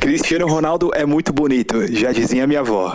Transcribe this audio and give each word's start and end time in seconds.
Cristiano 0.00 0.46
Ronaldo 0.46 0.90
é 0.94 1.04
muito 1.06 1.32
bonito, 1.32 1.86
já 1.94 2.12
dizia 2.12 2.46
minha 2.46 2.60
avó. 2.60 2.92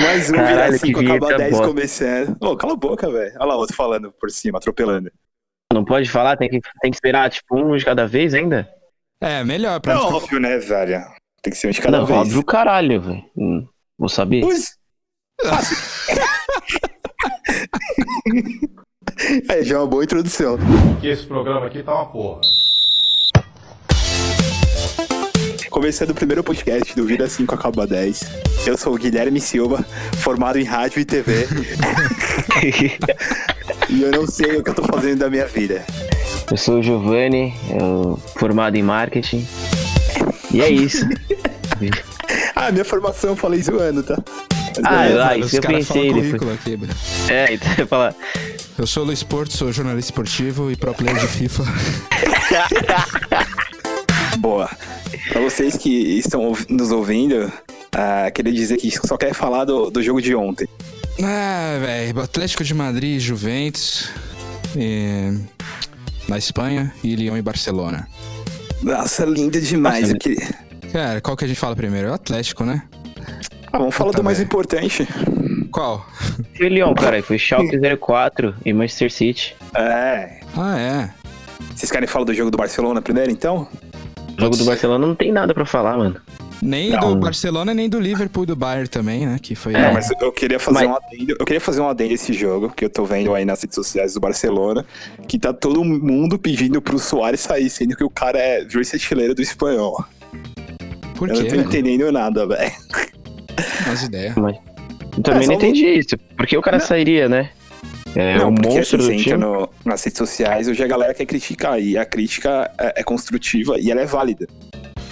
Mais 0.00 0.30
um 0.30 0.34
Caralho, 0.34 0.72
vira 0.72 0.78
5, 0.78 1.00
que 1.00 1.06
acaba 1.06 1.18
vinheta 1.26 1.38
10 1.38 1.52
boa. 1.56 1.66
começando. 1.68 2.36
Ô, 2.40 2.56
cala 2.56 2.72
a 2.74 2.76
boca, 2.76 3.10
velho. 3.10 3.32
Olha 3.36 3.44
lá, 3.46 3.56
outro 3.56 3.74
falando 3.76 4.12
por 4.12 4.30
cima, 4.30 4.58
atropelando. 4.58 5.10
Não 5.72 5.84
pode 5.84 6.08
falar? 6.08 6.36
Tem 6.36 6.48
que, 6.48 6.60
tem 6.80 6.90
que 6.90 6.96
esperar, 6.96 7.30
tipo, 7.30 7.58
um 7.58 7.76
de 7.76 7.84
cada 7.84 8.06
vez 8.06 8.32
ainda? 8.34 8.68
É, 9.20 9.42
melhor 9.44 9.80
pra 9.80 9.94
É 9.94 9.96
ficar... 9.96 10.08
óbvio, 10.14 10.40
né, 10.40 10.56
velho? 10.58 11.04
Tem 11.42 11.52
que 11.52 11.58
ser 11.58 11.68
um 11.68 11.70
de 11.70 11.80
cada 11.80 11.98
não, 11.98 12.06
vez. 12.06 12.18
óbvio 12.18 12.44
caralho, 12.44 13.00
velho. 13.00 13.24
Hum, 13.36 13.66
Vou 13.98 14.08
saber. 14.08 14.40
Pois. 14.40 14.76
é, 19.48 19.62
já 19.64 19.76
é 19.76 19.78
uma 19.78 19.86
boa 19.86 20.04
introdução. 20.04 20.58
que 21.00 21.08
esse 21.08 21.24
programa 21.24 21.66
aqui 21.66 21.82
tá 21.82 21.94
uma 21.94 22.06
porra. 22.06 22.40
Começando 25.70 26.10
o 26.10 26.14
primeiro 26.14 26.42
podcast 26.42 26.94
do 26.96 27.04
Vida 27.04 27.28
5 27.28 27.54
Acaba 27.54 27.86
10. 27.86 28.22
Eu 28.66 28.76
sou 28.76 28.94
o 28.94 28.98
Guilherme 28.98 29.40
Silva, 29.40 29.84
formado 30.18 30.58
em 30.58 30.64
rádio 30.64 31.00
e 31.00 31.04
TV, 31.04 31.46
e 33.88 34.02
eu 34.02 34.10
não 34.10 34.26
sei 34.26 34.56
o 34.56 34.64
que 34.64 34.70
eu 34.70 34.74
tô 34.74 34.82
fazendo 34.82 35.20
da 35.20 35.30
minha 35.30 35.46
vida. 35.46 35.84
Eu 36.50 36.56
sou 36.56 36.78
o 36.78 36.82
Giovanni, 36.82 37.54
eu 37.70 38.18
formado 38.36 38.76
em 38.76 38.82
marketing. 38.82 39.46
E 40.52 40.60
é 40.62 40.68
isso. 40.70 41.04
Ah, 42.54 42.72
minha 42.72 42.84
formação 42.84 43.30
eu 43.30 43.36
falei 43.36 43.62
zoando, 43.62 44.02
tá? 44.02 44.18
Mas 44.50 44.84
Ah, 44.84 45.02
beleza. 45.02 45.26
ah, 45.28 45.36
isso 45.38 45.56
eu 45.56 45.62
caras 45.62 45.86
falam 45.86 46.02
pensei 46.02 46.12
currículo 46.12 46.52
aqui. 46.52 46.78
É, 47.32 47.54
então 47.54 47.70
eu 47.72 47.78
ia 47.78 47.86
falar. 47.86 48.14
Eu 48.78 48.86
sou 48.86 49.02
o 49.02 49.06
Luiz 49.06 49.24
Porto, 49.24 49.56
sou 49.56 49.72
jornalista 49.72 50.12
esportivo 50.12 50.70
e 50.70 50.76
pro 50.76 50.94
player 50.94 51.18
de 51.18 51.26
FIFA. 51.26 51.64
Boa. 54.38 54.70
Pra 55.30 55.40
vocês 55.40 55.76
que 55.76 55.90
estão 55.90 56.56
nos 56.68 56.92
ouvindo, 56.92 57.52
ah, 57.92 58.30
queria 58.30 58.52
dizer 58.52 58.76
que 58.76 58.88
só 59.04 59.16
quer 59.16 59.34
falar 59.34 59.64
do, 59.64 59.90
do 59.90 60.00
jogo 60.00 60.22
de 60.22 60.32
ontem. 60.32 60.68
Ah, 61.20 61.76
velho, 61.80 62.20
Atlético 62.20 62.62
de 62.62 62.72
Madrid, 62.72 63.20
Juventus, 63.20 64.10
e... 64.76 65.36
na 66.28 66.38
Espanha 66.38 66.94
e 67.02 67.16
Lyon 67.16 67.36
e 67.36 67.42
Barcelona. 67.42 68.06
Nossa, 68.80 69.24
lindo 69.24 69.60
demais. 69.60 70.12
Nossa, 70.12 70.92
Cara, 70.92 71.20
qual 71.20 71.36
que 71.36 71.44
a 71.44 71.48
gente 71.48 71.58
fala 71.58 71.74
primeiro? 71.74 72.06
É 72.06 72.10
o 72.12 72.14
Atlético, 72.14 72.64
né? 72.64 72.84
Ah, 73.72 73.78
vamos 73.78 73.94
falar 73.94 74.10
Puta 74.10 74.22
do 74.22 74.24
mais 74.24 74.38
importante. 74.38 75.06
Qual? 75.70 76.06
E 76.58 76.64
o 76.64 76.68
Lyon, 76.68 76.94
cara, 76.94 77.22
foi 77.22 77.38
Schalke 77.38 77.78
04 77.98 78.54
e 78.64 78.72
Manchester 78.72 79.10
City. 79.12 79.56
É. 79.74 80.40
Ah, 80.56 80.78
é. 80.78 81.10
Vocês 81.74 81.90
querem 81.90 82.06
falar 82.08 82.24
do 82.24 82.34
jogo 82.34 82.50
do 82.50 82.56
Barcelona 82.58 83.00
primeiro, 83.02 83.30
então? 83.30 83.68
O 84.36 84.40
jogo 84.40 84.56
do 84.56 84.64
Barcelona 84.64 85.06
não 85.06 85.14
tem 85.14 85.32
nada 85.32 85.52
pra 85.52 85.64
falar, 85.66 85.96
mano. 85.96 86.20
Nem 86.60 86.90
Não. 86.90 87.14
do 87.14 87.16
Barcelona, 87.20 87.72
nem 87.72 87.88
do 87.88 88.00
Liverpool 88.00 88.42
e 88.42 88.46
do 88.46 88.56
Bayern 88.56 88.88
também, 88.88 89.24
né? 89.24 89.38
Que 89.40 89.54
foi. 89.54 89.74
É. 89.74 89.80
Não, 89.80 89.92
mas 89.94 90.08
eu 90.20 90.32
queria 90.32 90.58
fazer 90.58 90.86
Mas- 90.86 90.88
um 90.88 90.96
adendo. 90.96 91.36
Eu 91.38 91.46
queria 91.46 91.60
fazer 91.60 91.80
um 91.80 91.88
adendo 91.88 92.14
esse 92.14 92.32
jogo, 92.32 92.68
que 92.70 92.84
eu 92.84 92.90
tô 92.90 93.04
vendo 93.04 93.32
aí 93.32 93.44
nas 93.44 93.60
redes 93.62 93.76
sociais 93.76 94.14
do 94.14 94.20
Barcelona, 94.20 94.84
que 95.28 95.38
tá 95.38 95.52
todo 95.52 95.84
mundo 95.84 96.36
pedindo 96.36 96.82
pro 96.82 96.98
Soares 96.98 97.40
sair, 97.40 97.70
sendo 97.70 97.94
que 97.96 98.02
o 98.02 98.10
cara 98.10 98.38
é 98.40 98.64
vice-artilheiro 98.64 99.36
do 99.36 99.42
espanhol. 99.42 100.04
Por 101.14 101.28
eu 101.28 101.34
não 101.36 101.42
quê, 101.42 101.48
tô 101.48 101.56
velho? 101.56 101.68
entendendo 101.68 102.10
nada, 102.10 102.44
velho. 102.46 102.72
As 103.92 104.02
ideias. 104.02 104.34
Eu 105.16 105.22
também 105.22 105.44
É, 105.44 105.46
não 105.46 105.54
entendi 105.54 105.86
isso. 105.86 106.16
Por 106.36 106.46
que 106.46 106.56
o 106.56 106.62
cara 106.62 106.78
sairia, 106.80 107.28
né? 107.28 107.50
É 108.14 108.38
não, 108.38 108.50
o 108.50 108.54
porque 108.54 108.68
monstro 108.76 108.96
assim, 108.96 108.96
do 108.96 109.04
você 109.04 109.12
entra 109.14 109.24
time. 109.24 109.44
no- 109.44 109.68
nas 109.84 110.02
redes 110.02 110.18
sociais, 110.18 110.66
hoje 110.68 110.82
a 110.82 110.86
galera 110.86 111.12
quer 111.14 111.26
criticar, 111.26 111.80
e 111.80 111.96
a 111.98 112.04
crítica 112.04 112.70
é, 112.78 113.00
é 113.00 113.02
construtiva 113.02 113.78
e 113.78 113.90
ela 113.90 114.00
é 114.00 114.06
válida. 114.06 114.46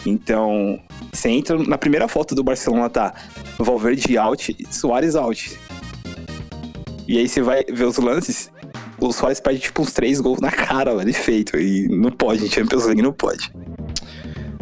Então, 0.05 0.78
você 1.12 1.28
entra 1.28 1.58
na 1.58 1.77
primeira 1.77 2.08
foto 2.08 2.34
do 2.34 2.42
Barcelona, 2.42 2.88
tá 2.88 3.12
Valverde 3.59 4.16
out, 4.16 4.56
Soares 4.71 5.15
out. 5.15 5.59
E 7.09 7.19
aí 7.19 7.28
você 7.28 7.41
vai 7.42 7.65
ver 7.65 7.84
os 7.84 7.98
lances, 7.98 8.50
o 8.98 9.12
Soares 9.12 9.41
perde 9.41 9.60
tipo 9.60 9.82
uns 9.82 9.92
três 9.92 10.21
gols 10.21 10.41
na 10.41 10.50
cara, 10.50 10.94
velho, 10.97 11.12
feito. 11.15 11.56
E 11.59 11.87
não 11.88 12.10
pode, 12.10 12.48
Champions 12.48 12.84
League 12.87 13.03
não 13.03 13.12
pode. 13.12 13.50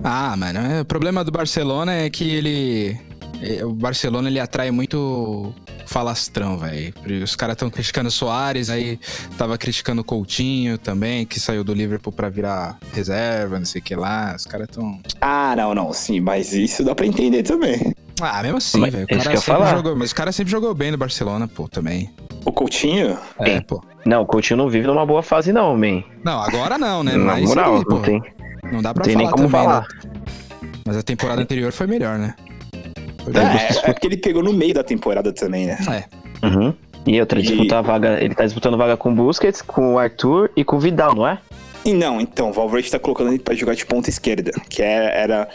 Ah, 0.02 0.36
mano, 0.36 0.80
o 0.80 0.84
problema 0.84 1.24
do 1.24 1.30
Barcelona 1.30 1.94
é 1.94 2.10
que 2.10 2.28
ele. 2.34 2.96
É, 3.42 3.64
O 3.64 3.72
Barcelona 3.72 4.28
ele 4.28 4.40
atrai 4.40 4.70
muito 4.70 5.52
falastrão, 5.86 6.58
velho. 6.58 6.92
Os 7.22 7.36
caras 7.36 7.54
estão 7.54 7.68
criticando 7.70 8.08
o 8.08 8.12
Soares, 8.12 8.70
aí 8.70 8.98
tava 9.36 9.56
criticando 9.58 10.00
o 10.00 10.04
Coutinho 10.04 10.78
também, 10.78 11.24
que 11.26 11.38
saiu 11.38 11.62
do 11.62 11.74
Liverpool 11.74 12.12
pra 12.12 12.28
virar 12.28 12.78
reserva, 12.92 13.58
não 13.58 13.66
sei 13.66 13.80
o 13.80 13.84
que 13.84 13.94
lá. 13.94 14.34
Os 14.36 14.46
caras 14.46 14.68
tão. 14.68 14.98
Ah, 15.20 15.54
não, 15.56 15.74
não, 15.74 15.92
sim, 15.92 16.20
mas 16.20 16.52
isso 16.52 16.82
dá 16.84 16.94
pra 16.94 17.06
entender 17.06 17.42
também. 17.42 17.94
Ah, 18.20 18.42
mesmo 18.42 18.58
assim, 18.58 18.78
Mas 18.78 18.92
velho. 18.94 19.06
Falar. 19.42 19.82
Mas 19.96 20.12
o 20.12 20.14
cara 20.14 20.30
sempre 20.30 20.50
jogou 20.50 20.72
bem 20.72 20.90
no 20.92 20.96
Barcelona, 20.96 21.48
pô, 21.48 21.68
também. 21.68 22.10
O 22.44 22.52
Coutinho, 22.52 23.18
É, 23.40 23.54
É. 23.56 23.60
pô. 23.60 23.82
Não, 24.06 24.22
o 24.22 24.26
Coutinho 24.26 24.56
não 24.56 24.68
vive 24.68 24.86
numa 24.86 25.04
boa 25.04 25.22
fase, 25.22 25.52
não, 25.52 25.76
man. 25.76 26.02
Não, 26.24 26.40
agora 26.40 26.78
não, 26.78 27.02
né? 27.02 27.12
Na 27.18 27.24
Mas 27.34 27.44
moral, 27.44 27.82
não 27.88 28.00
tem, 28.02 28.22
não 28.72 28.80
dá 28.80 28.94
pra 28.94 29.02
tem 29.04 29.14
falar 29.14 29.24
nem 29.24 29.32
como 29.32 29.48
também, 29.48 29.62
falar. 29.66 29.80
né? 29.80 30.10
Mas 30.86 30.96
a 30.96 31.02
temporada 31.02 31.42
anterior 31.42 31.72
foi 31.72 31.86
melhor, 31.86 32.18
né? 32.18 32.34
É, 33.26 33.30
melhor. 33.30 33.82
é 33.84 33.92
porque 33.92 34.06
ele 34.06 34.16
pegou 34.16 34.42
no 34.42 34.52
meio 34.52 34.74
da 34.74 34.82
temporada 34.84 35.32
também, 35.32 35.66
né? 35.66 35.78
É. 35.90 36.46
Uhum. 36.46 36.74
E 37.06 37.20
outra, 37.20 37.38
E- 37.38 37.42
disputa 37.42 37.78
a 37.78 37.82
vaga. 37.82 38.22
Ele 38.22 38.34
tá 38.34 38.44
disputando 38.44 38.76
vaga 38.76 38.96
com 38.96 39.10
o 39.10 39.14
Busquets, 39.14 39.62
com 39.62 39.94
o 39.94 39.98
Arthur 39.98 40.50
e 40.56 40.64
com 40.64 40.76
o 40.76 40.80
Vidal, 40.80 41.14
não 41.14 41.26
é? 41.26 41.38
E 41.84 41.92
não, 41.92 42.18
então, 42.18 42.48
o 42.48 42.52
Valverde 42.52 42.90
tá 42.90 42.98
colocando 42.98 43.28
ele 43.28 43.38
pra 43.38 43.54
jogar 43.54 43.74
de 43.74 43.84
ponta 43.84 44.08
esquerda, 44.08 44.52
que 44.70 44.80
é- 44.82 45.20
era, 45.22 45.46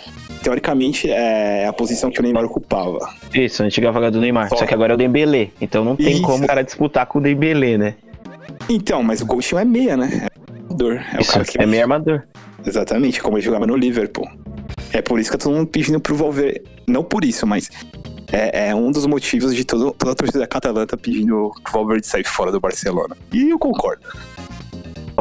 teoricamente, 0.43 1.09
é 1.09 1.65
a 1.65 1.73
posição 1.73 2.11
que 2.11 2.19
o 2.19 2.23
Neymar 2.23 2.45
ocupava. 2.45 2.99
Isso, 3.33 3.63
a 3.63 3.65
antiga 3.65 3.91
vaga 3.91 4.11
do 4.11 4.21
Neymar. 4.21 4.47
Só. 4.49 4.57
Só 4.57 4.65
que 4.67 4.73
agora 4.75 4.93
é 4.93 4.95
o 4.95 4.97
Dembélé. 4.97 5.49
Então 5.59 5.83
não 5.83 5.95
tem 5.95 6.13
Isso. 6.13 6.21
como 6.21 6.43
o 6.43 6.47
cara 6.47 6.63
disputar 6.63 7.07
com 7.07 7.17
o 7.17 7.21
Dembélé, 7.21 7.77
né? 7.79 7.95
Então, 8.69 9.01
mas 9.01 9.21
o 9.21 9.25
Coutinho 9.25 9.59
é 9.59 9.65
meia, 9.65 9.97
né? 9.97 10.27
É, 10.27 11.15
é 11.15 11.17
o 11.17 11.21
Isso, 11.21 11.31
cara 11.31 11.45
que 11.45 11.59
é 11.61 11.65
meio 11.65 11.81
armador. 11.81 12.21
Exatamente, 12.63 13.21
como 13.21 13.37
ele 13.37 13.43
jogava 13.45 13.65
no 13.65 13.75
Liverpool. 13.75 14.27
É 14.91 15.01
por 15.01 15.19
isso 15.19 15.29
que 15.29 15.35
eu 15.35 15.39
tô 15.39 15.65
pedindo 15.65 15.99
pro 15.99 16.15
Valverde. 16.15 16.61
Não 16.87 17.03
por 17.03 17.23
isso, 17.23 17.45
mas 17.45 17.69
é, 18.31 18.69
é 18.69 18.75
um 18.75 18.91
dos 18.91 19.05
motivos 19.05 19.55
de 19.55 19.63
todo, 19.63 19.91
toda 19.91 20.11
a 20.11 20.15
torcida 20.15 20.47
catalã 20.47 20.85
tá 20.85 20.97
pedindo 20.97 21.51
pro 21.63 21.73
Valverde 21.73 22.07
sair 22.07 22.23
fora 22.23 22.51
do 22.51 22.59
Barcelona. 22.59 23.15
E 23.31 23.49
eu 23.49 23.59
concordo. 23.59 24.01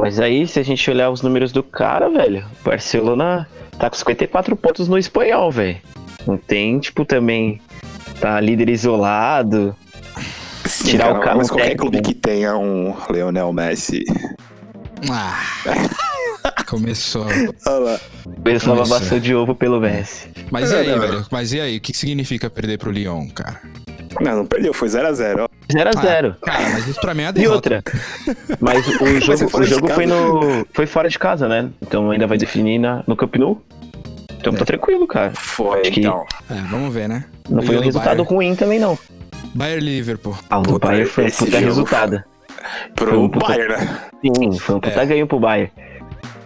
Mas 0.01 0.21
aí, 0.21 0.47
se 0.47 0.61
a 0.61 0.63
gente 0.63 0.89
olhar 0.91 1.11
os 1.11 1.23
números 1.23 1.53
do 1.53 1.63
cara, 1.63 2.09
velho, 2.09 2.45
o 2.61 2.69
Barcelona 2.69 3.49
tá 3.79 3.91
com 3.91 3.97
54 3.97 4.57
pontos 4.57 4.89
no 4.89 4.97
espanhol, 4.97 5.51
velho. 5.51 5.79
Não 6.27 6.37
tem, 6.37 6.79
tipo, 6.79 7.05
também. 7.05 7.61
Tá 8.21 8.41
líder 8.41 8.69
isolado. 8.69 9.75
Sim, 10.65 10.91
Tirar 10.91 11.17
o 11.17 11.21
cara, 11.21 11.37
mas 11.37 11.49
qualquer 11.49 11.71
técnico. 11.71 11.91
clube 11.91 12.03
que 12.03 12.15
tenha 12.15 12.57
um 12.57 12.95
Leonel 13.11 13.53
Messi. 13.53 14.05
Ah. 15.11 15.43
Começou. 16.67 17.25
Olha 17.67 17.79
lá. 17.79 18.01
Começou. 18.43 18.77
babação 18.77 19.19
de 19.19 19.35
ovo 19.35 19.55
pelo 19.55 19.81
Messi. 19.81 20.29
Mas 20.51 20.71
e 20.71 20.75
É, 20.75 20.79
aí, 20.81 20.89
não. 20.89 21.01
velho? 21.01 21.27
Mas 21.31 21.53
e 21.53 21.61
aí? 21.61 21.77
O 21.79 21.81
que 21.81 21.93
que 21.93 21.99
significa 21.99 22.51
perder 22.51 22.79
pro 22.79 22.91
Lyon, 22.91 23.29
cara? 23.31 23.61
Não, 24.21 24.37
não 24.37 24.47
perdeu, 24.47 24.73
foi 24.75 24.89
0x0. 24.89 25.49
0x0. 25.71 26.35
Cara, 26.41 26.71
mas 26.71 26.89
isso 26.89 27.01
pra 27.01 27.15
mim 27.15 27.23
é 27.23 27.27
a 27.27 27.31
E 27.31 27.33
derrota. 27.33 27.75
outra. 27.77 27.83
Mas 28.61 28.87
o 28.89 29.21
jogo, 29.21 29.49
fora 29.51 29.65
o 29.65 29.67
jogo 29.67 29.89
foi, 29.89 30.07
no, 30.07 30.67
foi 30.73 30.87
fora 30.87 31.09
de 31.09 31.19
casa, 31.19 31.47
né? 31.47 31.69
Então 31.83 32.11
ainda 32.11 32.27
vai 32.27 32.39
definir 32.39 32.79
na, 32.79 33.03
no 33.07 33.15
Camp 33.15 33.37
Nou. 33.37 33.63
Então 34.39 34.53
tá 34.53 34.63
É. 34.63 34.65
tranquilo, 34.65 35.07
cara. 35.07 35.33
Foi, 35.35 35.83
Acho 35.83 35.91
que- 35.93 36.01
então. 36.01 36.25
É, 36.51 36.55
vamos 36.71 36.93
ver, 36.93 37.09
né? 37.09 37.25
Não 37.49 37.63
foi 37.63 37.77
um 37.77 37.81
o 37.81 37.83
resultado 37.83 38.17
Bayern? 38.25 38.35
ruim 38.35 38.55
também, 38.57 38.79
não. 38.79 38.99
Bayern 39.55 39.85
Liverpool. 39.85 40.37
Ah, 40.51 40.59
o 40.59 40.79
Bayern 40.79 41.07
foi 41.07 41.27
um 41.27 41.31
puta 41.31 41.59
resultado. 41.59 42.25
Pro 42.97 43.09
Foi 43.11 43.19
um 43.19 43.29
puta- 43.29 43.47
Bayern, 43.47 43.69
né? 43.77 43.99
Sim, 44.23 44.59
foi 44.59 44.75
um 44.77 44.81
puta 44.81 45.03
É. 45.03 45.07
ganho 45.07 45.27
pro 45.27 45.39
Bayern. 45.39 45.71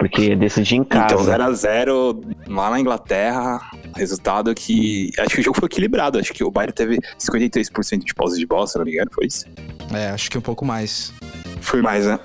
Porque 0.03 0.35
decidir 0.35 0.75
em 0.75 0.83
casa. 0.83 1.15
Então, 1.15 1.53
0x0 1.53 2.35
lá 2.49 2.71
na 2.71 2.81
Inglaterra. 2.81 3.61
Resultado 3.95 4.53
que. 4.53 5.13
Acho 5.17 5.37
que 5.37 5.41
o 5.41 5.45
jogo 5.45 5.57
foi 5.61 5.67
equilibrado. 5.67 6.19
Acho 6.19 6.33
que 6.33 6.43
o 6.43 6.51
Bayern 6.51 6.73
teve 6.73 6.99
53% 7.21 7.99
de 8.05 8.13
posse 8.13 8.37
de 8.37 8.45
bola, 8.45 8.67
se 8.67 8.77
não 8.77 8.85
me 8.85 8.93
engano, 8.93 9.11
foi 9.13 9.27
isso? 9.27 9.47
É, 9.95 10.09
acho 10.09 10.29
que 10.29 10.37
um 10.37 10.41
pouco 10.41 10.65
mais. 10.65 11.13
Foi 11.61 11.81
mais, 11.81 12.05
né? 12.05 12.19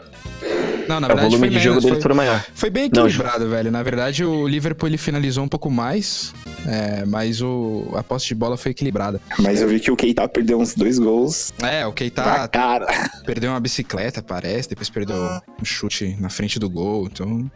Não, 0.87 0.99
na 0.99 1.07
o 1.07 1.09
verdade 1.09 1.27
volume 1.29 1.47
foi 1.47 1.57
de 1.57 1.63
jogo 1.63 1.69
menos. 1.75 1.83
deles 1.83 2.03
Foi, 2.03 2.09
foi 2.09 2.15
maior. 2.15 2.45
foi 2.53 2.69
bem 2.69 2.89
Não, 2.93 3.05
equilibrado, 3.07 3.49
velho. 3.49 3.71
Na 3.71 3.83
verdade, 3.83 4.23
o 4.25 4.47
Liverpool 4.47 4.87
ele 4.89 4.97
finalizou 4.97 5.43
um 5.43 5.47
pouco 5.47 5.69
mais, 5.69 6.33
é, 6.65 7.05
mas 7.05 7.41
o, 7.41 7.87
a 7.95 8.03
posse 8.03 8.27
de 8.27 8.35
bola 8.35 8.57
foi 8.57 8.71
equilibrada. 8.71 9.19
Mas 9.39 9.61
eu 9.61 9.67
vi 9.67 9.79
que 9.79 9.91
o 9.91 9.95
Keita 9.95 10.27
perdeu 10.27 10.59
uns 10.59 10.73
dois 10.75 10.97
gols 10.99 11.51
É, 11.61 11.85
o 11.85 11.91
Keita 11.93 12.47
cara. 12.49 12.85
perdeu 13.25 13.51
uma 13.51 13.59
bicicleta, 13.59 14.21
parece, 14.21 14.69
depois 14.69 14.89
perdeu 14.89 15.15
um 15.61 15.65
chute 15.65 16.15
na 16.19 16.29
frente 16.29 16.59
do 16.59 16.69
gol, 16.69 17.07
então... 17.11 17.49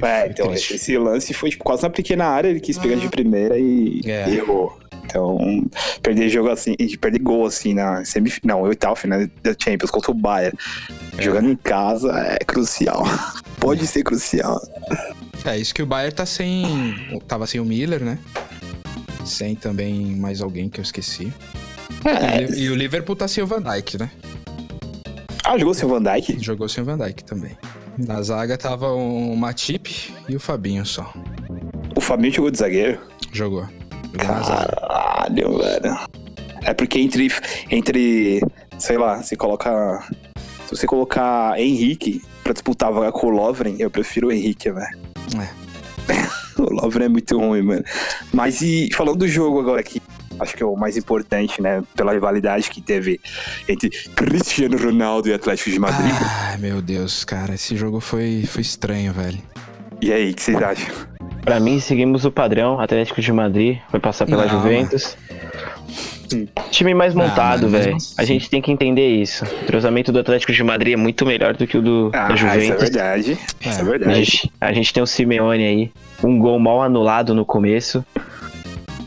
É, 0.00 0.28
então 0.28 0.48
triste. 0.48 0.74
esse 0.74 0.96
lance 0.96 1.34
foi 1.34 1.50
tipo, 1.50 1.62
quase 1.64 1.82
na 1.82 1.90
pequena 1.90 2.24
área, 2.24 2.48
ele 2.48 2.60
quis 2.60 2.78
pegar 2.78 2.96
de 2.96 3.08
primeira 3.08 3.58
e 3.58 4.00
É. 4.06 4.28
e 4.30 4.36
errou. 4.38 4.78
Então, 5.12 5.38
perder 6.02 6.30
jogo 6.30 6.48
assim, 6.48 6.74
perder 6.98 7.18
gol 7.18 7.44
assim 7.44 7.74
na 7.74 8.02
semifinal, 8.02 8.60
não, 8.60 8.68
oitava 8.68 8.96
final 8.96 9.20
da 9.42 9.54
Champions 9.62 9.90
contra 9.90 10.10
o 10.10 10.14
Bayern. 10.14 10.56
Jogando 11.18 11.50
em 11.50 11.56
casa 11.56 12.10
é 12.18 12.38
crucial. 12.38 13.04
Pode 13.60 13.86
ser 13.86 14.02
crucial. 14.02 14.58
É, 15.44 15.58
isso 15.58 15.74
que 15.74 15.82
o 15.82 15.86
Bayern 15.86 16.14
tá 16.14 16.24
sem. 16.24 17.20
Tava 17.28 17.46
sem 17.46 17.60
o 17.60 17.64
Miller, 17.64 18.02
né? 18.02 18.18
Sem 19.22 19.54
também 19.54 20.16
mais 20.16 20.40
alguém 20.40 20.70
que 20.70 20.80
eu 20.80 20.82
esqueci. 20.82 21.30
É. 22.04 22.42
E, 22.42 22.62
e 22.62 22.70
o 22.70 22.74
Liverpool 22.74 23.14
tá 23.14 23.28
sem 23.28 23.44
o 23.44 23.46
Van 23.46 23.60
Dijk, 23.60 23.98
né? 23.98 24.10
Ah, 25.44 25.58
jogou 25.58 25.74
sem 25.74 25.84
o 25.84 25.88
Van 25.88 26.02
Dijk? 26.02 26.42
Jogou 26.42 26.68
sem 26.68 26.82
o 26.82 26.86
Van 26.86 26.96
Dijk 26.96 27.22
também. 27.24 27.56
Na 27.98 28.22
zaga 28.22 28.56
tava 28.56 28.90
o 28.92 29.36
Matip 29.36 30.14
e 30.26 30.34
o 30.34 30.40
Fabinho 30.40 30.86
só. 30.86 31.12
O 31.94 32.00
Fabinho 32.00 32.32
jogou 32.32 32.50
de 32.50 32.58
zagueiro? 32.58 32.98
Jogou. 33.32 33.68
Jogou 34.18 34.44
zaga. 34.44 34.81
Caralho, 35.22 35.58
velho. 35.58 35.98
É 36.64 36.74
porque 36.74 36.98
entre, 36.98 37.28
entre, 37.70 38.40
sei 38.78 38.98
lá, 38.98 39.22
se 39.22 39.36
coloca. 39.36 40.04
Se 40.66 40.76
você 40.76 40.86
colocar 40.86 41.58
Henrique 41.58 42.22
pra 42.42 42.52
disputar 42.52 42.88
a 42.88 42.92
vaga 42.92 43.12
com 43.12 43.26
o 43.26 43.30
Lovren, 43.30 43.76
eu 43.78 43.90
prefiro 43.90 44.28
o 44.28 44.32
Henrique, 44.32 44.70
velho. 44.70 44.98
É. 45.38 46.32
O 46.58 46.70
Lovren 46.74 47.06
é 47.06 47.08
muito 47.08 47.36
ruim, 47.38 47.62
mano. 47.62 47.82
Mas 48.30 48.60
e 48.60 48.90
falando 48.92 49.20
do 49.20 49.26
jogo 49.26 49.58
agora 49.58 49.80
aqui, 49.80 50.02
acho 50.38 50.54
que 50.54 50.62
é 50.62 50.66
o 50.66 50.76
mais 50.76 50.98
importante, 50.98 51.62
né? 51.62 51.82
Pela 51.96 52.12
rivalidade 52.12 52.68
que 52.68 52.82
teve 52.82 53.18
entre 53.66 53.88
Cristiano 53.88 54.76
Ronaldo 54.76 55.28
e 55.28 55.32
Atlético 55.32 55.70
de 55.70 55.78
Madrid. 55.78 56.12
Ai, 56.20 56.58
meu 56.58 56.82
Deus, 56.82 57.24
cara, 57.24 57.54
esse 57.54 57.74
jogo 57.74 58.00
foi, 58.00 58.44
foi 58.46 58.60
estranho, 58.60 59.14
velho. 59.14 59.42
E 60.02 60.12
aí, 60.12 60.32
o 60.32 60.34
que 60.34 60.42
vocês 60.42 60.60
acham? 60.60 60.92
Pra 61.42 61.60
mim, 61.60 61.78
seguimos 61.80 62.24
o 62.24 62.30
padrão. 62.32 62.80
Atlético 62.80 63.20
de 63.22 63.32
Madrid 63.32 63.78
vai 63.90 64.00
passar 64.00 64.26
pela 64.26 64.44
Não, 64.46 64.50
Juventus. 64.60 65.16
Time 66.70 66.94
mais 66.94 67.14
montado, 67.14 67.68
velho. 67.68 67.92
mesmo 67.94 68.14
A 68.18 68.24
gente 68.24 68.48
tem 68.50 68.60
que 68.62 68.72
entender 68.72 69.06
isso. 69.06 69.44
O 69.44 69.62
entrosamento 69.64 70.10
do 70.10 70.18
Atlético 70.18 70.52
de 70.52 70.64
Madrid 70.64 70.94
é 70.94 70.96
muito 70.96 71.24
melhor 71.26 71.54
do 71.56 71.66
que 71.66 71.76
o 71.78 71.82
do, 71.82 72.10
Ah, 72.14 72.28
da 72.28 72.34
isso 72.34 72.46
é 72.46 72.50
Juventus. 72.54 72.82
verdade. 72.82 73.32
Isso 73.60 73.68
é 73.68 73.68
É. 73.68 73.80
a, 73.80 73.84
verdade. 73.84 74.14
gente, 74.24 74.52
a 74.60 74.72
gente 74.72 74.92
tem 74.92 75.02
o 75.02 75.06
Simeone 75.06 75.64
aí. 75.64 75.90
Um 76.24 76.38
gol 76.38 76.58
mal 76.58 76.82
anulado 76.82 77.34
no 77.34 77.44
começo. 77.44 78.04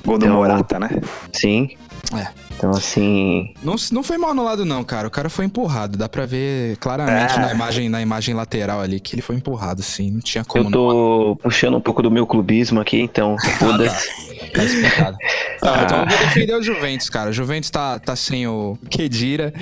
Gol 0.06 0.18
do 0.20 0.26
Então- 0.26 0.38
Morata, 0.38 0.80
né? 0.80 0.90
Sim. 1.34 1.70
É. 2.16 2.28
Então, 2.58 2.72
assim. 2.72 3.54
Não, 3.64 3.76
não 3.92 4.04
foi 4.04 4.18
mal 4.18 4.32
anulado, 4.32 4.66
não, 4.66 4.84
cara. 4.84 5.08
O 5.08 5.12
cara 5.12 5.30
foi 5.30 5.46
empurrado. 5.46 5.98
Dá 5.98 6.08
pra 6.08 6.26
ver 6.26 6.78
claramente 6.78 7.36
É. 7.36 7.40
na, 7.40 7.52
imagem, 7.52 7.90
na 7.90 8.02
imagem 8.02 8.34
lateral 8.34 8.80
ali 8.80 9.00
que 9.00 9.16
ele 9.16 9.22
foi 9.22 9.36
empurrado, 9.36 9.82
sim. 9.84 10.10
Não 10.12 10.20
tinha 10.22 10.44
como 10.46 10.66
Eu 10.66 10.72
tô 10.72 11.40
puxando 11.44 11.76
um 11.78 11.82
pouco 11.82 12.02
do 12.02 12.10
meu 12.10 12.26
clubismo 12.26 12.80
aqui, 12.80 13.00
então. 13.02 13.36
Foda-se. 13.60 14.10
Tá 14.54 14.64
explicado. 14.64 15.18
Não, 15.62 15.74
Ah. 15.74 15.82
então 15.84 16.00
eu 16.02 16.08
vou 16.08 16.18
defender 16.20 16.54
o 16.56 16.62
Juventus, 16.64 17.10
cara. 17.10 17.30
O 17.30 17.34
Juventus 17.34 17.70
tá, 17.70 18.00
tá 18.00 18.16
sem 18.16 18.48
o 18.48 18.78
Kedira, 18.90 19.54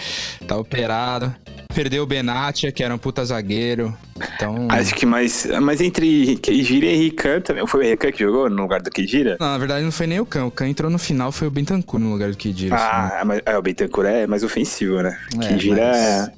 tá 0.48 0.56
operado. 0.58 1.34
Perdeu 1.74 2.04
o 2.04 2.06
Benatia, 2.06 2.72
que 2.72 2.84
era 2.84 2.94
um 2.94 3.00
puta 3.00 3.26
zagueiro. 3.26 3.98
Então. 4.36 4.68
Acho 4.70 4.94
que 4.94 5.08
mais. 5.08 5.48
Mas 5.62 5.82
entre 5.82 6.36
Keijira 6.38 6.86
e 6.86 6.96
Rican 6.96 7.42
também. 7.42 7.66
Foi 7.66 7.84
o 7.84 7.90
Rican 7.90 8.12
que 8.12 8.20
jogou 8.20 8.48
no 8.48 8.62
lugar 8.62 8.80
do 8.80 8.92
Keijira? 8.92 9.38
Não, 9.40 9.48
na 9.48 9.58
verdade 9.58 9.84
não 9.84 9.92
foi 9.92 10.06
nem 10.06 10.20
o 10.20 10.26
Khan. 10.26 10.46
O 10.46 10.52
Khan 10.52 10.68
entrou 10.68 10.92
no 10.92 11.00
final, 11.00 11.32
foi 11.32 11.48
o 11.48 11.52
Bentancur 11.52 12.00
no 12.00 12.12
lugar 12.12 12.30
do 12.30 12.38
Kedira. 12.38 12.76
Ah, 12.78 13.24
mas 13.26 13.42
é, 13.44 13.58
o 13.58 13.62
Bentancur 13.62 14.06
é 14.06 14.28
mais 14.28 14.44
ofensivo, 14.44 15.02
né? 15.02 15.18
É, 15.42 15.48
Keijira 15.48 15.82
é. 15.82 15.92
mas- 16.20 16.32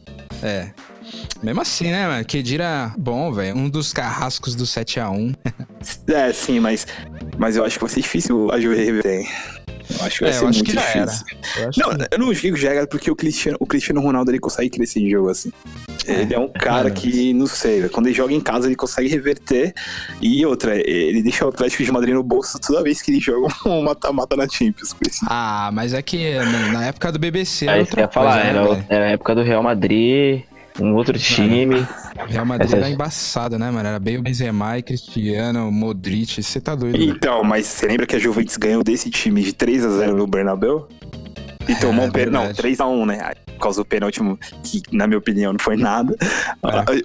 É. 0.44 0.72
Mesmo 1.44 1.62
assim, 1.62 1.92
né, 1.92 2.08
mano? 2.08 2.26
Kedira, 2.26 2.94
bom, 2.98 3.32
velho. 3.32 3.56
Um 3.58 3.70
dos 3.70 3.94
carrascos 3.94 4.56
do 4.56 4.64
7x1. 4.66 5.36
É, 6.08 6.34
sim, 6.34 6.60
mas. 6.60 6.88
Mas 7.38 7.56
eu 7.56 7.64
acho 7.64 7.78
que 7.78 7.84
vai 7.86 7.94
ser 7.94 8.02
difícil 8.02 8.52
a 8.52 8.60
Juve 8.60 8.76
reverter. 8.84 9.28
Eu 10.00 10.06
acho 10.06 10.18
que 10.18 10.24
vai 10.24 10.30
É, 10.32 10.34
ser 10.34 10.44
eu 10.44 10.48
acho 10.50 10.58
muito 10.60 10.64
que 10.66 10.74
já 10.74 10.82
era. 10.82 11.06
difícil. 11.06 11.26
Eu 11.58 11.70
acho 11.70 11.80
Não, 11.80 11.90
que- 11.98 12.08
eu 12.12 12.20
não 12.20 12.34
digo 12.34 12.58
já 12.58 12.72
era 12.74 12.88
porque 12.88 13.12
o 13.12 13.16
Cristiano, 13.16 13.58
o 13.60 13.68
Cristiano 13.68 14.02
Ronaldo 14.02 14.32
ele 14.32 14.40
consegue 14.40 14.70
crescer 14.72 15.00
em 15.02 15.10
jogo 15.12 15.30
assim. 15.30 15.52
Ele 16.08 16.34
é 16.34 16.40
um 16.40 16.48
cara 16.48 16.84
mano. 16.86 16.96
que, 16.96 17.34
não 17.34 17.46
sei, 17.48 17.88
quando 17.90 18.08
ele 18.08 18.16
joga 18.16 18.34
em 18.34 18.40
casa 18.42 18.68
ele 18.68 18.76
consegue 18.76 19.08
reverter. 19.10 19.74
E 20.20 20.44
outra, 20.44 20.76
ele 20.76 21.22
deixa 21.22 21.46
o 21.46 21.50
Atlético 21.50 21.84
de 21.84 21.92
Madrid 21.92 22.16
no 22.16 22.24
bolso 22.24 22.60
toda 22.60 22.82
vez 22.82 23.00
que 23.02 23.12
ele 23.12 23.20
joga 23.20 23.48
um 23.70 23.84
mata-mata 23.84 24.36
na 24.36 24.48
Champions. 24.50 24.96
esse- 25.08 25.26
Ah, 25.30 25.70
mas 25.72 25.94
é 25.94 26.02
que 26.02 26.34
na 26.40 26.72
na 26.72 26.86
época 26.88 27.12
do 27.12 27.20
BBC 27.20 27.66
era 27.66 27.76
Aí 27.76 27.80
outra 27.82 27.96
você 27.96 28.02
ia 28.02 28.08
falar, 28.12 28.42
coisa, 28.42 28.54
né, 28.54 28.60
era, 28.60 28.86
era 28.90 29.06
a 29.06 29.10
época 29.12 29.36
do 29.36 29.44
Real 29.44 29.62
Madrid, 29.62 30.42
um 30.80 30.94
outro 30.94 31.18
time. 31.18 31.86
Real 32.28 32.46
Madrid 32.46 32.68
Essa- 32.68 32.78
era 32.78 32.90
embaçado, 32.90 33.58
né, 33.60 33.70
mano? 33.72 33.88
Era 33.88 34.00
bem 34.00 34.18
o 34.18 34.22
Benzema 34.22 34.78
e 34.78 34.84
Cristiano, 34.84 35.72
Modric, 35.72 36.42
você 36.42 36.60
tá 36.62 36.76
doido. 36.76 36.98
mano. 36.98 37.12
Então, 37.12 37.44
mas 37.44 37.66
você 37.66 37.88
lembra 37.88 38.06
que 38.06 38.16
a 38.16 38.20
Juventus 38.20 38.58
ganhou 38.58 38.84
desse 38.84 39.10
time 39.10 39.42
de 39.44 39.54
3 39.54 39.84
a 39.86 39.90
0 39.90 40.16
no 40.18 40.28
Bernabéu? 40.28 40.88
E 41.68 41.76
tomou 41.76 42.06
É, 42.06 42.08
um 42.08 42.12
pênalti. 42.12 42.32
Não, 42.34 42.42
verdade. 42.54 42.62
3x1, 42.62 43.06
né? 43.08 43.32
Por 43.46 43.60
causa 43.60 43.82
do 43.82 43.86
pênalti, 43.86 44.20
que 44.64 44.84
na 44.92 45.08
minha 45.08 45.18
opinião 45.18 45.52
não 45.52 45.60
foi 45.60 45.76
nada. 45.76 46.16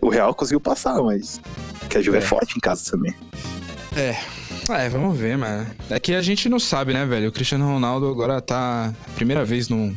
O 0.02 0.08
Real 0.10 0.34
conseguiu 0.34 0.60
passar, 0.60 1.00
mas. 1.02 1.40
Que 1.88 1.96
a 1.98 2.02
Juve 2.02 2.18
é, 2.18 2.20
É. 2.20 2.22
forte 2.24 2.56
em 2.56 2.60
casa 2.60 2.90
também. 2.90 3.14
É, 3.96 4.16
vamos 4.90 5.18
ver, 5.18 5.36
mano. 5.36 5.66
É 5.88 5.98
que 5.98 6.14
a 6.14 6.22
gente 6.22 6.48
não 6.48 6.58
sabe, 6.58 6.92
né, 6.92 7.04
velho? 7.04 7.28
O 7.28 7.32
Cristiano 7.32 7.66
Ronaldo 7.66 8.08
agora 8.08 8.40
tá 8.40 8.94
primeira 9.14 9.44
vez 9.44 9.68
num 9.68 9.94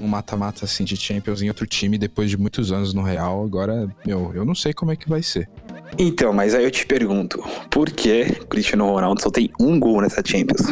num 0.00 0.06
mata-mata 0.06 0.64
assim 0.64 0.84
de 0.84 0.96
Champions 0.96 1.42
em 1.42 1.48
outro 1.48 1.66
time 1.66 1.98
depois 1.98 2.30
de 2.30 2.36
muitos 2.36 2.70
anos 2.70 2.94
no 2.94 3.02
Real. 3.02 3.44
Agora, 3.44 3.88
meu, 4.06 4.32
eu 4.34 4.44
não 4.44 4.54
sei 4.54 4.72
como 4.72 4.92
é 4.92 4.96
que 4.96 5.08
vai 5.08 5.22
ser. 5.22 5.48
Então, 5.98 6.32
mas 6.32 6.54
aí 6.54 6.64
eu 6.64 6.70
te 6.70 6.86
pergunto, 6.86 7.42
por 7.70 7.90
que 7.90 8.26
Cristiano 8.48 8.86
Ronaldo 8.86 9.20
só 9.20 9.30
tem 9.30 9.50
um 9.58 9.78
gol 9.80 10.00
nessa 10.00 10.22
Champions? 10.24 10.62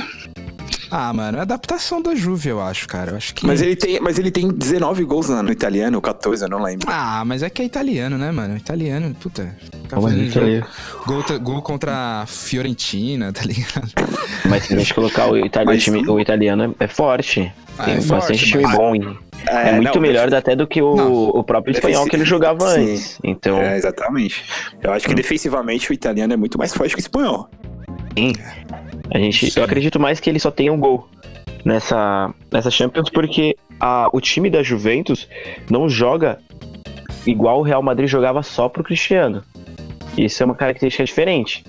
Ah, 0.90 1.12
mano, 1.12 1.38
é 1.38 1.40
adaptação 1.40 2.00
da 2.00 2.14
Juve, 2.14 2.48
eu 2.48 2.60
acho, 2.60 2.86
cara. 2.86 3.12
Eu 3.12 3.16
acho 3.16 3.34
que 3.34 3.46
Mas 3.46 3.60
ele 3.60 3.74
tem, 3.76 4.00
mas 4.00 4.18
ele 4.18 4.30
tem 4.30 4.48
19 4.48 5.04
gols 5.04 5.28
no 5.28 5.50
italiano, 5.50 6.00
14, 6.00 6.44
eu 6.44 6.48
não 6.48 6.62
lembro. 6.62 6.86
Ah, 6.90 7.24
mas 7.26 7.42
é 7.42 7.50
que 7.50 7.60
é 7.62 7.64
italiano, 7.64 8.16
né, 8.16 8.30
mano? 8.30 8.56
Italiano, 8.56 9.14
puta. 9.14 9.56
Ali. 9.92 10.64
Gol, 11.06 11.22
gol 11.40 11.62
contra 11.62 12.22
a 12.22 12.26
Fiorentina, 12.26 13.32
tá 13.32 13.42
ligado? 13.42 13.90
Mas 14.48 14.64
se 14.64 14.74
a 14.74 14.78
gente 14.78 14.92
colocar 14.94 15.26
o, 15.30 15.36
itali- 15.36 15.66
Mas- 15.66 15.80
o 15.82 15.84
time- 15.84 16.08
o 16.08 16.18
italiano 16.20 16.74
é 16.80 16.88
forte. 16.88 17.52
Ah, 17.78 17.84
Tem 17.84 17.94
é 17.94 17.96
bastante 17.98 18.10
forte, 18.10 18.44
time 18.46 18.62
mas- 18.64 18.76
bom. 18.76 18.94
e 18.96 19.18
É, 19.46 19.72
muito 19.76 19.94
não, 19.94 20.00
melhor 20.02 20.32
até 20.34 20.56
do 20.56 20.66
que 20.66 20.80
o, 20.82 20.96
Não. 20.96 21.12
o 21.12 21.44
próprio 21.44 21.72
espanhol 21.72 22.04
que 22.06 22.16
ele 22.16 22.24
jogava 22.24 22.68
Sim. 22.74 22.92
antes. 22.92 23.18
Então, 23.22 23.58
É, 23.58 23.76
exatamente. 23.76 24.44
Eu 24.82 24.92
acho 24.92 25.06
que 25.06 25.14
defensivamente 25.14 25.90
o 25.90 25.94
italiano 25.94 26.32
é 26.32 26.36
muito 26.36 26.58
mais 26.58 26.72
forte 26.74 26.94
que 26.94 27.00
o 27.00 27.02
espanhol. 27.02 27.48
A 29.10 29.18
gente, 29.18 29.50
Sim. 29.50 29.60
eu 29.60 29.64
acredito 29.64 29.98
mais 30.00 30.20
que 30.20 30.28
ele 30.28 30.38
só 30.38 30.50
tem 30.50 30.70
um 30.70 30.78
gol 30.78 31.08
nessa, 31.64 32.32
nessa 32.52 32.70
Champions, 32.70 33.10
porque 33.10 33.56
a, 33.80 34.08
o 34.12 34.20
time 34.20 34.50
da 34.50 34.62
Juventus 34.62 35.28
não 35.70 35.88
joga 35.88 36.38
igual 37.26 37.60
o 37.60 37.62
Real 37.62 37.82
Madrid 37.82 38.08
jogava 38.08 38.42
só 38.42 38.68
pro 38.68 38.84
Cristiano. 38.84 39.42
Isso 40.16 40.42
é 40.42 40.46
uma 40.46 40.54
característica 40.54 41.04
diferente. 41.04 41.64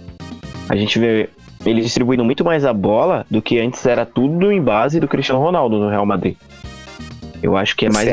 A 0.70 0.76
gente 0.76 0.98
vê 1.00 1.30
ele 1.66 1.82
distribuindo 1.82 2.24
muito 2.24 2.46
mais 2.46 2.64
a 2.64 2.74
bola 2.74 3.26
do 3.30 3.42
que 3.42 3.60
antes 3.60 3.86
era 3.86 4.06
tudo 4.06 4.52
em 4.52 4.62
base 4.62 5.00
do 5.00 5.08
Cristiano 5.08 5.42
Ronaldo 5.42 5.78
no 5.78 5.90
Real 5.90 6.06
Madrid. 6.06 6.36
Eu 7.42 7.56
acho 7.56 7.76
que 7.76 7.86
é 7.86 7.90
mais? 7.90 8.08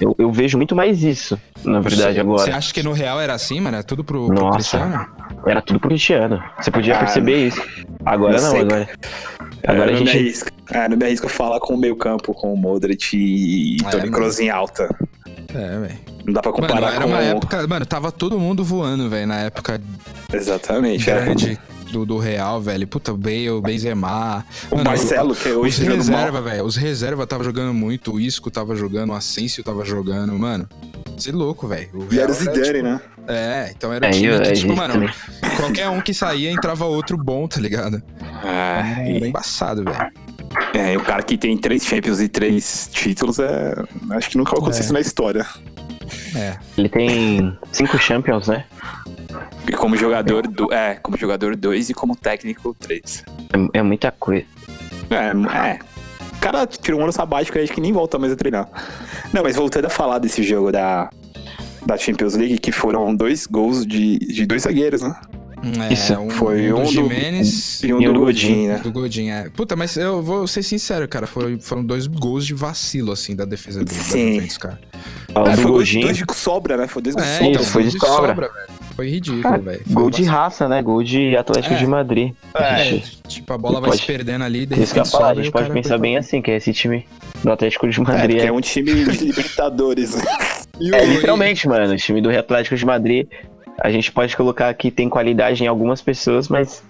Eu, 0.00 0.14
eu 0.18 0.30
vejo 0.30 0.56
muito 0.56 0.76
mais 0.76 1.02
isso, 1.02 1.38
na 1.64 1.80
verdade, 1.80 2.20
agora. 2.20 2.44
Você 2.44 2.50
acha 2.50 2.72
que 2.72 2.82
no 2.82 2.92
Real 2.92 3.20
era 3.20 3.34
assim, 3.34 3.60
mano? 3.60 3.76
É 3.76 3.82
tudo 3.82 4.04
pro, 4.04 4.26
pro. 4.26 4.50
Cristiano? 4.50 5.08
Era 5.46 5.60
tudo 5.62 5.78
pro 5.80 5.88
Cristiano. 5.90 6.42
Você 6.60 6.70
podia 6.70 6.96
Ah, 6.96 6.98
perceber 7.00 7.48
isso. 7.48 7.62
Agora 8.04 8.36
não 8.36 8.42
não, 8.42 8.50
sei, 8.50 8.60
agora. 8.62 8.88
É, 9.62 9.70
Agora 9.70 9.90
eu 9.90 9.96
a 9.96 9.98
não 9.98 10.04
me 10.04 10.06
gente. 10.06 10.18
arrisco. 10.18 10.50
É, 10.70 10.88
não 10.88 10.96
me 10.96 11.04
arrisco 11.04 11.26
a 11.26 11.30
falar 11.30 11.60
com 11.60 11.74
o 11.74 11.78
meio 11.78 11.96
campo, 11.96 12.32
com 12.34 12.52
o 12.52 12.56
Modric 12.56 13.16
e 13.16 13.76
É, 13.84 13.90
Toni 13.90 14.02
mano. 14.04 14.12
Kroos 14.12 14.40
em 14.40 14.50
alta. 14.50 14.88
É, 15.54 15.78
velho. 15.78 15.98
Não 16.26 16.32
dá 16.32 16.40
pra 16.40 16.52
Mano, 16.52 16.66
comparar 16.66 16.94
era 16.94 17.02
com 17.02 17.08
uma 17.08 17.18
o... 17.18 17.22
época. 17.22 17.66
Mano, 17.66 17.86
tava 17.86 18.10
todo 18.10 18.38
mundo 18.40 18.64
voando, 18.64 19.08
velho, 19.10 19.26
na 19.26 19.40
época 19.40 19.80
Exatamente. 20.32 21.10
é. 21.10 21.14
grande 21.24 21.58
do, 21.94 22.04
do 22.06 22.18
Real, 22.18 22.60
velho. 22.60 22.86
Puta, 22.86 23.12
o 23.12 23.16
Bale, 23.16 23.50
o 23.50 23.60
Benzema. 23.60 24.44
O 24.70 24.76
Mano, 24.76 24.90
Marcelo, 24.90 25.34
que 25.34 25.48
Os 25.48 25.56
hoje 25.56 25.76
tá 25.78 25.84
jogando 25.84 25.96
reserva, 25.98 26.32
mal. 26.32 26.42
velho. 26.42 26.64
Os 26.64 26.76
reserva 26.76 27.26
tava 27.26 27.44
jogando 27.44 27.72
muito. 27.72 28.12
O 28.14 28.20
Isco 28.20 28.50
tava 28.50 28.74
jogando, 28.76 29.10
o 29.10 29.14
Asensio 29.14 29.62
tava 29.62 29.84
jogando. 29.84 30.32
Mano, 30.38 30.68
você 31.16 31.30
é 31.30 31.32
louco, 31.32 31.66
velho. 31.68 31.88
O 31.94 32.12
E 32.12 32.18
era 32.18 32.30
o 32.30 32.34
Zidane, 32.34 32.62
tipo, 32.62 32.82
né? 32.82 33.00
É, 33.26 33.72
então 33.74 33.92
era 33.92 34.06
um 34.06 34.08
É, 34.10 34.12
time 34.12 34.26
eu- 34.26 34.42
que, 34.42 34.52
tipo, 34.52 34.76
mano, 34.76 35.10
qualquer 35.56 35.88
um 35.88 36.00
que 36.00 36.12
saía 36.12 36.50
entrava 36.50 36.84
outro 36.84 37.16
bom, 37.16 37.46
tá 37.48 37.60
ligado? 37.60 38.02
Ah, 38.42 38.96
Era 39.00 39.08
e- 39.08 39.28
embaçado, 39.28 39.82
velho. 39.84 40.10
é, 40.74 40.92
e 40.92 40.96
o 40.96 41.00
cara 41.00 41.22
que 41.22 41.38
tem 41.38 41.56
três 41.56 41.84
Champions 41.84 42.20
e 42.20 42.28
três 42.28 42.88
títulos, 42.92 43.38
é... 43.38 43.74
acho 44.10 44.28
que 44.28 44.36
nunca 44.36 44.50
vai 44.50 44.58
acontecer 44.60 44.82
É. 44.82 44.84
isso 44.84 44.92
na 44.92 45.00
história. 45.00 45.46
É. 46.36 46.56
Ele 46.76 46.88
tem 46.88 47.56
cinco 47.72 47.96
Champions, 47.98 48.48
né? 48.48 48.64
Como 49.84 49.96
jogador, 49.98 50.46
do... 50.48 50.72
é, 50.72 50.94
como 51.02 51.14
jogador 51.18 51.54
dois 51.54 51.90
e 51.90 51.94
como 51.94 52.16
técnico 52.16 52.74
três. 52.80 53.22
É, 53.72 53.78
é 53.78 53.82
muita 53.82 54.10
coisa. 54.10 54.46
É, 55.10 55.68
é. 55.68 55.78
O 56.32 56.38
cara 56.40 56.66
tirou 56.66 57.00
um 57.00 57.02
ano 57.02 57.12
sabático 57.12 57.58
e 57.58 57.62
acho 57.62 57.70
que 57.72 57.82
nem 57.82 57.92
volta 57.92 58.18
mais 58.18 58.32
a 58.32 58.36
treinar. 58.36 58.66
Não, 59.30 59.42
mas 59.42 59.56
voltando 59.56 59.84
a 59.84 59.90
falar 59.90 60.18
desse 60.18 60.42
jogo 60.42 60.72
da, 60.72 61.10
da 61.84 61.98
Champions 61.98 62.34
League, 62.34 62.56
que 62.58 62.72
foram 62.72 63.14
dois 63.14 63.46
gols 63.46 63.86
de, 63.86 64.18
de 64.20 64.46
dois 64.46 64.62
zagueiros, 64.62 65.02
né? 65.02 65.14
É, 65.88 65.92
Isso, 65.92 66.14
um, 66.18 66.30
foi 66.30 66.72
um 66.72 66.76
um 66.76 66.78
do 66.80 66.84
do- 66.84 66.90
Jimenez 66.90 67.82
E 67.82 67.92
um 67.94 68.00
E 68.00 68.04
do 68.06 68.10
o 68.14 68.24
Godin, 68.24 68.68
né? 68.68 68.78
do 68.78 68.90
Godin, 68.92 69.28
é. 69.30 69.48
Puta, 69.50 69.76
mas 69.76 69.96
eu 69.98 70.22
vou 70.22 70.46
ser 70.46 70.62
sincero, 70.62 71.06
cara. 71.06 71.26
Foram, 71.26 71.58
foram 71.60 71.84
dois 71.84 72.06
gols 72.06 72.46
de 72.46 72.54
vacilo, 72.54 73.12
assim, 73.12 73.36
da 73.36 73.44
defesa 73.44 73.80
do, 73.80 73.84
da 73.86 73.92
Sim. 73.92 74.34
Juventus, 74.34 74.56
cara. 74.58 74.80
Ah, 75.34 75.42
o 75.42 75.46
É, 75.48 75.50
do 75.50 75.56
foi 75.56 75.64
dois, 75.70 75.72
Godinho. 75.88 76.02
dois 76.04 76.16
de 76.18 76.24
sobra, 76.34 76.76
né? 76.78 76.86
Foi 76.86 77.02
dois 77.02 77.14
de 77.16 77.22
É, 77.22 77.26
sobra. 77.38 77.46
então, 77.48 77.64
foi 77.64 77.82
de 77.84 77.90
de 77.92 77.98
sobra. 77.98 78.34
velho. 78.34 78.50
Foi 78.94 79.08
ridículo, 79.10 79.60
velho. 79.62 79.80
Gol 79.88 80.10
de 80.10 80.22
raça, 80.22 80.68
né? 80.68 80.80
Gol 80.82 81.02
de 81.02 81.36
Atlético 81.36 81.74
É. 81.74 81.78
de 81.78 81.86
Madrid. 81.86 82.32
É, 82.54 83.00
tipo, 83.26 83.52
a 83.52 83.58
bola 83.58 83.80
vai 83.80 83.90
Pode- 83.90 84.02
se 84.02 84.06
perdendo 84.06 84.44
ali, 84.44 84.66
de 84.66 84.80
Isso 84.80 84.92
que 84.94 85.00
eu 85.00 85.02
repente 85.04 85.10
falar, 85.10 85.30
a 85.30 85.34
gente 85.34 85.48
o 85.48 85.52
pode 85.52 85.70
pensar 85.70 85.98
bem 85.98 86.16
assim, 86.16 86.40
que 86.40 86.50
é 86.50 86.56
esse 86.56 86.72
time 86.72 87.06
do 87.42 87.50
Atlético 87.50 87.88
de 87.88 87.98
É, 87.98 88.02
Madrid. 88.02 88.36
que 88.38 88.44
É, 88.44 88.48
é 88.48 88.52
um 88.52 88.60
time 88.60 88.92
de 89.04 89.24
Libertadores. 89.24 90.14
O- 90.80 90.92
é, 90.94 91.04
literalmente, 91.04 91.68
mano, 91.68 91.92
o 91.92 91.96
time 91.96 92.20
do 92.20 92.28
Atlético 92.36 92.74
de 92.76 92.84
Madrid, 92.84 93.28
a 93.80 93.90
gente 93.90 94.10
pode 94.10 94.36
colocar 94.36 94.74
que 94.74 94.90
tem 94.90 95.08
qualidade 95.08 95.62
em 95.62 95.68
algumas 95.68 96.02
pessoas, 96.02 96.48
mas 96.48 96.82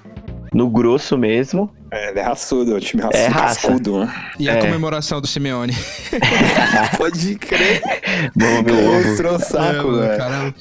no 0.55 0.71
grosso 0.71 1.19
mesmo, 1.19 1.71
É, 1.91 2.09
ele 2.11 2.19
é 2.19 2.23
raçudo, 2.23 2.73
é 2.73 2.77
um 2.77 2.81
time 2.81 3.03
raçudo, 3.03 3.19
É 3.23 3.27
raça. 3.29 3.61
cascudo, 3.69 3.99
né? 4.07 4.15
E 4.39 4.49
a 4.49 4.55
É. 4.55 4.57
comemoração 4.57 5.21
do 5.21 5.27
Simeone. 5.27 5.75
Pode 6.97 7.35
crer. 7.37 7.83
vamos 8.35 8.63
meu 8.63 8.75
ovo. 8.91 9.35
O 9.35 9.39
saco, 9.39 9.65
É, 9.67 9.83
o 9.85 9.97
velho. 10.01 10.55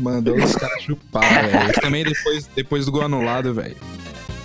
Mandou 0.00 0.36
os 0.36 0.54
caras 0.56 0.82
chupar, 0.82 1.22
velho. 1.48 1.70
E 1.70 1.72
também 1.80 2.04
depois, 2.04 2.46
depois 2.54 2.86
do 2.86 2.92
gol 2.92 3.02
anulado, 3.02 3.52
velho. 3.54 3.76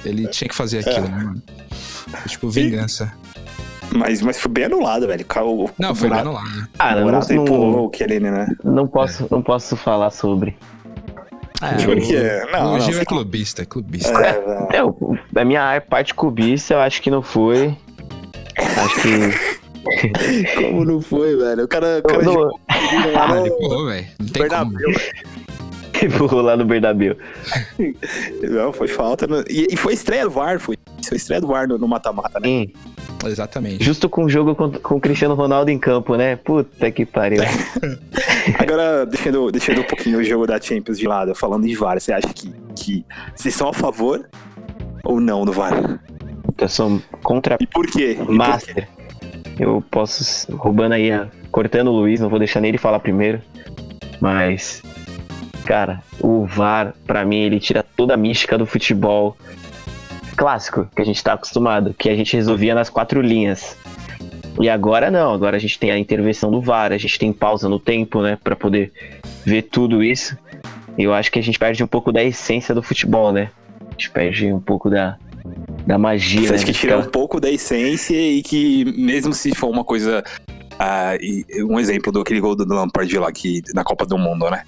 Ele 0.05 0.27
tinha 0.27 0.48
que 0.50 0.55
fazer 0.55 0.79
aquilo, 0.79 1.07
né, 1.07 1.24
mano? 1.24 1.41
Foi, 1.72 2.19
tipo, 2.29 2.50
vingança. 2.50 3.12
Mas, 3.95 4.22
mas 4.22 4.39
foi 4.39 4.51
bem 4.51 4.65
anulado, 4.65 5.07
velho. 5.07 5.25
O, 5.45 5.69
Não, 5.77 5.93
foi 5.95 6.07
o 6.10 6.12
bem 6.12 6.24
Morata- 6.24 6.39
anulado. 6.48 6.69
Ah, 6.79 6.95
o 6.95 7.00
não, 7.12 7.19
não, 7.19 7.43
empurrou 7.43 7.88
o 7.89 7.95
Chiellini, 7.95 8.29
né? 8.31 8.48
não 8.63 8.88
posso, 8.88 9.27
não 9.29 9.41
posso 9.41 9.77
falar 9.77 10.10
sobre. 10.10 10.57
É, 11.62 11.86
Por 11.86 11.98
o- 11.98 12.01
quê? 12.01 12.19
Não, 12.51 12.74
o 12.74 12.77
não, 12.77 12.79
Gil 12.81 13.00
é 13.00 13.05
clubista, 13.05 13.62
é 13.62 13.65
clubista. 13.65 14.12
É, 14.19 14.33
velho. 14.33 14.67
É, 14.72 14.83
o- 14.83 15.17
a 15.36 15.45
minha 15.45 15.79
parte 15.81 16.13
cubista, 16.13 16.74
eu 16.74 16.79
acho 16.81 17.01
que 17.01 17.10
não 17.12 17.22
foi. 17.22 17.77
Acho 18.57 19.01
que. 19.01 19.53
Como 20.55 20.86
não 20.86 21.01
foi, 21.01 21.36
velho? 21.36 21.63
O 21.65 21.67
cara, 21.67 22.00
o 22.00 22.03
cara 22.03 22.24
Não, 22.24 22.33
lá 22.41 22.51
Ah, 22.67 23.48
empurrou, 23.48 23.86
velho. 23.88 24.07
Não 24.19 24.27
tem 24.27 24.48
como. 24.48 24.74
Empurrou 26.03 26.41
lá 26.41 26.55
no 26.57 26.65
Bernabéu. 26.65 27.15
Não, 28.50 28.74
foi 28.74 28.88
falta. 28.88 29.25
no- 29.27 29.41
E, 29.50 29.67
e 29.72 29.77
foi 29.77 29.93
estreia 29.93 30.24
do 30.25 30.31
VAR, 30.31 30.60
foi. 30.60 30.77
Foi 31.07 31.17
estreia 31.17 31.41
do 31.41 31.48
VAR 31.48 31.67
no 31.67 31.88
mata-mata, 31.88 32.39
né? 32.39 32.48
Sim, 32.48 32.72
Exatamente. 33.25 33.83
justo 33.83 34.07
com 34.10 34.24
o 34.25 34.29
jogo 34.29 34.55
com, 34.55 34.72
com 34.72 34.95
o 34.95 35.01
Cristiano 35.01 35.33
Ronaldo 35.36 35.69
em 35.69 35.77
campo, 35.77 36.15
né? 36.15 36.36
Puta 36.38 36.89
que 36.91 37.05
pariu. 37.05 37.41
Agora, 38.57 39.05
deixando, 39.05 39.51
deixando 39.51 39.81
um 39.81 39.83
pouquinho 39.83 40.19
o 40.19 40.24
jogo 40.24 40.48
da 40.48 40.60
Champions 40.60 40.98
de 40.98 41.07
lado, 41.07 41.33
falando 41.36 41.67
de 41.67 41.75
VAR, 41.75 42.00
você 42.00 42.13
acha 42.13 42.27
que, 42.33 42.53
que 42.75 43.05
vocês 43.36 43.53
são 43.53 43.67
a 43.69 43.74
favor 43.74 44.27
ou 45.03 45.19
não 45.19 45.43
do 45.45 45.51
VAR? 45.51 46.00
Eu 46.57 46.69
sou 46.69 47.01
contra 47.22 47.57
E 47.60 47.67
por 47.67 47.86
quê? 47.88 48.12
E 48.12 48.15
por 48.15 48.27
quê? 48.27 48.31
Master. 48.33 48.88
Eu 49.60 49.83
posso, 49.91 50.55
roubando 50.55 50.93
aí, 50.93 51.12
a- 51.12 51.27
cortando 51.51 51.88
o 51.89 51.91
Luiz, 51.98 52.19
não 52.19 52.29
vou 52.29 52.39
deixar 52.39 52.60
nem 52.62 52.69
ele 52.69 52.77
falar 52.77 53.00
primeiro. 53.00 53.41
Mas, 54.22 54.81
cara, 55.63 56.01
o 56.20 56.46
VAR, 56.46 56.93
pra 57.05 57.25
mim, 57.25 57.38
ele 57.41 57.60
tira 57.60 57.84
toda 57.96 58.13
a 58.13 58.17
mística 58.17 58.58
do 58.58 58.65
futebol 58.65 59.38
clássico 60.36 60.88
que 60.96 61.01
a 61.01 61.05
gente 61.05 61.24
tá 61.24 61.34
acostumado, 61.34 61.93
que 61.98 62.10
a 62.10 62.15
gente 62.15 62.36
resolvia 62.36 62.74
nas 62.75 62.89
quatro 62.89 63.22
linhas. 63.22 63.77
E 64.60 64.70
agora 64.70 65.10
não, 65.10 65.34
agora 65.34 65.58
a 65.58 65.60
gente 65.60 65.79
tem 65.79 65.91
a 65.91 65.98
intervenção 65.98 66.51
do 66.51 66.62
VAR, 66.62 66.91
a 66.91 66.98
gente 66.98 67.17
tem 67.17 67.34
pausa 67.34 67.67
no 67.67 67.79
tempo, 67.79 68.22
né, 68.22 68.38
Pra 68.43 68.55
poder 68.55 68.91
ver 69.46 69.63
tudo 69.63 70.03
isso. 70.03 70.38
E 70.98 71.03
eu 71.03 71.13
acho 71.13 71.32
que 71.32 71.39
a 71.39 71.41
gente 71.41 71.58
perde 71.58 71.84
um 71.84 71.88
pouco 71.88 72.12
da 72.12 72.24
essência 72.24 72.75
do 72.75 72.84
futebol, 72.84 73.32
né? 73.32 73.50
A 73.88 73.91
gente 73.91 74.12
perde 74.12 74.53
um 74.53 74.60
pouco 74.60 74.91
da, 74.91 75.17
da 75.88 75.98
magia, 75.98 76.41
Você 76.41 76.50
né? 76.50 76.55
acha 76.55 76.65
que 76.65 76.72
de 76.72 76.79
tira 76.79 77.00
um 77.00 77.05
pouco 77.10 77.39
da 77.39 77.50
essência 77.50 78.15
e 78.15 78.43
que, 78.43 78.86
mesmo 78.96 79.34
se 79.34 79.55
for 79.55 79.70
uma 79.70 79.84
coisa. 79.84 80.24
ah, 80.77 81.13
um 81.67 81.79
exemplo 81.79 82.12
do 82.12 82.22
aquele 82.22 82.39
gol 82.39 82.55
do 82.55 82.63
Lampard 82.72 83.17
lá 83.17 83.32
que, 83.32 83.62
na 83.74 83.84
Copa 83.84 84.05
do 84.05 84.17
Mundo, 84.20 84.50
né? 84.51 84.63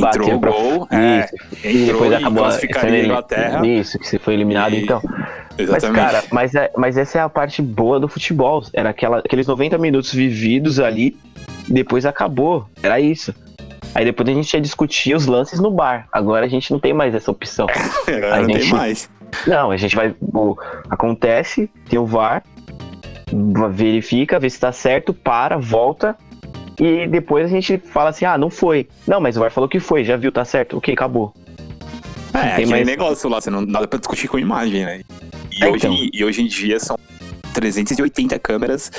Que 0.00 0.06
entrou 0.06 0.34
o 0.34 0.40
pra- 0.40 0.50
gol, 0.50 0.88
é, 0.90 1.20
Isso, 1.24 1.34
entrou 1.64 1.86
depois 2.02 2.12
e 2.12 2.14
acabou 2.14 2.42
classificaria 2.44 3.00
a 3.02 3.04
Inglaterra. 3.04 3.66
Isso, 3.66 3.98
que 3.98 4.06
você 4.06 4.18
foi 4.18 4.34
eliminado, 4.34 4.74
E- 4.74 4.82
então. 4.82 5.00
Mas, 5.04 5.68
Exatamente. 5.68 5.94
cara, 6.00 6.24
mas, 6.32 6.54
é- 6.54 6.70
mas 6.76 6.96
essa 6.98 7.18
é 7.18 7.20
a 7.22 7.28
parte 7.28 7.62
boa 7.62 8.00
do 8.00 8.08
futebol. 8.08 8.64
Era 8.72 8.90
aquela, 8.90 9.18
aqueles 9.18 9.46
90 9.46 9.78
minutos 9.78 10.12
vividos 10.12 10.80
ali, 10.80 11.16
depois 11.68 12.04
acabou. 12.04 12.66
Era 12.82 12.98
isso. 12.98 13.32
Aí 13.94 14.04
depois 14.04 14.28
a 14.28 14.32
gente 14.32 14.52
ia 14.52 14.60
discutir 14.60 15.14
os 15.14 15.26
lances 15.26 15.60
no 15.60 15.70
bar. 15.70 16.08
Agora 16.12 16.44
a 16.44 16.48
gente 16.48 16.72
não 16.72 16.80
tem 16.80 16.92
mais 16.92 17.14
essa 17.14 17.30
opção. 17.30 17.66
Agora 18.08 18.34
a 18.36 18.40
não 18.42 18.48
tem 18.48 18.68
mais. 18.68 19.08
Não, 19.46 19.70
a 19.70 19.76
gente 19.76 19.94
vai. 19.94 20.12
acontece, 20.90 21.70
tem 21.88 21.98
o 21.98 22.04
VAR, 22.06 22.42
verifica, 23.70 24.38
vê 24.38 24.48
se 24.50 24.58
tá 24.58 24.72
certo, 24.72 25.12
para, 25.12 25.56
volta. 25.58 26.16
E 26.80 27.06
depois 27.06 27.44
a 27.46 27.48
gente 27.48 27.78
fala 27.78 28.10
assim: 28.10 28.24
ah, 28.24 28.36
não 28.38 28.50
foi. 28.50 28.88
Não, 29.06 29.20
mas 29.20 29.36
o 29.36 29.40
VAR 29.40 29.50
falou 29.50 29.68
que 29.68 29.78
foi, 29.80 30.04
já 30.04 30.16
viu, 30.16 30.32
tá 30.32 30.44
certo. 30.44 30.76
Ok, 30.78 30.92
acabou. 30.94 31.32
É, 32.32 32.38
tem 32.40 32.50
aquele 32.52 32.70
mais- 32.70 32.86
negócio 32.86 33.28
lá, 33.30 33.40
você 33.40 33.48
não 33.50 33.64
dá 33.64 33.86
pra 33.86 33.98
discutir 33.98 34.26
com 34.28 34.38
imagem, 34.38 34.84
né? 34.84 35.02
E, 35.52 35.64
É, 35.64 35.68
hoje, 35.70 35.86
então. 35.86 36.08
e 36.12 36.24
hoje 36.24 36.42
em 36.42 36.46
dia 36.48 36.80
são 36.80 36.98
380 37.52 38.38
câmeras 38.40 38.90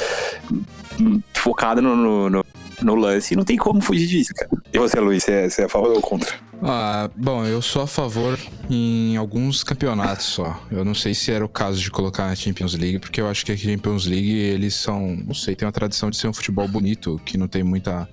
hum, 1.00 1.20
focadas 1.34 1.84
no, 1.84 1.96
no, 1.96 2.30
no- 2.30 2.46
no 2.82 2.96
lance 2.96 3.34
e 3.34 3.38
não 3.38 3.44
tem 3.44 3.58
como 3.58 3.82
fugir 3.82 4.08
disso, 4.08 4.34
cara. 4.34 4.50
E 4.74 4.78
você, 4.80 5.00
Luiz, 5.00 5.24
você 5.24 5.32
é, 5.32 5.50
você 5.50 5.62
é 5.64 5.66
a 5.66 5.70
favor 5.70 5.92
ou 5.92 6.02
contra? 6.02 6.34
Ah, 6.62 7.10
bom, 7.16 7.46
eu 7.46 7.62
sou 7.62 7.82
a 7.82 7.88
favor 7.88 8.40
em 8.70 9.16
alguns 9.18 9.64
campeonatos 9.64 10.26
só. 10.26 10.60
Eu 10.72 10.84
não 10.84 10.96
sei 10.96 11.14
se 11.14 11.32
era 11.32 11.46
o 11.46 11.50
caso 11.50 11.80
de 11.80 11.92
colocar 11.92 12.28
na 12.28 12.36
Champions 12.36 12.74
League, 12.74 13.00
porque 13.00 13.22
eu 13.22 13.28
acho 13.28 13.46
que 13.46 13.52
a 13.52 13.58
Champions 13.58 14.06
League, 14.06 14.32
eles 14.32 14.74
são, 14.74 15.16
não 15.16 15.34
sei, 15.34 15.56
tem 15.56 15.66
uma 15.66 15.72
tradição 15.72 16.10
de 16.10 16.18
ser 16.18 16.28
um 16.28 16.34
futebol 16.34 16.68
bonito, 16.68 17.22
que 17.26 17.38
não 17.38 17.48
tem 17.48 17.64
muita 17.64 18.08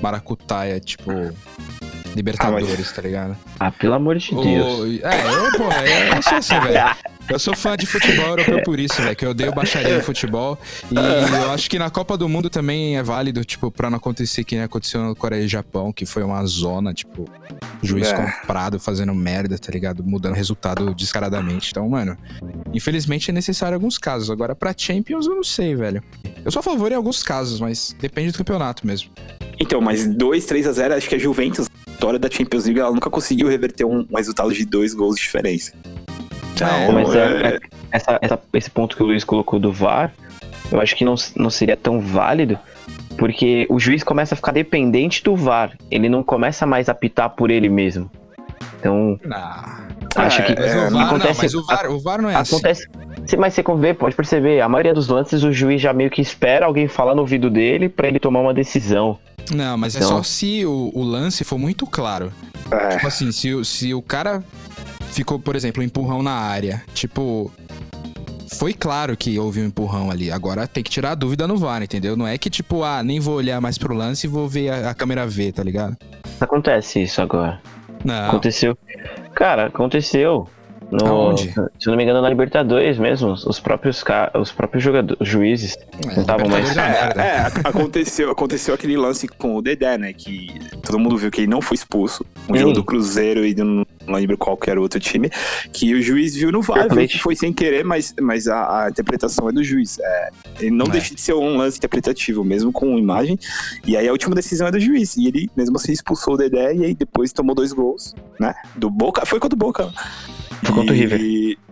maracutaia, 0.00 0.80
tipo 0.80 1.10
Libertadores, 2.14 2.92
tá 2.92 3.02
ligado? 3.02 3.36
Ah, 3.58 3.70
pelo 3.70 3.94
amor 3.94 4.16
de 4.18 4.30
Deus. 4.34 4.42
O- 4.42 4.86
é, 5.06 5.46
eu, 5.46 5.58
pô, 5.58 5.64
eu, 5.72 6.16
eu 6.16 6.22
sou 6.22 6.34
assim, 6.38 6.60
velho. 6.60 6.96
Eu 7.28 7.38
sou 7.38 7.54
fã 7.54 7.76
de 7.76 7.86
futebol 7.86 8.26
europeu 8.26 8.60
por 8.64 8.80
isso, 8.80 9.00
velho, 9.00 9.14
que 9.14 9.24
eu 9.24 9.30
odeio 9.30 9.52
baixaria 9.54 9.96
no 9.96 10.02
futebol. 10.02 10.58
E 10.90 10.96
eu 11.44 11.52
acho 11.52 11.70
que 11.70 11.78
na 11.78 11.88
Copa 11.88 12.16
do 12.18 12.28
Mundo 12.28 12.50
também 12.50 12.96
é 12.98 13.02
válido, 13.04 13.44
tipo, 13.44 13.70
pra 13.70 13.88
não 13.88 13.98
acontecer 13.98 14.42
que 14.42 14.56
nem 14.56 14.64
aconteceu 14.64 15.00
no 15.00 15.14
Coreia 15.14 15.44
e 15.44 15.48
Japão, 15.48 15.92
que 15.92 16.04
foi 16.04 16.24
uma 16.24 16.44
zona, 16.46 16.92
tipo, 16.92 17.28
juiz 17.80 18.08
É. 18.08 18.14
comprado 18.16 18.80
fazendo 18.80 19.14
merda, 19.14 19.56
tá 19.56 19.70
ligado? 19.70 20.02
Mudando 20.02 20.34
resultado 20.34 20.92
descaradamente. 20.92 21.70
Então, 21.70 21.88
mano, 21.88 22.16
infelizmente 22.74 23.30
é 23.30 23.32
necessário 23.32 23.74
alguns 23.76 23.96
casos. 23.96 24.28
Agora, 24.28 24.56
pra 24.56 24.74
Champions, 24.76 25.26
eu 25.26 25.36
não 25.36 25.44
sei, 25.44 25.76
velho. 25.76 26.02
Eu 26.44 26.50
sou 26.50 26.58
a 26.58 26.62
favor 26.64 26.90
em 26.90 26.96
alguns 26.96 27.22
casos, 27.22 27.60
mas 27.60 27.94
depende 28.00 28.32
do 28.32 28.38
campeonato 28.38 28.84
mesmo. 28.84 29.08
Então, 29.60 29.80
mas 29.80 30.04
2, 30.06 30.46
3 30.46 30.66
a 30.66 30.72
0 30.72 30.94
acho 30.94 31.08
que 31.08 31.14
a 31.14 31.18
Juventus, 31.18 31.68
a 32.00 32.12
vitória 32.12 32.18
da 32.18 32.30
Champions 32.30 32.64
League, 32.64 32.80
ela 32.80 32.90
nunca 32.92 33.10
conseguiu 33.10 33.46
reverter 33.48 33.84
um, 33.84 34.06
um 34.10 34.16
resultado 34.16 34.50
de 34.54 34.64
dois 34.64 34.94
gols 34.94 35.16
de 35.16 35.22
diferença. 35.22 35.72
É, 36.60 36.84
Então, 36.84 36.92
Mas 36.94 37.14
é- 37.14 37.18
é- 37.56 37.58
essa- 37.92 38.18
essa- 38.22 38.38
esse 38.54 38.70
ponto 38.70 38.96
que 38.96 39.02
o 39.02 39.06
Luiz 39.06 39.22
colocou 39.22 39.58
do 39.58 39.70
VAR, 39.72 40.10
eu 40.72 40.80
acho 40.80 40.96
que 40.96 41.04
não, 41.04 41.14
não 41.36 41.50
seria 41.50 41.76
tão 41.76 42.00
válido, 42.00 42.58
porque 43.18 43.66
o 43.68 43.78
juiz 43.78 44.02
começa 44.02 44.34
a 44.34 44.36
ficar 44.36 44.52
dependente 44.52 45.22
do 45.22 45.36
VAR. 45.36 45.72
Ele 45.90 46.08
não 46.08 46.22
começa 46.22 46.64
mais 46.66 46.88
a 46.88 46.92
apitar 46.92 47.28
por 47.30 47.50
ele 47.50 47.68
mesmo. 47.68 48.10
Então, 48.78 49.18
Não. 49.24 49.36
acho 50.16 50.40
É, 50.40 50.44
que 50.46 50.54
Mas, 50.58 50.70
é, 50.74 50.86
o 50.86 50.90
VAR, 50.90 51.06
acontece- 51.06 51.28
não, 51.32 51.42
mas 51.42 51.54
o 51.54 51.66
VAR, 51.66 51.90
o 51.90 52.00
VAR 52.00 52.22
não 52.22 52.30
é 52.30 52.34
assim. 52.34 52.54
acontece. 52.54 52.86
Cê- 53.26 53.36
Mas 53.36 53.52
você 53.54 53.62
vê, 53.78 53.92
pode 53.94 54.16
perceber, 54.16 54.60
a 54.62 54.68
maioria 54.68 54.94
dos 54.94 55.08
lances 55.08 55.42
o 55.44 55.52
juiz 55.52 55.80
já 55.80 55.92
meio 55.92 56.10
que 56.10 56.20
espera 56.22 56.64
alguém 56.66 56.88
falar 56.88 57.14
no 57.14 57.20
ouvido 57.20 57.48
dele 57.50 57.88
pra 57.90 58.08
ele 58.08 58.18
tomar 58.18 58.40
uma 58.40 58.54
decisão. 58.54 59.18
Não, 59.52 59.76
mas 59.76 59.94
é 59.96 59.98
Então- 59.98 60.08
só 60.18 60.22
se 60.22 60.64
o, 60.64 60.90
o 60.94 61.02
lance 61.02 61.42
for 61.44 61.58
muito 61.58 61.86
claro. 61.86 62.32
é, 62.70 62.88
Tipo 62.96 63.06
assim, 63.06 63.32
se, 63.32 63.52
o- 63.54 63.64
se 63.64 63.92
o 63.94 64.00
cara 64.02 64.42
ficou, 65.12 65.38
por 65.38 65.56
exemplo, 65.56 65.82
um 65.82 65.86
empurrão 65.86 66.22
na 66.22 66.32
área, 66.32 66.82
tipo. 66.94 67.50
Foi 68.54 68.74
claro 68.74 69.16
que 69.16 69.38
houve 69.38 69.60
um 69.60 69.66
empurrão 69.66 70.10
ali. 70.10 70.30
Agora 70.30 70.66
tem 70.66 70.82
que 70.82 70.90
tirar 70.90 71.12
a 71.12 71.14
dúvida 71.14 71.46
no 71.48 71.56
VAR, 71.56 71.82
entendeu? 71.82 72.16
Não 72.16 72.26
é 72.26 72.36
que, 72.36 72.50
tipo, 72.50 72.82
ah, 72.82 73.02
nem 73.02 73.18
vou 73.18 73.36
olhar 73.36 73.60
mais 73.60 73.78
pro 73.78 73.94
lance 73.94 74.26
e 74.26 74.28
vou 74.30 74.46
ver 74.48 74.68
a, 74.70 74.90
a 74.90 74.94
câmera 74.94 75.26
ver, 75.26 75.52
tá 75.52 75.62
ligado? 75.62 75.96
Acontece 76.40 77.02
isso 77.02 77.22
agora. 77.22 77.60
Não. 78.04 78.28
Aconteceu. 78.28 78.76
Cara, 79.34 79.66
aconteceu. 79.66 80.46
No, 80.90 81.06
Aonde? 81.06 81.52
Se 81.78 81.86
não 81.86 81.96
me 81.96 82.02
engano, 82.02 82.20
na 82.20 82.28
Libertadores 82.28 82.98
mesmo, 82.98 83.32
os 83.32 83.60
próprios, 83.60 84.02
os 84.40 84.50
próprios 84.52 84.82
jogadores, 84.82 85.26
juízes 85.28 85.76
É, 86.04 86.14
não 86.14 86.20
estavam 86.22 86.48
mais. 86.48 86.76
É. 86.76 86.80
É, 86.80 87.20
é, 87.20 87.46
aconteceu, 87.64 88.30
aconteceu 88.30 88.74
aquele 88.74 88.96
lance 88.96 89.28
com 89.28 89.56
o 89.56 89.62
Dedé, 89.62 89.96
né? 89.96 90.12
Que 90.12 90.48
todo 90.82 90.98
mundo 90.98 91.16
viu 91.16 91.30
que 91.30 91.42
ele 91.42 91.46
não 91.50 91.60
foi 91.62 91.76
expulso. 91.76 92.24
Um 92.48 92.54
Sim. 92.54 92.60
jogo 92.60 92.72
do 92.72 92.84
Cruzeiro 92.84 93.44
e 93.46 93.54
do, 93.54 93.64
não 93.64 93.86
lembro 94.08 94.36
qual 94.36 94.56
que 94.56 94.68
era 94.70 94.80
o 94.80 94.82
outro 94.82 94.98
time. 94.98 95.30
Que 95.72 95.94
o 95.94 96.02
juiz 96.02 96.34
viu 96.34 96.50
no 96.50 96.60
VAR, 96.62 96.92
viu 96.92 97.06
que 97.06 97.18
foi 97.18 97.36
sem 97.36 97.52
querer, 97.52 97.84
mas, 97.84 98.14
mas 98.20 98.48
a, 98.48 98.84
a 98.86 98.90
interpretação 98.90 99.48
é 99.48 99.52
do 99.52 99.62
juiz. 99.62 99.98
É, 100.00 100.30
ele 100.60 100.70
não 100.70 100.86
É. 100.86 100.90
deixa 100.90 101.14
de 101.14 101.20
ser 101.20 101.34
um 101.34 101.56
lance 101.56 101.78
interpretativo, 101.78 102.42
mesmo 102.44 102.72
com 102.72 102.98
imagem. 102.98 103.38
E 103.86 103.96
aí 103.96 104.08
a 104.08 104.12
última 104.12 104.34
decisão 104.34 104.66
é 104.66 104.70
do 104.72 104.80
juiz. 104.80 105.16
E 105.16 105.28
ele 105.28 105.48
mesmo 105.56 105.76
assim 105.76 105.92
expulsou 105.92 106.34
o 106.34 106.36
Dedé 106.36 106.74
e 106.74 106.84
aí 106.84 106.94
depois 106.94 107.32
tomou 107.32 107.54
dois 107.54 107.72
gols, 107.72 108.14
né? 108.38 108.54
Do 108.74 108.90
Boca. 108.90 109.24
Foi 109.24 109.38
contra 109.38 109.54
o 109.54 109.58
Boca. 109.58 109.88
Foi 110.62 110.74
contra 110.74 110.94
o 110.94 110.96
River. 110.96 111.20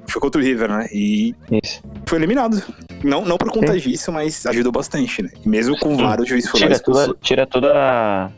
Foi 0.07 0.21
contra 0.21 0.41
o 0.41 0.45
River, 0.45 0.69
né? 0.71 0.89
E 0.93 1.35
Isso. 1.63 1.83
foi 2.07 2.19
eliminado. 2.19 2.63
Não, 3.05 3.25
não 3.25 3.37
por 3.37 3.51
conta 3.51 3.79
disso, 3.79 4.11
mas 4.11 4.47
ajudou 4.47 4.73
bastante, 4.73 5.23
né? 5.23 5.31
E 5.45 5.49
mesmo 5.49 5.79
com 5.79 5.97
vários 5.97 6.29
juízes 6.29 6.51
foram 6.51 6.67
Tira 6.67 6.81
toda, 6.81 7.17
tira 7.21 7.47
toda 7.47 7.73
a 7.75 8.31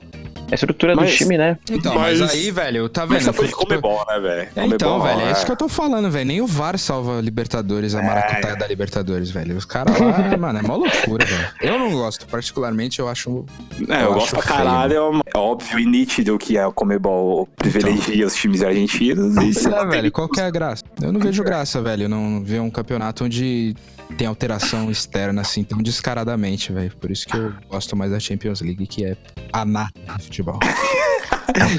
a 0.50 0.54
estrutura 0.54 0.94
Mas- 0.96 1.10
do 1.10 1.16
time, 1.16 1.38
né? 1.38 1.58
Então, 1.70 1.94
mas, 1.94 2.20
Mas- 2.20 2.30
aí, 2.32 2.50
velho, 2.50 2.88
tá 2.88 3.06
Mas 3.06 3.18
vendo? 3.24 3.26
tá 3.26 3.32
falando 3.32 3.50
de 3.50 3.54
Tipo, 3.56 3.66
Comebol, 3.66 4.04
né, 4.08 4.20
velho? 4.20 4.48
É, 4.56 4.66
então, 4.66 5.00
velho, 5.00 5.20
é 5.20 5.32
isso 5.32 5.42
é. 5.42 5.44
que 5.44 5.52
eu 5.52 5.56
tô 5.56 5.68
falando, 5.68 6.10
velho. 6.10 6.26
Nem 6.26 6.40
o 6.40 6.46
VAR 6.46 6.78
salva 6.78 7.20
Libertadores, 7.20 7.94
a 7.94 8.00
É. 8.00 8.06
maracutaia 8.06 8.56
da 8.56 8.66
Libertadores, 8.66 9.30
velho. 9.30 9.56
Os 9.56 9.64
caras 9.64 9.98
lá, 9.98 10.08
mano, 10.38 10.58
é 10.58 10.62
mó 10.62 10.76
loucura, 10.76 11.24
velho. 11.24 11.48
Eu 11.60 11.78
não 11.78 11.90
gosto, 11.92 12.26
particularmente, 12.26 12.98
eu 12.98 13.08
acho. 13.08 13.44
É, 13.88 13.96
eu, 14.02 14.06
Eu 14.08 14.14
gosto 14.14 14.30
pra 14.36 14.42
caralho. 14.42 15.20
É 15.34 15.38
óbvio 15.38 15.78
e 15.78 15.86
nítido 15.86 16.36
que 16.38 16.56
é 16.58 16.66
o 16.66 16.72
Comebol 16.72 17.48
privilegia 17.56 18.26
os 18.26 18.34
times 18.34 18.62
argentinos. 18.62 19.32
E 19.36 19.40
Pois 19.40 19.56
se 19.58 19.66
é, 19.66 19.70
não 19.70 19.78
tem- 19.80 19.88
velho, 19.90 20.12
qual 20.12 20.28
que 20.28 20.40
é 20.40 20.44
a 20.44 20.50
graça? 20.50 20.82
Eu 21.00 21.12
não 21.12 21.20
vejo 21.20 21.42
graça, 21.44 21.80
velho. 21.80 22.08
Não 22.08 22.42
ver 22.42 22.60
um 22.60 22.70
campeonato 22.70 23.24
onde 23.24 23.74
tem 24.16 24.26
alteração 24.26 24.90
externa, 24.90 25.40
assim, 25.40 25.64
tão 25.64 25.78
descaradamente, 25.78 26.72
velho. 26.72 26.92
Por 26.96 27.10
isso 27.10 27.26
que 27.26 27.36
eu 27.36 27.52
gosto 27.68 27.96
mais 27.96 28.10
da 28.10 28.20
Champions 28.20 28.60
League, 28.60 28.86
que 28.86 29.04
é 29.04 29.16
a 29.52 29.64
nata 29.64 29.92
do 30.16 30.22
futebol. 30.22 30.58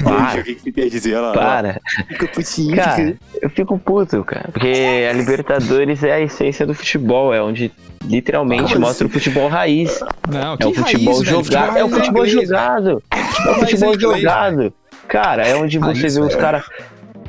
Poxa, 0.02 0.40
o 0.40 0.44
que, 0.44 0.54
que 0.54 0.62
você 0.62 0.72
quer 0.72 0.88
dizer? 0.88 1.14
Olha 1.14 1.28
lá, 1.28 1.32
Para. 1.32 1.80
Fica 2.08 2.28
putinho. 2.28 2.76
Cara, 2.76 3.16
eu 3.40 3.50
fico 3.50 3.78
puto, 3.78 4.22
cara. 4.24 4.50
Porque 4.52 5.06
a 5.08 5.12
Libertadores 5.12 6.02
é 6.04 6.12
a 6.12 6.20
essência 6.20 6.66
do 6.66 6.74
futebol, 6.74 7.32
é 7.32 7.42
onde 7.42 7.72
literalmente 8.04 8.74
Como 8.74 8.86
mostra 8.86 9.06
o 9.06 9.10
futebol 9.10 9.48
raiz. 9.48 10.00
Não, 10.28 10.56
É 10.58 10.66
o 10.66 10.74
futebol 10.74 11.24
jogado. 11.24 11.78
É 11.78 11.84
o 11.84 11.88
futebol 11.88 12.26
jogado. 12.26 13.02
É 13.10 13.50
o 13.50 13.54
futebol 13.54 13.98
jogado. 13.98 14.74
Cara, 15.08 15.46
é 15.46 15.54
onde 15.56 15.78
você 15.78 16.00
Raiz, 16.00 16.14
vê 16.14 16.20
os 16.20 16.34
caras 16.34 16.64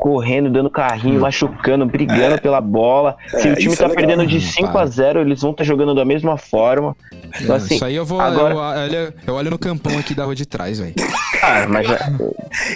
correndo, 0.08 0.50
dando 0.50 0.70
carrinho, 0.70 1.22
machucando, 1.22 1.86
brigando 1.86 2.38
pela 2.42 2.60
bola. 2.60 3.16
Se 3.30 3.48
É, 3.48 3.54
o 3.54 3.56
time 3.56 3.74
é 3.74 3.78
tá 3.78 3.88
legal. 3.88 3.96
perdendo 3.96 4.28
de 4.28 4.36
Hum, 4.36 4.42
5 4.42 4.72
para. 4.74 4.82
a 4.82 4.86
0 4.86 5.22
eles 5.22 5.42
vão 5.42 5.52
estar 5.52 5.64
jogando 5.64 5.96
da 5.96 6.04
mesma 6.04 6.38
forma. 6.38 6.94
Então, 7.42 7.56
assim, 7.56 7.76
Isso 7.76 7.86
aí 7.86 7.96
eu 7.96 8.04
vou. 8.06 8.20
agora- 8.20 8.54
Eu, 8.54 8.60
olho, 8.60 9.14
eu 9.28 9.34
olho 9.36 9.50
no 9.52 9.58
campão 9.58 9.98
aqui 9.98 10.14
da 10.14 10.26
rua 10.26 10.36
de 10.36 10.46
trás, 10.46 10.78
velho. 10.80 10.94
Cara, 11.40 11.68
mas 11.68 11.88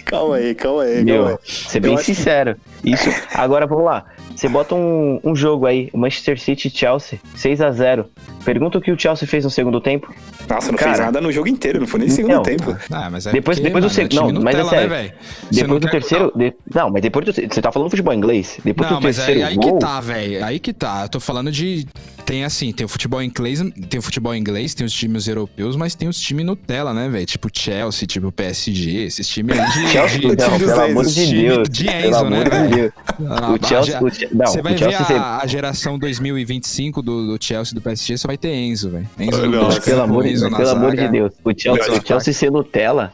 Calma 0.06 0.36
aí, 0.38 0.56
calma 0.56 0.84
aí, 0.84 0.96
calma 0.96 1.04
Meu, 1.06 1.28
aí. 1.28 1.38
ser 1.46 1.80
bem 1.80 1.96
que- 1.96 2.04
sincero. 2.04 2.56
Isso. 2.84 3.10
Agora 3.34 3.66
vamos 3.68 3.86
lá. 3.86 4.06
Você 4.36 4.48
bota 4.48 4.76
um, 4.76 5.20
um 5.24 5.36
jogo 5.36 5.66
aí, 5.66 5.90
Manchester 5.94 6.40
City 6.40 6.70
Chelsea, 6.70 7.20
6 7.36 7.60
a 7.62 7.72
0 7.72 8.06
Pergunta 8.46 8.78
o 8.78 8.82
que 8.82 8.92
o 8.92 9.00
Chelsea 9.00 9.28
fez 9.28 9.44
no 9.44 9.50
segundo 9.50 9.82
tempo. 9.82 10.14
Nossa, 10.48 10.72
não 10.72 10.78
Cara. 10.78 10.92
fez 10.94 11.06
nada 11.06 11.20
no 11.20 11.32
jogo 11.32 11.48
inteiro, 11.48 11.80
não 11.80 11.88
foi 11.88 12.00
nem 12.02 12.08
Então, 12.08 12.16
segundo 12.16 12.44
tempo. 12.44 12.78
Ah, 12.92 13.10
mas 13.10 13.26
é 13.26 13.32
Depois- 13.32 13.58
porque, 13.58 13.68
depois 13.68 13.84
do 13.84 13.88
mano, 13.88 13.92
é 13.92 13.96
seg- 13.96 14.10
time 14.10 14.32
não, 14.32 14.42
mas 14.42 14.56
é 14.56 14.64
Nutella, 14.64 14.70
sério. 14.70 14.90
né, 14.90 15.12
não 15.44 15.50
Depois 15.52 15.82
do 15.82 15.90
terceiro. 15.90 16.32
de- 16.36 16.54
Não, 16.74 16.90
mas 16.90 17.02
depois 17.02 17.26
do. 17.26 17.34
Você 17.34 17.62
tá 17.62 17.72
falando 17.72 17.90
futebol 17.90 18.14
inglês? 18.14 18.58
Depois 18.64 18.90
Não, 18.90 19.00
do 19.00 19.04
mas 19.04 19.20
aí, 19.20 19.26
terceiro 19.26 19.50
aí 19.50 19.56
gol. 19.56 19.74
que 19.74 19.80
tá, 19.86 20.00
velho. 20.00 20.46
Aí 20.46 20.60
que 20.60 20.72
tá. 20.72 21.02
Eu 21.04 21.10
tô 21.10 21.20
falando 21.20 21.52
de. 21.52 21.86
Tem 22.28 22.44
assim, 22.44 22.74
tem 22.74 22.86
o 22.86 22.90
futebol 22.90 23.24
inglês, 23.24 23.64
tem 23.90 23.98
o 23.98 24.04
futebol 24.04 24.36
inglês, 24.36 24.74
tem 24.74 24.86
os 24.86 24.92
times 24.92 25.30
europeus, 25.30 25.78
mas 25.78 25.96
tem 25.96 26.10
os 26.10 26.20
times 26.20 26.46
Nutella, 26.46 26.94
né, 26.94 27.08
velho? 27.08 27.26
Tipo 27.26 27.48
Chelsea, 27.54 28.06
tipo 28.06 28.30
PSG, 28.34 29.06
esses 29.06 29.26
times 29.30 29.58
aí 29.58 29.66
de. 29.72 29.88
Chelsea, 29.88 30.20
de, 30.20 30.28
não, 30.28 30.36
dos 30.36 30.68
pelo 30.68 30.74
amor 30.82 31.06
Enzos, 31.06 31.16
de 31.16 31.32
Deus. 31.42 31.70
de 31.70 31.84
pelo 31.86 32.06
Enzo, 32.08 32.18
amor 32.18 32.30
né, 32.32 32.44
de 32.44 32.50
velho? 32.76 32.94
O 33.18 33.66
Chelsea. 33.66 34.04
o 34.04 34.10
Che- 34.12 34.28
não, 34.34 34.46
Você 34.46 34.62
vai 34.62 34.76
o 34.76 34.78
Chelsea. 34.78 35.06
ver 35.06 35.16
a, 35.16 35.38
a 35.42 35.48
geração 35.48 35.98
2025 35.98 37.02
do, 37.02 37.38
do 37.38 37.42
Chelsea 37.42 37.72
e 37.72 37.76
do 37.76 37.82
PSG, 37.82 38.18
você 38.18 38.28
vai 38.28 38.38
ter 38.38 38.54
Enzo, 38.54 38.90
velho. 38.90 39.10
Enzo, 39.18 39.50
gol, 39.50 39.82
Pelo 39.82 40.02
amor, 40.02 40.24
de- 40.26 40.30
Enzo 40.34 40.50
pelo 40.54 40.70
amor 40.70 40.96
de. 40.98 41.08
Deus. 41.08 41.32
O 41.46 41.52
Chelsea, 41.58 41.88
Não, 41.94 41.98
o 41.98 42.06
Chelsea 42.06 42.34
ser 42.34 42.52
Nutella. 42.52 43.14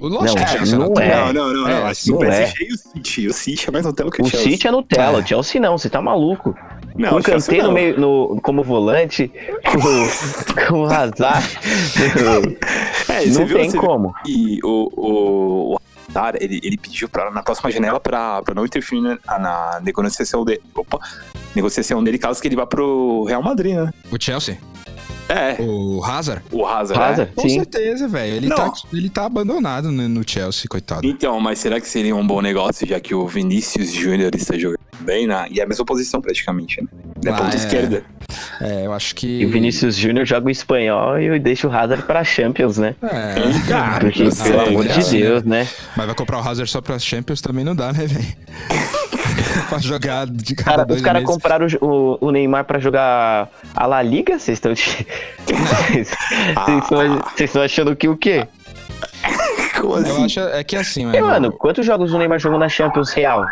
O 0.00 0.08
Lógico 0.08 0.36
Não, 0.36 0.44
o 0.44 0.48
Chelsea 0.48 0.78
não 0.78 0.92
é. 1.00 1.16
Não, 1.16 1.32
não, 1.32 1.52
não, 1.54 1.62
não. 1.62 1.68
É, 1.68 1.82
Acho 1.84 2.02
que 2.04 2.10
o 2.10 2.14
não 2.14 2.18
PSG 2.20 2.64
e 2.68 2.72
o 2.72 2.76
City. 2.76 3.26
O 3.28 3.32
City 3.32 3.68
é 3.68 3.70
mais 3.70 3.86
Nutella 3.86 4.10
que 4.10 4.20
o, 4.20 4.24
O 4.24 4.28
Chelsea. 4.28 4.50
City 4.50 4.66
é 4.66 4.70
Nutella, 4.72 5.18
É. 5.18 5.22
o 5.22 5.26
Chelsea 5.26 5.60
não, 5.60 5.78
você 5.78 5.88
tá 5.88 6.02
maluco. 6.02 6.54
Não, 6.98 7.10
com 7.10 7.16
o 7.16 7.18
o 7.18 7.22
Chelsea 7.22 7.48
Kanté 7.54 7.62
no 7.62 7.68
não. 7.68 7.74
meio, 7.74 8.00
no, 8.00 8.40
como 8.42 8.62
volante, 8.62 9.30
com, 10.68 10.74
o 10.76 10.84
Hazard. 10.84 11.58
É, 13.08 13.26
não 13.26 13.46
viu, 13.46 13.56
tem 13.58 13.70
viu 13.70 13.80
como. 13.80 14.14
E 14.26 14.58
o, 14.64 14.90
o, 14.96 15.74
o 15.74 15.80
Hazard, 16.14 16.38
ele, 16.42 16.60
ele 16.62 16.76
pediu 16.76 17.08
pra, 17.08 17.30
na 17.30 17.42
próxima 17.42 17.70
janela 17.70 18.00
pra, 18.00 18.42
pra 18.42 18.54
não 18.54 18.64
interferir 18.64 19.00
na, 19.00 19.18
na 19.38 19.80
negociação 19.82 20.44
dele. 20.44 20.60
Opa, 20.74 20.98
negociação 21.54 22.02
dele 22.02 22.18
caso 22.18 22.40
que 22.40 22.48
ele 22.48 22.56
vá 22.56 22.66
pro 22.66 23.24
Real 23.24 23.42
Madrid, 23.42 23.74
né? 23.76 23.92
O 24.10 24.16
Chelsea? 24.20 24.58
É, 25.28 25.56
O 25.62 26.02
Hazard? 26.02 26.42
o 26.50 26.64
Hazard. 26.64 27.02
Hazard, 27.02 27.32
Com 27.36 27.42
sim. 27.42 27.56
certeza, 27.58 28.08
velho. 28.08 28.34
Ele 28.36 28.48
Não. 28.48 28.56
tá, 28.56 28.72
ele 28.92 29.10
tá 29.10 29.26
abandonado 29.26 29.92
no, 29.92 30.08
no 30.08 30.22
Chelsea, 30.26 30.62
É. 30.64 30.68
coitado. 30.68 31.06
Então, 31.06 31.38
mas 31.38 31.58
será 31.58 31.78
que 31.80 31.86
seria 31.88 32.16
um 32.16 32.26
bom 32.26 32.40
negócio, 32.40 32.86
já 32.86 32.98
que 32.98 33.14
o 33.14 33.26
Vinícius 33.26 33.92
Júnior 33.92 34.30
está 34.34 34.56
jogando 34.56 34.78
bem 35.00 35.26
na. 35.26 35.46
E 35.48 35.60
é 35.60 35.64
a 35.64 35.66
mesma 35.66 35.84
posição 35.84 36.20
praticamente, 36.20 36.80
né? 36.82 36.88
É 37.24 37.30
Ah, 37.30 37.34
ponta 37.34 37.54
é. 37.54 37.58
esquerda. 37.58 38.02
É, 38.60 38.86
eu 38.86 38.92
acho 38.92 39.14
que. 39.14 39.40
E 39.40 39.46
o 39.46 39.50
Vinícius 39.50 39.96
Júnior 39.96 40.26
joga 40.26 40.46
o 40.46 40.50
espanhol 40.50 41.18
e 41.20 41.38
deixa 41.38 41.66
o 41.68 41.72
Hazard 41.74 42.02
pra 42.04 42.22
Champions, 42.24 42.76
né? 42.78 42.94
É. 43.02 43.34
Ah, 43.72 43.98
Porque, 44.00 44.22
eu 44.24 44.30
pelo 44.34 44.60
amor 44.60 44.86
de 44.86 44.98
né? 44.98 45.04
Deus, 45.10 45.42
né? 45.44 45.68
Mas 45.96 46.06
vai 46.06 46.14
comprar 46.14 46.38
o 46.38 46.40
Hazard 46.40 46.70
só 46.70 46.80
pra 46.80 46.98
Champions 46.98 47.40
também 47.40 47.64
não 47.64 47.74
dá, 47.74 47.92
né, 47.92 48.06
velho? 48.06 48.36
pra 49.68 49.78
jogar 49.78 50.26
de 50.26 50.54
cada 50.54 50.70
Cara, 50.70 50.84
dois 50.84 51.00
os 51.00 51.04
caras 51.04 51.24
compraram 51.24 51.66
o, 51.80 51.86
o- 51.86 52.18
o 52.28 52.30
Neymar 52.30 52.64
pra 52.64 52.78
jogar 52.78 53.48
a 53.74 53.86
La 53.86 54.02
Liga? 54.02 54.38
Vocês 54.38 54.56
estão. 54.56 54.72
Vocês 54.74 56.08
estão- 56.82 57.18
vocês 57.34 57.50
estão 57.50 57.62
achando 57.62 57.94
que 57.96 58.08
o 58.08 58.16
quê? 58.16 58.46
Como 59.80 59.94
Eu 59.94 59.98
assim? 60.00 60.24
acho 60.24 60.40
é 60.40 60.64
que 60.64 60.76
assim, 60.76 61.02
E, 61.02 61.06
mano. 61.06 61.26
mano, 61.26 61.52
quantos 61.52 61.86
jogos 61.86 62.12
o 62.12 62.18
Neymar 62.18 62.38
jogou 62.38 62.58
na 62.58 62.68
Champions 62.68 63.10
Real? 63.12 63.44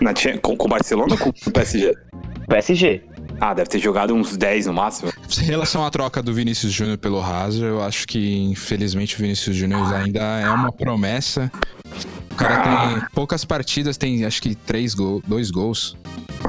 Na, 0.00 0.12
com, 0.40 0.56
com 0.56 0.66
o 0.66 0.68
Barcelona 0.68 1.14
ou 1.14 1.18
com 1.18 1.30
o 1.30 1.52
PSG? 1.52 1.94
PSG. 2.48 3.02
Ah, 3.40 3.54
deve 3.54 3.68
ter 3.68 3.78
jogado 3.78 4.14
uns 4.14 4.36
10 4.36 4.66
no 4.66 4.74
máximo. 4.74 5.12
Em 5.40 5.44
relação 5.44 5.84
à 5.84 5.90
troca 5.90 6.22
do 6.22 6.34
Vinícius 6.34 6.72
Júnior 6.72 6.98
pelo 6.98 7.20
Hazard, 7.20 7.64
eu 7.64 7.82
acho 7.82 8.06
que, 8.06 8.36
infelizmente, 8.42 9.14
o 9.14 9.18
Vinícius 9.18 9.54
Júnior 9.54 9.94
ainda 9.94 10.20
é 10.20 10.50
uma 10.50 10.72
promessa. 10.72 11.50
O 12.32 12.34
cara 12.34 12.62
tem 12.62 13.08
poucas 13.12 13.44
partidas, 13.44 13.96
tem 13.96 14.24
acho 14.24 14.42
que 14.42 14.54
três 14.54 14.94
gols, 14.94 15.22
dois 15.26 15.50
gols. 15.50 15.96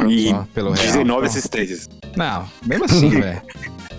E 0.07 0.29
Só 0.29 0.47
pelo 0.53 0.71
Real, 0.71 0.85
19 0.85 1.27
assistências. 1.27 1.89
Não, 2.15 2.47
mesmo 2.65 2.85
assim, 2.85 3.09
velho. 3.21 3.41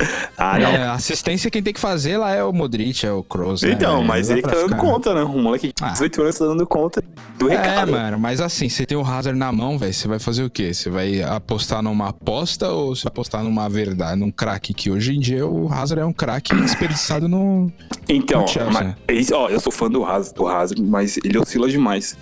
Ah, 0.42 0.58
não. 0.58 0.70
É, 0.70 0.88
assistência 0.88 1.50
quem 1.50 1.62
tem 1.62 1.72
que 1.74 1.78
fazer 1.80 2.16
lá 2.16 2.34
é 2.34 2.42
o 2.42 2.50
Modric, 2.50 3.04
é 3.04 3.12
o 3.12 3.22
Kroos, 3.22 3.60
né, 3.60 3.72
então, 3.72 3.96
velho? 3.96 4.08
mas 4.08 4.30
ele 4.30 4.40
tá 4.40 4.52
dando 4.52 4.74
conta, 4.76 5.12
né? 5.14 5.22
Um 5.22 5.42
moleque 5.42 5.66
de 5.68 5.74
Ah. 5.82 5.90
18 5.90 6.22
anos 6.22 6.38
tá 6.38 6.46
dando 6.46 6.66
conta 6.66 7.04
do 7.38 7.50
É, 7.50 7.56
recado. 7.56 7.92
mano, 7.92 8.18
mas 8.18 8.40
assim, 8.40 8.66
você 8.68 8.86
tem 8.86 8.96
o 8.96 9.02
Hazard 9.04 9.38
na 9.38 9.52
mão, 9.52 9.76
velho, 9.78 9.92
você 9.92 10.08
vai 10.08 10.18
fazer 10.18 10.42
o 10.42 10.48
quê? 10.48 10.72
Você 10.72 10.88
vai 10.88 11.22
apostar 11.22 11.82
numa 11.82 12.08
aposta 12.08 12.68
ou 12.70 12.96
você 12.96 13.02
vai 13.04 13.10
apostar 13.10 13.44
numa 13.44 13.68
verdade, 13.68 14.18
num 14.18 14.30
craque 14.30 14.72
que 14.72 14.90
hoje 14.90 15.14
em 15.14 15.20
dia 15.20 15.46
o 15.46 15.70
Hazard 15.70 16.00
é 16.00 16.06
um 16.06 16.12
craque 16.12 16.54
desperdiçado 16.54 17.28
no... 17.28 17.70
Então, 18.08 18.40
No 18.40 18.48
Chelsea, 18.48 18.72
mas, 18.72 18.86
né? 18.86 18.96
isso- 19.10 19.34
ó, 19.34 19.48
eu 19.50 19.60
sou 19.60 19.70
fã 19.70 19.90
do 19.90 20.04
Hazard, 20.06 20.34
do 20.34 20.48
Hazard, 20.48 20.82
mas 20.82 21.18
ele 21.18 21.36
oscila 21.38 21.68
demais. 21.68 22.16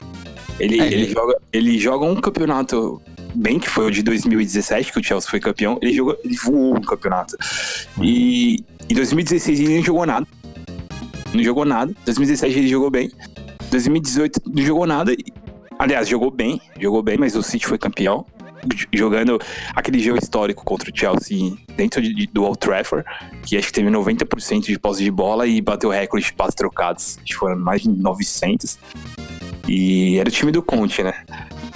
Ele, 0.58 0.80
É, 0.80 0.86
ele, 0.86 0.94
ele- 1.04 1.12
joga, 1.12 1.34
ele 1.52 1.78
joga 1.78 2.04
um 2.04 2.16
campeonato 2.16 3.00
bem 3.38 3.58
que 3.58 3.68
foi 3.68 3.86
o 3.86 3.90
de 3.90 4.02
2017, 4.02 4.92
que 4.92 4.98
o 4.98 5.04
Chelsea 5.04 5.30
foi 5.30 5.40
campeão. 5.40 5.78
Ele, 5.80 5.94
jogou, 5.94 6.18
ele 6.24 6.36
voou 6.36 6.76
um 6.76 6.80
campeonato. 6.80 7.36
E 8.02 8.64
em 8.90 8.94
2016 8.94 9.60
ele 9.60 9.76
não 9.76 9.84
jogou 9.84 10.04
nada. 10.06 10.26
Não 11.32 11.42
jogou 11.42 11.64
nada. 11.64 11.92
2017 12.04 12.58
ele 12.58 12.68
jogou 12.68 12.90
bem. 12.90 13.10
2018 13.70 14.42
não 14.46 14.62
jogou 14.62 14.86
nada. 14.86 15.14
Aliás, 15.78 16.08
jogou 16.08 16.30
bem, 16.30 16.60
jogou 16.80 17.02
bem, 17.02 17.16
mas 17.16 17.36
o 17.36 17.42
City 17.42 17.66
foi 17.66 17.78
campeão. 17.78 18.26
Jogando 18.92 19.38
aquele 19.72 20.00
jogo 20.00 20.18
histórico 20.20 20.64
contra 20.64 20.90
o 20.90 20.92
Chelsea 20.96 21.56
dentro 21.76 22.02
de- 22.02 22.26
do 22.26 22.42
Old 22.42 22.58
Trafford, 22.58 23.04
que 23.44 23.56
acho 23.56 23.68
que 23.68 23.72
teve 23.72 23.88
90% 23.88 24.66
de 24.66 24.76
posse 24.78 25.04
de 25.04 25.10
bola 25.12 25.46
e 25.46 25.60
bateu 25.60 25.90
recorde 25.90 26.26
de 26.26 26.32
passes 26.32 26.56
trocados. 26.56 27.18
Acho 27.18 27.24
que 27.24 27.34
foram 27.36 27.56
mais 27.56 27.82
de 27.82 27.88
900. 27.88 28.76
E 29.68 30.16
era 30.18 30.28
o 30.28 30.32
time 30.32 30.50
do 30.50 30.60
Conte, 30.62 31.02
né? 31.04 31.12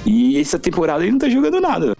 E 0.04 0.38
essa 0.40 0.58
temporada 0.58 1.02
ele 1.02 1.12
não 1.12 1.18
tá 1.18 1.28
jogando 1.28 1.60
nada. 1.60 1.94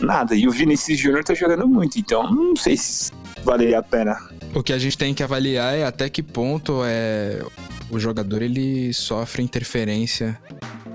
Nada. 0.00 0.34
E 0.34 0.46
o 0.48 0.50
Vinicius 0.50 0.98
Júnior 0.98 1.22
tá 1.24 1.34
jogando 1.34 1.66
muito, 1.66 1.98
então 1.98 2.22
não 2.32 2.56
sei 2.56 2.76
se 2.76 3.10
valeria 3.44 3.78
a 3.78 3.82
pena. 3.82 4.16
O 4.54 4.62
que 4.62 4.72
a 4.72 4.78
gente 4.78 4.98
tem 4.98 5.14
que 5.14 5.22
avaliar 5.22 5.74
é 5.74 5.84
até 5.84 6.08
que 6.08 6.22
ponto 6.22 6.82
é 6.84 7.40
o 7.90 7.98
jogador 7.98 8.42
ele 8.42 8.92
sofre 8.92 9.42
interferência 9.42 10.38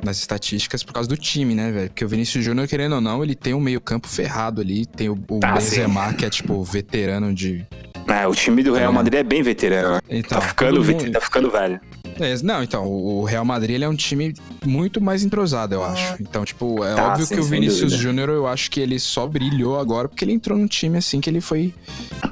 nas 0.04 0.18
estatísticas 0.18 0.84
por 0.84 0.94
causa 0.94 1.08
do 1.10 1.18
time, 1.18 1.56
né, 1.56 1.72
velho? 1.72 1.90
Porque 1.90 2.04
o 2.06 2.08
Vinícius 2.08 2.44
Júnior, 2.44 2.68
querendo 2.68 2.96
ou 2.96 3.02
não, 3.02 3.24
ele 3.24 3.34
tem 3.36 3.54
um 3.54 3.60
meio-campo 3.60 4.08
ferrado 4.08 4.62
ali, 4.62 4.86
tem 4.86 5.10
o, 5.10 5.14
o 5.30 5.40
Ah, 5.44 5.54
Benzema, 5.54 6.14
que 6.14 6.26
é 6.26 6.30
tipo 6.30 6.62
veterano 6.64 7.34
de. 7.34 7.66
É, 8.08 8.26
o 8.28 8.34
time 8.34 8.64
do 8.64 8.74
Real 8.74 8.92
É. 8.92 8.96
Madrid 8.96 9.16
é 9.20 9.24
bem 9.24 9.42
veterano. 9.44 10.00
Então, 10.10 10.40
Tá 10.40 10.48
ficando, 10.48 10.84
mundo- 10.84 11.12
tá 11.12 11.20
ficando 11.20 11.50
velho. 11.52 11.80
É, 12.20 12.36
não, 12.44 12.64
então, 12.64 12.86
o 12.86 13.24
Real 13.24 13.46
Madrid 13.46 13.76
ele 13.76 13.84
é 13.84 13.90
um 13.90 13.96
time 13.96 14.34
muito 14.66 15.00
mais 15.02 15.24
entrosado, 15.24 15.76
eu 15.76 15.84
acho. 15.84 16.16
Então, 16.22 16.44
tipo, 16.46 16.84
é 16.84 17.00
Ah, 17.00 17.10
óbvio 17.10 17.28
que 17.28 17.40
o 17.40 17.44
Vinícius. 17.44 17.94
Júnior, 17.94 18.30
eu 18.30 18.48
acho 18.48 18.70
que 18.72 18.80
ele 18.80 19.00
só 19.00 19.28
brilhou 19.28 19.80
agora 19.80 20.08
porque 20.08 20.24
ele 20.26 20.34
entrou 20.34 20.58
num 20.58 20.68
time 20.68 20.98
assim 20.98 21.20
que 21.22 21.30
ele 21.30 21.42
foi 21.42 21.74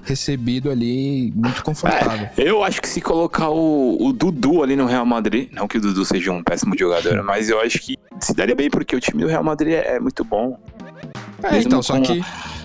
recebido 0.03 0.69
ali 0.69 1.31
muito 1.35 1.63
confortável. 1.63 2.29
Eu 2.37 2.63
acho 2.63 2.81
que 2.81 2.87
se 2.87 3.01
colocar 3.01 3.49
o, 3.49 3.97
o 3.99 4.13
Dudu 4.13 4.63
ali 4.63 4.75
no 4.75 4.85
Real 4.85 5.05
Madrid, 5.05 5.49
não 5.51 5.67
que 5.67 5.77
o 5.77 5.81
Dudu 5.81 6.05
seja 6.05 6.31
um 6.31 6.43
péssimo 6.43 6.77
jogador, 6.77 7.21
mas 7.23 7.49
eu 7.49 7.59
acho 7.61 7.79
que 7.79 7.97
se 8.19 8.33
daria 8.33 8.55
bem, 8.55 8.69
porque 8.69 8.95
o 8.95 8.99
time 8.99 9.23
do 9.23 9.29
Real 9.29 9.43
Madrid 9.43 9.73
é, 9.73 9.95
é 9.95 9.99
muito 9.99 10.23
bom. 10.23 10.57
É, 11.43 11.51
Mesmo 11.51 11.67
então, 11.67 11.83
só 11.83 11.99
que 11.99 12.21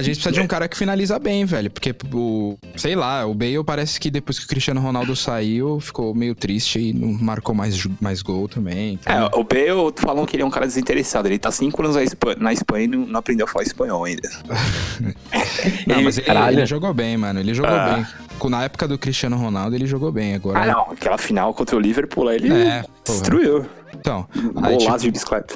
gente 0.00 0.14
precisa 0.14 0.32
de 0.32 0.40
um 0.40 0.46
cara 0.46 0.66
que 0.68 0.76
finaliza 0.78 1.18
bem, 1.18 1.44
velho. 1.44 1.70
Porque 1.70 1.94
o. 2.14 2.56
Sei 2.76 2.94
lá, 2.96 3.26
o 3.26 3.34
Bale 3.34 3.62
parece 3.62 4.00
que 4.00 4.10
depois 4.10 4.38
que 4.38 4.46
o 4.46 4.48
Cristiano 4.48 4.80
Ronaldo 4.80 5.14
saiu, 5.14 5.78
ficou 5.80 6.14
meio 6.14 6.34
triste 6.34 6.78
e 6.78 6.92
não 6.94 7.12
marcou 7.12 7.54
mais, 7.54 7.84
mais 8.00 8.22
gol 8.22 8.48
também. 8.48 8.94
então- 8.94 9.12
É, 9.12 9.24
o 9.36 9.44
Bale 9.44 9.92
falam 9.96 10.24
que 10.24 10.36
ele 10.36 10.42
é 10.42 10.46
um 10.46 10.50
cara 10.50 10.66
desinteressado. 10.66 11.28
Ele 11.28 11.38
tá 11.38 11.50
cinco 11.50 11.82
anos 11.82 11.96
na 11.96 12.02
Espa- 12.04 12.36
na 12.38 12.52
Espanha 12.52 12.84
e 12.84 12.88
não 12.88 13.02
não 13.06 13.18
aprendeu 13.18 13.44
a 13.44 13.48
falar 13.48 13.64
espanhol 13.64 14.04
ainda. 14.04 14.30
Não, 15.86 16.02
mas 16.02 16.18
ele, 16.18 16.28
ele 16.52 16.66
jogou 16.66 16.92
bem, 16.94 17.16
mano. 17.16 17.40
Ele 17.40 17.52
jogou 17.54 17.72
Ah. 17.74 17.94
bem. 17.96 18.50
Na 18.50 18.64
época 18.64 18.88
do 18.88 18.98
Cristiano 18.98 19.36
Ronaldo, 19.36 19.76
ele 19.76 19.86
jogou 19.86 20.10
bem. 20.10 20.34
Agora. 20.34 20.60
Ah, 20.60 20.66
não. 20.66 20.80
Aquela 20.92 21.16
final 21.18 21.54
contra 21.54 21.76
o 21.76 21.78
Liverpool, 21.80 22.30
ele 22.30 22.52
É, 22.52 22.84
destruiu. 23.04 23.64
Então, 23.94 24.26
Golaço 24.52 24.78
tipo, 24.78 24.98
de 24.98 25.10
bicicleta. 25.12 25.54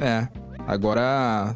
É. 0.00 0.28
Agora 0.66 1.54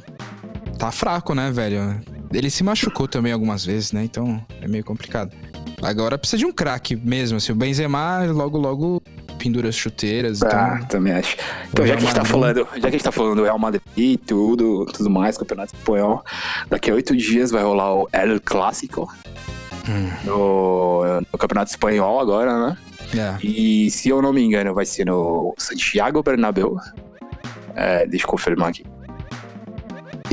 tá 0.79 0.91
fraco, 0.91 1.35
né, 1.35 1.51
velho? 1.53 2.01
Ele 2.33 2.51
se 2.51 2.63
machucou 2.65 3.07
também 3.07 3.33
algumas 3.33 3.65
vezes, 3.65 3.93
né? 3.93 4.05
Então 4.05 4.45
é 4.61 4.69
meio 4.69 4.85
complicado. 4.85 5.35
Agora 5.83 6.17
precisa 6.17 6.39
de 6.39 6.47
um 6.47 6.53
craque 6.53 6.95
mesmo. 6.97 7.37
Assim, 7.39 7.53
o 7.53 7.55
Benzema 7.57 8.25
logo, 8.27 8.57
logo 8.59 9.03
pendura 9.39 9.69
as 9.69 9.75
chuteiras. 9.75 10.41
Então, 10.41 10.51
Ah, 10.59 10.81
também 10.89 11.13
acho. 11.13 11.37
Então, 11.73 11.85
já 11.87 11.95
que 11.97 12.03
a 12.03 12.07
gente 12.07 12.15
tá 12.15 12.25
falando, 12.25 12.59
já 12.75 12.81
que 12.81 12.87
a 12.87 12.91
gente 12.91 13.03
tá 13.05 13.11
falando 13.13 13.37
do 13.37 13.43
Real 13.43 13.59
Madrid 13.59 13.83
e 13.97 14.17
tudo, 14.17 14.87
tudo 14.87 15.11
mais, 15.11 15.37
Campeonato 15.37 15.75
Espanhol, 15.75 16.25
daqui 16.71 16.91
a 16.91 16.95
oito 16.95 17.17
dias 17.17 17.51
vai 17.51 17.63
rolar 17.63 17.95
o 17.95 18.09
El 18.13 18.41
Clássico 18.41 19.13
Hum. 19.89 20.11
no, 20.25 21.21
no 21.33 21.39
Campeonato 21.39 21.71
Espanhol 21.73 22.21
agora, 22.21 22.69
né? 22.69 22.77
é. 23.19 23.45
E 23.45 23.91
se 23.91 24.09
eu 24.09 24.23
não 24.23 24.33
me 24.33 24.41
engano, 24.41 24.73
vai 24.73 24.87
ser 24.87 25.05
no 25.05 25.53
Santiago 25.59 26.23
Bernabéu. 26.23 26.77
É, 27.75 28.07
deixa 28.07 28.25
eu 28.25 28.31
confirmar 28.31 28.69
aqui. 28.69 28.85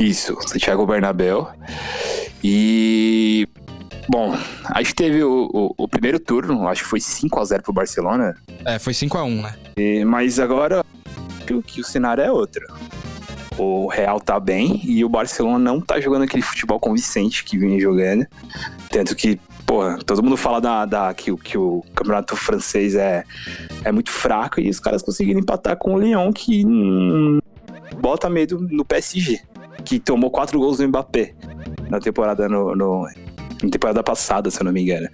Isso, 0.00 0.36
Santiago 0.46 0.86
Bernabéu. 0.86 1.48
E. 2.42 3.46
Bom, 4.08 4.36
acho 4.64 4.90
que 4.90 4.94
teve 4.96 5.22
o, 5.22 5.48
o- 5.52 5.74
o 5.84 5.86
primeiro 5.88 6.18
turno, 6.18 6.66
acho 6.66 6.82
que 6.82 6.88
foi 6.88 6.98
5x0 6.98 7.62
pro 7.62 7.72
Barcelona. 7.72 8.34
É, 8.64 8.78
foi 8.78 8.92
5x1, 8.92 9.42
né? 9.42 9.54
E- 9.76 10.04
mas 10.04 10.40
agora 10.40 10.84
que, 11.46 11.54
o- 11.54 11.62
que 11.62 11.80
o 11.80 11.84
cenário 11.84 12.22
é 12.24 12.32
outro. 12.32 12.66
O 13.56 13.86
Real 13.88 14.18
tá 14.18 14.40
bem 14.40 14.80
e 14.84 15.04
o 15.04 15.08
Barcelona 15.08 15.58
não 15.58 15.80
tá 15.80 16.00
jogando 16.00 16.22
aquele 16.22 16.42
futebol 16.42 16.80
convincente 16.80 17.44
que 17.44 17.56
vinha 17.58 17.78
jogando. 17.78 18.26
Tanto 18.90 19.14
que, 19.14 19.38
porra, 19.64 19.98
todo 20.04 20.22
mundo 20.24 20.36
fala 20.36 20.60
da, 20.60 20.84
da- 20.86 21.14
que, 21.14 21.30
o- 21.30 21.36
que 21.36 21.56
o 21.56 21.84
campeonato 21.94 22.34
francês 22.34 22.96
é, 22.96 23.22
é 23.84 23.92
muito 23.92 24.10
fraco 24.10 24.60
e 24.60 24.68
os 24.68 24.80
caras 24.80 25.02
conseguiram 25.02 25.38
empatar 25.38 25.76
com 25.76 25.94
o 25.94 26.00
Lyon, 26.00 26.32
que 26.32 26.66
hum, 26.66 27.38
bota 28.00 28.28
medo 28.28 28.58
no 28.70 28.84
PSG, 28.84 29.40
que 29.80 29.98
tomou 29.98 30.30
quatro 30.30 30.58
gols 30.58 30.78
do 30.78 30.88
Mbappé 30.88 31.34
na 31.88 31.98
temporada 32.00 32.48
no, 32.48 32.74
no- 32.74 33.06
na 33.62 33.68
temporada 33.70 34.02
passada, 34.02 34.50
se 34.50 34.60
eu 34.60 34.64
não 34.64 34.72
me 34.72 34.82
engano. 34.82 35.08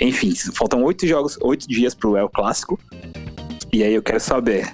Enfim, 0.00 0.32
faltam 0.54 0.82
oito 0.84 1.06
jogos, 1.06 1.36
oito 1.42 1.66
dias 1.68 1.94
pro 1.94 2.16
El 2.16 2.28
Clássico. 2.28 2.78
E 3.72 3.82
aí 3.82 3.92
eu 3.92 4.02
quero 4.02 4.20
saber 4.20 4.72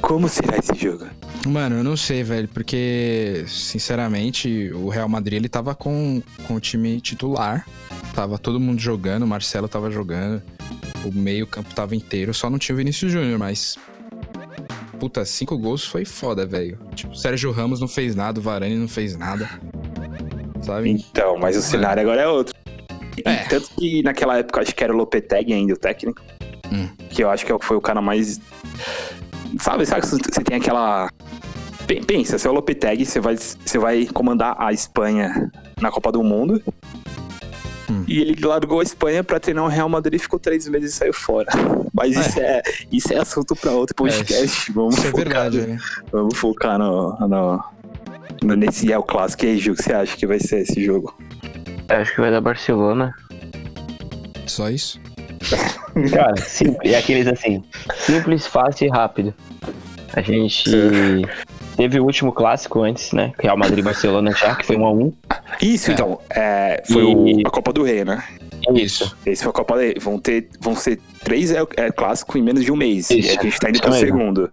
como 0.00 0.28
será 0.28 0.56
esse 0.56 0.74
jogo? 0.74 1.06
Mano, 1.46 1.76
eu 1.76 1.84
não 1.84 1.96
sei, 1.96 2.22
velho, 2.22 2.48
porque, 2.48 3.44
sinceramente, 3.46 4.70
o 4.74 4.88
Real 4.88 5.08
Madrid 5.08 5.34
ele 5.38 5.48
tava 5.48 5.74
com, 5.74 6.22
com 6.46 6.54
o 6.54 6.60
time 6.60 7.00
titular. 7.00 7.66
Tava 8.14 8.38
todo 8.38 8.58
mundo 8.58 8.80
jogando, 8.80 9.22
o 9.22 9.26
Marcelo 9.26 9.68
tava 9.68 9.90
jogando, 9.90 10.42
o 11.04 11.12
meio-campo 11.12 11.72
tava 11.74 11.94
inteiro, 11.94 12.34
só 12.34 12.50
não 12.50 12.58
tinha 12.58 12.74
o 12.74 12.78
Vinícius 12.78 13.12
Júnior, 13.12 13.38
mas. 13.38 13.76
Puta, 14.98 15.24
cinco 15.24 15.56
gols 15.56 15.84
foi 15.84 16.04
foda, 16.04 16.44
velho. 16.46 16.78
Tipo, 16.94 17.14
Sérgio 17.16 17.50
Ramos 17.52 17.80
não 17.80 17.88
fez 17.88 18.14
nada, 18.14 18.40
o 18.40 18.42
Varane 18.42 18.76
não 18.76 18.88
fez 18.88 19.16
nada. 19.16 19.48
Sabe? 20.62 20.90
Então, 20.90 21.38
mas 21.38 21.56
o 21.56 21.62
cenário 21.62 22.02
agora 22.02 22.22
é 22.22 22.28
outro. 22.28 22.54
E 23.16 23.22
É. 23.24 23.44
Tanto 23.44 23.70
que 23.78 24.02
naquela 24.02 24.38
época 24.38 24.60
acho 24.60 24.74
que 24.74 24.82
era 24.84 24.92
o 24.92 24.96
Lopetegui 24.96 25.52
ainda, 25.52 25.74
o 25.74 25.76
técnico. 25.76 26.20
Hum. 26.72 26.88
Que 27.10 27.22
eu 27.22 27.30
acho 27.30 27.46
que 27.46 27.52
foi 27.60 27.76
o 27.76 27.80
cara 27.80 28.00
mais. 28.02 28.40
Sabe, 29.60 29.86
sabe 29.86 30.02
que 30.02 30.08
você 30.08 30.42
tem 30.44 30.56
aquela. 30.58 31.08
Pen- 31.86 32.02
Pensa, 32.04 32.38
você 32.38 32.46
é 32.46 32.50
o 32.50 32.54
Lopetegui, 32.54 33.06
você 33.06 33.18
vai, 33.20 33.36
você 33.36 33.78
vai 33.78 34.06
comandar 34.06 34.56
a 34.58 34.72
Espanha 34.72 35.50
na 35.80 35.90
Copa 35.90 36.12
do 36.12 36.22
Mundo. 36.22 36.62
Hum. 37.90 38.04
E 38.06 38.20
ele 38.20 38.44
largou 38.46 38.80
a 38.80 38.82
Espanha 38.82 39.24
pra 39.24 39.40
treinar 39.40 39.64
o 39.64 39.68
Real 39.68 39.88
Madrid, 39.88 40.20
ficou 40.20 40.38
três 40.38 40.68
meses 40.68 40.92
e 40.92 40.96
saiu 40.96 41.12
fora. 41.12 41.48
Mas 41.92 42.16
isso 42.16 42.38
é, 42.40 42.62
isso 42.92 43.12
é 43.12 43.16
assunto 43.18 43.56
pra 43.56 43.72
outro 43.72 43.94
podcast. 43.94 44.70
Vamos 44.72 44.96
Isso 44.98 45.06
é 45.06 45.10
focar 45.10 45.24
verdade, 45.24 45.60
né? 45.66 45.78
Vamos 46.12 46.36
focar 46.36 46.78
no, 46.78 47.16
no, 47.26 47.64
no- 48.42 48.56
nesse 48.56 48.92
El 48.92 49.02
Clássico. 49.02 49.44
E 49.46 49.48
aí, 49.48 49.58
Gil, 49.58 49.72
o 49.72 49.76
que 49.76 49.82
você 49.82 49.92
acha 49.94 50.16
que 50.16 50.26
vai 50.26 50.38
ser 50.38 50.60
esse 50.60 50.84
jogo? 50.84 51.16
Eu 51.88 51.96
acho 51.96 52.14
que 52.14 52.20
vai 52.20 52.30
dar 52.30 52.40
Barcelona. 52.42 53.14
Só 54.46 54.68
isso? 54.70 55.00
Cara, 56.12 56.36
simples. 56.36 56.92
É 56.92 56.98
aqueles 56.98 57.26
assim, 57.26 57.62
simples, 57.96 58.46
fácil 58.46 58.86
e 58.86 58.90
rápido. 58.90 59.32
A 60.12 60.20
gente 60.20 60.70
teve 61.78 61.98
o 61.98 62.04
último 62.04 62.32
clássico 62.32 62.82
antes, 62.82 63.12
né? 63.12 63.32
Real 63.40 63.56
Madrid 63.56 63.78
e 63.78 63.82
Barcelona 63.82 64.32
já, 64.32 64.54
que 64.56 64.66
foi 64.66 64.76
1 64.76 64.84
a 64.84 64.92
1 64.92 65.12
Isso, 65.62 65.90
É. 65.90 65.94
então. 65.94 66.18
é, 66.28 66.82
foi 66.90 67.02
E- 67.02 67.42
o- 67.44 67.46
a 67.46 67.50
Copa 67.50 67.72
do 67.72 67.82
Rei, 67.84 68.04
né? 68.04 68.22
Isso. 68.74 69.16
Esse 69.24 69.44
foi 69.44 69.50
a 69.50 69.52
Copa 69.54 69.74
do 69.74 69.80
Rei. 69.80 69.94
Vão, 70.00 70.18
ter, 70.18 70.48
vão 70.60 70.74
ser 70.74 70.98
três 71.24 71.50
El, 71.52 71.66
El 71.76 71.92
Clássico 71.92 72.36
em 72.36 72.42
menos 72.42 72.64
de 72.64 72.72
um 72.72 72.76
mês. 72.76 73.08
E 73.10 73.20
Isso, 73.20 73.38
a 73.38 73.42
gente 73.42 73.58
tá 73.60 73.70
indo 73.70 73.80
pro 73.80 73.92
segundo. 73.94 74.50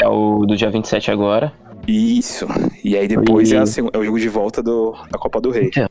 É 0.00 0.06
o 0.08 0.44
do 0.44 0.56
dia 0.56 0.68
27 0.70 1.10
agora. 1.10 1.52
Isso. 1.86 2.46
E 2.84 2.96
aí 2.96 3.06
depois 3.06 3.50
E- 3.52 3.54
é, 3.56 3.58
a 3.60 3.66
seg- 3.66 3.88
é 3.92 3.98
o 3.98 4.04
jogo 4.04 4.18
de 4.18 4.28
volta 4.28 4.60
do, 4.62 4.92
da 5.10 5.18
Copa 5.18 5.40
do 5.40 5.50
Rei. 5.50 5.70
Você 5.72 5.86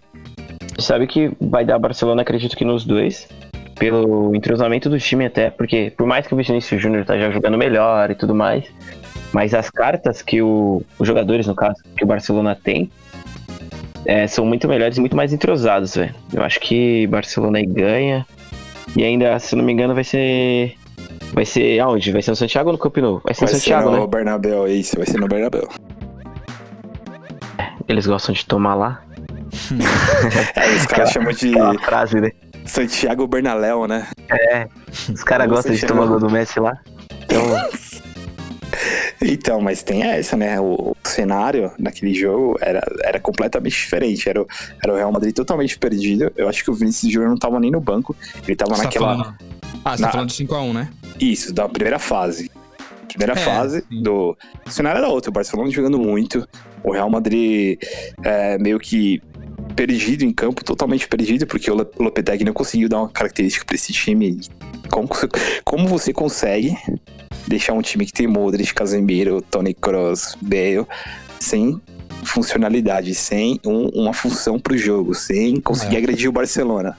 sabe 0.82 1.08
que 1.08 1.32
vai 1.40 1.64
dar 1.66 1.80
Barcelona, 1.80 2.22
acredito 2.22 2.56
que 2.58 2.66
nos 2.66 2.86
dois. 2.86 3.28
Pelo 3.80 4.34
entrosamento 4.36 4.90
do 4.90 4.98
time 5.00 5.26
até, 5.26 5.50
porque 5.50 5.92
por 5.98 6.06
mais 6.08 6.26
que 6.28 6.34
o 6.34 6.38
Vinícius 6.38 6.82
Júnior 6.82 7.04
tá 7.06 7.18
já 7.18 7.30
jogando 7.30 7.58
melhor 7.58 8.10
e 8.12 8.16
tudo 8.16 8.34
mais, 8.34 8.64
mas 9.36 9.54
as 9.54 9.70
cartas 9.70 10.22
que 10.22 10.42
o, 10.42 10.82
os 10.98 11.06
jogadores, 11.06 11.46
no 11.46 11.54
caso, 11.54 11.76
que 11.98 12.06
o 12.06 12.08
Barcelona 12.08 12.56
tem, 12.56 12.90
é, 14.06 14.28
são 14.28 14.46
muito 14.46 14.66
melhores 14.66 14.96
e 14.96 15.02
muito 15.02 15.14
mais 15.14 15.34
entrosados, 15.34 15.94
velho. 15.94 16.16
Eu 16.32 16.42
acho 16.42 16.58
que 16.62 17.06
Barcelona 17.08 17.58
aí 17.58 17.66
ganha. 17.66 18.26
E 18.96 19.04
ainda, 19.04 19.38
se 19.38 19.54
não 19.54 19.62
me 19.66 19.74
engano, 19.74 19.94
vai 19.94 20.06
ser. 20.06 20.76
Vai 21.34 21.44
ser 21.44 21.82
aonde? 21.82 22.14
Vai 22.14 22.22
ser 22.22 22.32
no 22.32 22.38
Santiago 22.38 22.70
ou 22.70 22.74
no 22.78 22.80
Camp 22.80 22.96
Nou? 22.96 23.20
Vai 23.26 23.34
ser 23.34 23.44
Vai 23.44 23.54
no 23.54 23.60
Santiago, 23.60 23.90
ser 23.90 23.96
no 23.98 24.02
né? 24.04 24.08
Bernabéu, 24.08 24.68
isso. 24.70 24.96
Vai 24.96 25.06
ser 25.06 25.20
no 25.20 25.28
Bernabéu. 25.28 25.68
Eles 27.90 28.08
gostam 28.08 28.34
de 28.34 28.46
tomar 28.46 28.76
lá. 28.76 29.02
É, 30.56 30.76
os 30.78 30.86
caras 30.86 31.12
chamam 31.12 31.34
de 31.34 31.54
frase, 31.84 32.22
né? 32.22 32.32
Santiago 32.66 33.28
Bernaléu, 33.28 33.86
né? 33.86 34.08
Os 35.14 35.24
caras 35.24 35.48
gostam 35.48 35.74
de 35.76 35.86
tomar 35.86 36.06
gol 36.06 36.20
do 36.20 36.30
Messi 36.30 36.58
lá. 36.60 36.80
Então, 37.26 37.44
Então, 39.28 39.60
mas 39.62 39.82
tem 39.84 40.04
essa, 40.04 40.38
né? 40.38 40.60
O, 40.60 40.92
o 40.92 40.96
cenário 41.04 41.72
naquele 41.80 42.14
jogo 42.14 42.58
era, 42.62 42.82
era 43.04 43.20
completamente 43.20 43.74
diferente. 43.74 44.30
Era, 44.30 44.42
o- 44.42 44.48
era 44.84 44.94
o 44.94 44.96
Real 44.96 45.12
Madrid 45.12 45.34
totalmente 45.34 45.78
perdido. 45.78 46.32
Eu 46.36 46.48
acho 46.48 46.64
que 46.64 46.70
o 46.72 46.74
Vinícius 46.74 47.12
Júnior 47.12 47.30
não 47.32 47.38
tava 47.38 47.60
nem 47.60 47.72
no 47.72 47.80
banco. 47.82 48.16
Ele 48.48 48.56
tava 48.56 48.72
Você 48.76 48.82
tá 48.82 48.84
naquela. 48.86 49.08
falando- 49.18 49.36
Ah, 49.84 49.96
você 49.96 50.02
na- 50.02 50.08
tá 50.08 50.12
falando 50.14 50.30
de 50.30 50.36
5x1, 50.36 50.74
né? 50.74 50.90
Isso, 51.20 51.54
da 51.54 51.68
primeira 51.68 52.00
fase. 52.00 52.52
Primeira 53.08 53.34
É, 53.34 53.38
fase 53.38 53.84
sim. 53.90 54.02
do. 54.04 54.38
O 54.66 54.70
cenário 54.72 54.98
era 55.00 55.08
outro. 55.08 55.30
O 55.32 55.34
Barcelona 55.34 55.70
jogando 55.72 55.98
muito. 55.98 56.48
O 56.84 56.92
Real 56.92 57.10
Madrid 57.10 57.80
é, 58.24 58.58
meio 58.58 58.78
que 58.80 59.22
perdido 59.76 60.24
em 60.24 60.32
campo, 60.34 60.64
totalmente 60.64 61.08
perdido, 61.08 61.48
porque 61.48 61.72
o 61.72 61.76
Lo- 61.76 61.92
Lopetegui 61.98 62.44
não 62.44 62.54
conseguiu 62.54 62.88
dar 62.90 63.00
uma 63.00 63.10
característica 63.10 63.66
pra 63.66 63.76
esse 63.76 63.92
time. 63.94 64.40
Como, 64.92 65.08
como 65.64 65.88
você 65.88 66.12
consegue 66.14 66.78
deixar 67.48 67.74
um 67.74 67.82
time 67.82 68.06
que 68.06 68.14
tem 68.14 68.28
Modric, 68.28 68.74
Casemiro, 68.74 69.42
Toni 69.42 69.74
Kroos, 69.74 70.36
Bale, 70.42 70.86
sem 71.40 71.80
funcionalidade, 72.24 73.14
sem 73.14 73.60
um- 73.66 73.90
uma 73.90 74.14
função 74.14 74.60
pro 74.60 74.78
jogo, 74.78 75.14
sem 75.14 75.60
conseguir 75.60 75.96
É. 75.96 76.00
agredir 76.00 76.30
o 76.30 76.32
Barcelona? 76.32 76.98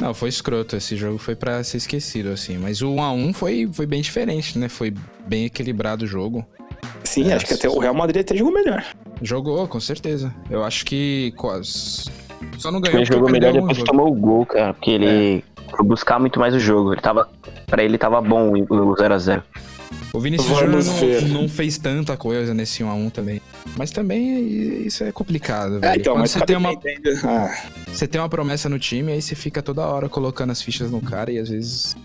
Não, 0.00 0.12
foi 0.12 0.28
escroto. 0.28 0.76
Esse 0.76 0.96
jogo 0.96 1.18
foi 1.18 1.34
pra 1.34 1.62
ser 1.64 1.76
esquecido, 1.78 2.30
assim. 2.30 2.58
Mas 2.58 2.82
o 2.82 2.88
1x1 2.88 3.32
foi, 3.32 3.68
foi 3.72 3.86
bem 3.86 4.00
diferente, 4.02 4.58
né? 4.58 4.68
Foi 4.68 4.92
bem 5.26 5.46
equilibrado 5.46 6.04
o 6.04 6.08
jogo. 6.08 6.44
Sim, 7.04 7.30
É, 7.30 7.34
acho 7.34 7.46
que 7.46 7.54
até 7.54 7.68
o 7.68 7.78
Real 7.78 7.94
Madrid 7.94 8.20
até 8.22 8.36
jogou 8.36 8.52
melhor. 8.52 8.84
Jogou, 9.22 9.66
com 9.68 9.80
certeza. 9.80 10.34
Eu 10.50 10.64
acho 10.64 10.84
que 10.84 11.32
quase. 11.36 12.04
Só 12.58 12.70
não 12.70 12.80
ganhou 12.80 12.98
Ele 12.98 13.06
porque 13.06 13.14
jogou 13.18 13.30
melhor 13.30 13.50
um 13.50 13.60
depois 13.60 13.78
que 13.78 13.84
tomou 13.84 14.08
o 14.08 14.14
gol, 14.14 14.46
cara. 14.46 14.74
Porque 14.74 14.90
ele 14.90 15.44
foi 15.70 15.84
buscar 15.86 16.18
muito 16.18 16.38
mais 16.38 16.54
o 16.54 16.58
jogo. 16.58 16.92
Ele 16.92 17.00
tava. 17.00 17.28
Pra 17.66 17.82
ele 17.82 17.98
tava 17.98 18.20
bom 18.20 18.52
o 18.52 18.94
0x0. 18.96 19.42
O 20.12 20.20
Vinícius 20.20 20.48
Júnior 20.48 20.82
Vamos 20.82 20.86
não, 21.32 21.42
não 21.42 21.48
fez 21.48 21.76
tanta 21.76 22.16
coisa 22.16 22.54
nesse 22.54 22.82
1x1 22.84 23.10
também. 23.10 23.40
Mas 23.76 23.90
também 23.90 24.36
é- 24.36 24.40
isso 24.86 25.02
é 25.04 25.10
complicado, 25.12 25.76
É, 25.78 25.80
velho. 25.80 26.00
então, 26.00 26.12
Quando 26.14 26.20
mas 26.20 26.30
você, 26.30 26.38
fica 26.38 26.46
tem 26.46 26.56
uma, 26.56 26.70
Ah, 27.24 27.56
você 27.92 28.06
tem 28.06 28.20
uma 28.20 28.28
promessa 28.28 28.68
no 28.68 28.78
time, 28.78 29.12
aí 29.12 29.20
você 29.20 29.34
fica 29.34 29.60
toda 29.62 29.82
hora 29.86 30.08
colocando 30.08 30.50
as 30.50 30.62
fichas 30.62 30.90
no 30.90 31.00
cara 31.00 31.32
e 31.32 31.38
às 31.38 31.48
vezes. 31.48 31.96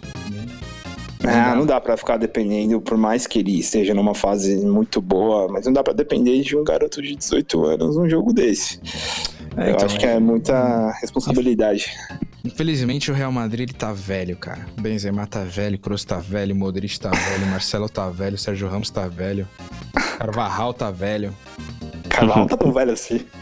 Não 1.22 1.30
ah, 1.30 1.50
dá. 1.50 1.56
não 1.56 1.66
dá 1.66 1.82
pra 1.82 1.98
ficar 1.98 2.18
dependendo, 2.18 2.80
por 2.80 2.98
mais 2.98 3.28
que 3.28 3.40
ele 3.40 3.60
esteja 3.60 3.94
numa 3.94 4.16
fase 4.16 4.56
muito 4.66 5.02
boa, 5.02 5.48
mas 5.52 5.66
não 5.66 5.74
dá 5.74 5.84
pra 5.84 5.94
depender 5.94 6.42
de 6.42 6.56
um 6.56 6.64
garoto 6.64 7.02
de 7.02 7.14
18 7.16 7.64
anos 7.66 7.98
num 7.98 8.10
jogo 8.10 8.32
desse. 8.34 8.80
Eu 9.60 9.72
então, 9.72 9.86
acho 9.86 10.00
que 10.00 10.06
é 10.06 10.20
muita 10.20 10.92
responsabilidade. 11.02 11.92
Infelizmente 12.44 13.12
o 13.12 13.14
Real 13.14 13.32
Madrid 13.32 13.70
ele 13.70 13.78
tá 13.78 13.92
velho, 13.92 14.36
cara. 14.38 14.66
Benzema 14.80 15.28
tá 15.28 15.44
velho, 15.44 15.78
Kroos 15.78 16.06
tá 16.06 16.18
velho, 16.18 16.56
Modric 16.56 17.00
tá 17.00 17.10
velho, 17.10 17.48
Marcelo 17.48 17.90
tá 17.90 18.10
velho, 18.10 18.38
Sérgio 18.38 18.70
Ramos 18.70 18.90
tá 18.90 19.08
velho, 19.08 19.48
Carvajal 20.18 20.74
tá 20.74 20.90
velho. 20.90 21.36
Carvalho 22.10 22.48
tá 22.48 22.58
tão 22.58 22.72
velho 22.74 22.92
assim. 22.92 23.22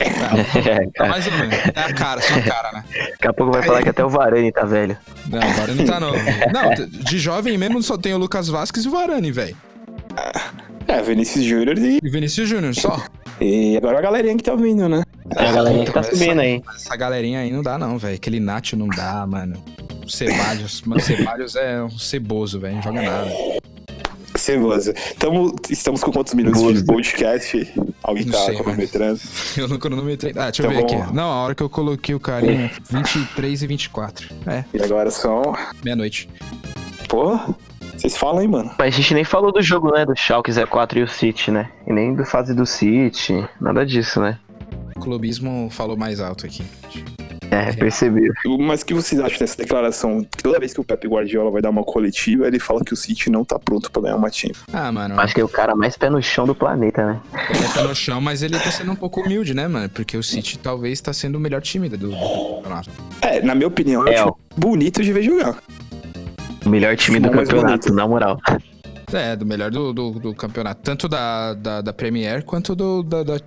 É, 0.68 0.88
Tá 0.96 1.06
mais 1.08 1.26
ou 1.26 1.34
menos. 1.34 1.56
É 1.74 1.80
a 1.80 1.94
cara, 1.94 2.22
só 2.22 2.34
a 2.36 2.42
cara, 2.42 2.72
né? 2.74 2.84
daqui 3.12 3.28
a 3.28 3.34
pouco 3.34 3.54
vai 3.54 3.64
falar 3.64 3.84
que 3.84 3.90
até 3.90 4.04
o 4.04 4.10
Varane 4.10 4.52
tá 4.52 4.66
velho. 4.66 4.98
Não, 5.28 5.40
o 5.40 5.54
Varane 5.54 5.86
tá 5.86 6.00
novo. 6.00 6.18
Não, 6.52 6.88
de 6.88 7.18
jovem 7.20 7.58
mesmo 7.58 7.82
só 7.82 7.98
tem 7.98 8.14
o 8.14 8.18
Lucas 8.18 8.48
Vasquez 8.48 8.86
e 8.86 8.88
o 8.88 8.92
Varane, 8.92 9.32
velho. 9.32 9.56
É, 10.88 11.02
Vinícius 11.02 11.46
Júnior 11.46 11.78
e, 11.78 12.00
E 12.04 12.08
o 12.08 12.12
Vinícius 12.12 12.48
Júnior, 12.50 12.74
só. 12.76 13.02
e 13.42 13.78
agora 13.78 14.00
a 14.00 14.02
galerinha 14.02 14.36
que 14.36 14.44
tá 14.44 14.56
vindo, 14.56 14.88
né? 14.88 15.04
É 15.36 15.48
a 15.48 15.52
galerinha 15.52 15.86
que 15.86 15.92
tá 15.92 16.00
Então, 16.00 16.12
subindo 16.12 16.32
essa- 16.32 16.42
aí. 16.42 16.64
Essa 16.76 16.96
galerinha 16.96 17.40
aí 17.40 17.52
não 17.52 17.62
dá, 17.62 17.78
não, 17.78 17.98
velho. 17.98 18.16
Aquele 18.16 18.40
Nacho 18.40 18.76
não 18.78 18.88
dá, 18.88 19.26
mano. 19.28 19.62
O 20.06 20.10
Ceballos, 20.10 20.82
mano, 20.84 21.02
o 21.02 21.04
Ceballos 21.04 21.56
é 21.56 21.84
um 21.84 21.90
ceboso, 21.98 22.60
velho. 22.60 22.76
Não 22.76 22.82
joga 22.82 23.02
nada. 23.02 23.32
Ceboso. 24.36 24.94
Tamo, 25.18 25.56
estamos 25.70 26.04
com 26.04 26.12
quantos 26.12 26.34
minutos 26.34 26.74
de 26.74 26.86
podcast? 26.86 27.74
Alguém 28.04 28.26
Não 28.26 28.32
tá 28.34 28.46
sei, 28.46 28.56
cronometrando? 28.56 29.20
Eu 29.58 29.68
não 29.68 29.78
cronometrei. 29.80 30.32
Ah, 30.38 30.46
deixa 30.46 30.62
Então 30.62 30.72
eu 30.72 30.78
ver 30.82 30.88
vamos 30.88 31.06
aqui. 31.08 31.16
Não, 31.16 31.24
a 31.32 31.36
hora 31.44 31.56
que 31.56 31.64
eu 31.64 31.70
coloquei 31.70 32.14
o 32.16 32.20
carinha, 32.20 32.72
23 32.90 33.64
e 33.64 33.68
24. 33.68 34.30
É, 34.46 34.64
E 34.74 34.82
agora 34.82 35.10
são. 35.12 35.42
meia-noite. 35.84 36.30
Pô, 37.10 37.38
vocês 37.98 38.16
falam 38.16 38.40
aí, 38.40 38.48
mano. 38.48 38.72
Mas 38.78 38.94
a 38.94 38.98
gente 38.98 39.14
nem 39.14 39.24
falou 39.24 39.52
do 39.52 39.62
jogo, 39.62 39.92
né? 39.92 40.06
Do 40.06 40.16
Schalke 40.16 40.52
04 40.54 41.00
e 41.00 41.04
o 41.04 41.08
City, 41.08 41.50
né? 41.52 41.70
E 41.88 41.92
nem 41.92 42.14
do 42.14 42.24
fase 42.24 42.54
do 42.54 42.66
City, 42.66 43.44
nada 43.60 43.86
disso, 43.86 44.22
né? 44.22 44.38
O 44.98 45.00
clubismo 45.00 45.70
falou 45.70 45.96
mais 45.96 46.20
alto 46.20 46.46
aqui. 46.46 46.64
É, 47.52 47.72
percebi. 47.72 48.30
Mas 48.60 48.82
o 48.82 48.86
que 48.86 48.94
vocês 48.94 49.22
acham 49.22 49.40
dessa 49.40 49.56
declaração? 49.56 50.26
Toda 50.42 50.60
vez 50.60 50.74
que 50.74 50.82
o 50.82 50.84
Pepe 50.84 51.08
Guardiola 51.08 51.50
vai 51.52 51.62
dar 51.62 51.70
uma 51.70 51.84
coletiva, 51.84 52.48
ele 52.48 52.60
fala 52.60 52.82
que 52.84 52.94
o 52.94 52.96
City 52.96 53.30
não 53.30 53.46
tá 53.46 53.58
pronto 53.58 53.92
pra 53.92 54.02
ganhar 54.02 54.16
uma 54.16 54.30
Champions. 54.30 54.66
Ah, 54.74 54.92
mano, 54.92 55.20
Acho 55.20 55.36
que 55.36 55.40
é 55.40 55.44
o 55.44 55.48
cara 55.50 55.76
mais 55.76 55.96
pé 55.96 56.10
no 56.10 56.22
chão 56.22 56.46
do 56.46 56.56
planeta, 56.56 57.06
né? 57.06 57.22
ele 57.50 57.64
é 57.64 57.74
pé 57.74 57.84
no 57.84 57.96
chão, 57.96 58.20
mas 58.20 58.42
ele 58.42 58.60
tá 58.60 58.72
sendo 58.72 58.92
um 58.92 58.96
pouco 58.96 59.22
humilde, 59.22 59.54
né, 59.54 59.68
mano? 59.68 59.88
Porque 59.88 60.18
o 60.18 60.24
City 60.24 60.58
talvez 60.58 61.00
tá 61.00 61.14
sendo 61.14 61.36
o 61.36 61.40
melhor 61.40 61.62
time 61.62 61.88
do, 61.88 62.10
campeonato. 62.10 62.90
É, 63.22 63.42
na 63.42 63.56
minha 63.56 63.68
opinião, 63.68 64.06
é, 64.08 64.16
time 64.16 64.32
bonito 64.58 65.04
de 65.04 65.14
ver 65.14 65.22
jogar. 65.22 65.58
O 66.66 66.70
melhor 66.70 66.98
time 66.98 67.20
do 67.20 67.30
campeonato, 67.30 67.88
bonito. 67.88 67.94
na 67.94 68.08
moral. 68.08 68.40
É, 69.14 69.38
do 69.38 69.46
melhor 69.46 69.72
do, 69.72 69.94
do, 69.94 70.12
do 70.12 70.36
campeonato. 70.36 70.82
Tanto 70.84 71.08
da, 71.08 71.54
da, 71.54 71.82
da 71.82 71.94
Premier 71.94 72.44
quanto 72.44 72.76
do, 72.76 73.02
da, 73.02 73.24
da, 73.24 73.38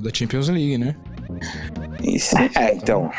da, 0.00 0.10
Champions 0.12 0.50
League, 0.50 0.76
né? 0.76 0.94
Isso. 2.02 2.36
É, 2.36 2.74
então. 2.74 3.10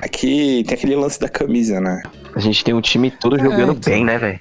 Aqui 0.00 0.64
tem 0.66 0.74
aquele 0.74 0.96
lance 0.96 1.20
da 1.20 1.28
camisa, 1.28 1.78
né? 1.78 2.02
A 2.34 2.40
gente 2.40 2.64
tem 2.64 2.72
um 2.72 2.80
time 2.80 3.10
todo 3.10 3.38
jogando 3.38 3.72
então. 3.72 3.92
bem, 3.92 4.02
né, 4.02 4.16
velho? 4.16 4.40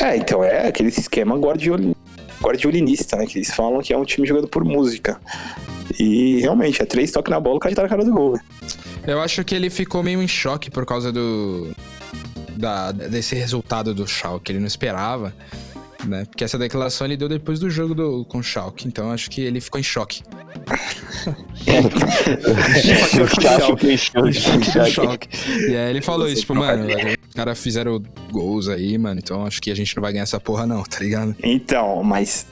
É, 0.00 0.16
então 0.16 0.42
é 0.42 0.66
aquele 0.66 0.88
esquema 0.88 1.38
guardioli... 1.38 1.96
guardiolinista, 2.42 3.16
né? 3.16 3.24
Que 3.24 3.38
eles 3.38 3.54
falam 3.54 3.80
que 3.80 3.92
é 3.92 3.96
um 3.96 4.04
time 4.04 4.26
jogando 4.26 4.48
por 4.48 4.64
música. 4.64 5.20
E 5.96 6.40
realmente, 6.40 6.82
é 6.82 6.84
três 6.84 7.12
toques 7.12 7.30
na 7.30 7.38
bola, 7.38 7.56
o 7.56 7.60
cara 7.60 7.72
tá 7.72 7.82
na 7.82 7.88
cara 7.88 8.04
do 8.04 8.12
gol. 8.12 8.32
né? 8.32 8.40
Eu 9.06 9.20
acho 9.20 9.44
que 9.44 9.54
ele 9.54 9.70
ficou 9.70 10.02
meio 10.02 10.20
em 10.20 10.26
choque 10.26 10.72
por 10.72 10.84
causa 10.84 11.12
do. 11.12 11.70
Da, 12.56 12.92
desse 12.92 13.34
resultado 13.34 13.94
do 13.94 14.06
Schalke. 14.06 14.52
Ele 14.52 14.60
não 14.60 14.66
esperava, 14.66 15.34
né? 16.06 16.24
Porque 16.24 16.44
essa 16.44 16.58
declaração 16.58 17.06
ele 17.06 17.16
deu 17.16 17.28
depois 17.28 17.58
do 17.58 17.68
jogo 17.68 17.94
do, 17.94 18.24
com 18.24 18.38
o 18.38 18.42
Schalke. 18.42 18.88
Então 18.88 19.10
acho 19.10 19.30
que 19.30 19.40
ele 19.40 19.60
ficou 19.60 19.78
em 19.78 19.82
choque. 19.82 20.22
E 25.68 25.76
aí 25.76 25.90
ele 25.90 26.00
falou 26.00 26.28
isso, 26.28 26.42
tipo, 26.42 26.54
mano, 26.54 26.86
os 26.86 27.34
caras 27.34 27.58
fizeram 27.58 28.02
gols 28.30 28.68
aí, 28.68 28.96
mano. 28.96 29.20
Então 29.22 29.44
acho 29.44 29.60
que 29.60 29.70
a 29.70 29.74
gente 29.74 29.94
não 29.96 30.02
vai 30.02 30.12
ganhar 30.12 30.24
essa 30.24 30.40
porra, 30.40 30.66
não, 30.66 30.82
tá 30.82 31.00
ligado? 31.00 31.34
Então, 31.42 32.02
mas 32.02 32.46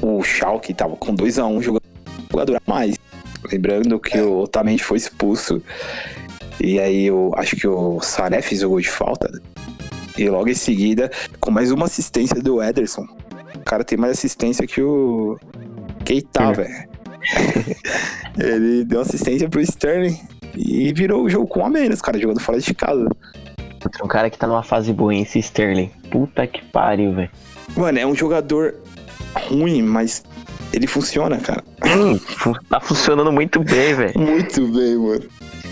o 0.00 0.22
Schalke 0.22 0.74
tava 0.74 0.96
com 0.96 1.14
2x1 1.14 1.46
um 1.46 1.62
jogando 1.62 1.82
jogador 2.30 2.56
a 2.56 2.62
mais. 2.66 2.98
Lembrando 3.50 3.98
que 3.98 4.18
o 4.20 4.40
Otamendi 4.40 4.82
foi 4.82 4.96
expulso. 4.96 5.62
E 6.60 6.78
aí 6.78 7.06
eu 7.06 7.32
acho 7.36 7.56
que 7.56 7.66
o 7.66 8.00
Saré 8.00 8.40
fez 8.42 8.62
o 8.62 8.68
gol 8.68 8.80
de 8.80 8.90
falta. 8.90 9.30
E 10.16 10.28
logo 10.28 10.48
em 10.48 10.54
seguida, 10.54 11.10
com 11.40 11.50
mais 11.50 11.70
uma 11.70 11.86
assistência 11.86 12.40
do 12.40 12.62
Ederson. 12.62 13.06
O 13.56 13.60
cara 13.64 13.82
tem 13.84 13.96
mais 13.98 14.12
assistência 14.12 14.66
que 14.66 14.82
o 14.82 15.38
Keita, 16.04 16.48
Hum. 16.48 16.52
velho. 16.52 16.92
Ele 18.38 18.84
deu 18.84 19.00
assistência 19.00 19.48
pro 19.48 19.60
Sterling 19.60 20.18
e 20.56 20.92
virou 20.92 21.22
o 21.24 21.30
jogo 21.30 21.46
com 21.46 21.64
a 21.64 21.70
menos, 21.70 22.00
cara, 22.00 22.18
jogando 22.18 22.40
fora 22.40 22.58
de 22.58 22.74
casa. 22.74 23.08
Um 24.02 24.08
cara 24.08 24.30
que 24.30 24.38
tá 24.38 24.46
numa 24.46 24.62
fase 24.62 24.92
boa, 24.92 25.14
hein, 25.14 25.22
esse 25.22 25.38
Sterling. 25.38 25.90
Puta 26.10 26.46
que 26.46 26.62
pariu, 26.66 27.12
velho. 27.14 27.30
Mano, 27.76 27.98
é 27.98 28.06
um 28.06 28.14
jogador 28.14 28.74
ruim, 29.34 29.82
mas 29.82 30.22
ele 30.72 30.86
funciona, 30.86 31.38
cara. 31.38 31.62
Hum, 31.84 32.18
tá 32.68 32.80
funcionando 32.80 33.30
muito 33.32 33.60
bem, 33.60 33.94
velho. 33.94 34.18
Muito 34.18 34.66
bem, 34.68 34.96
mano. 34.96 35.24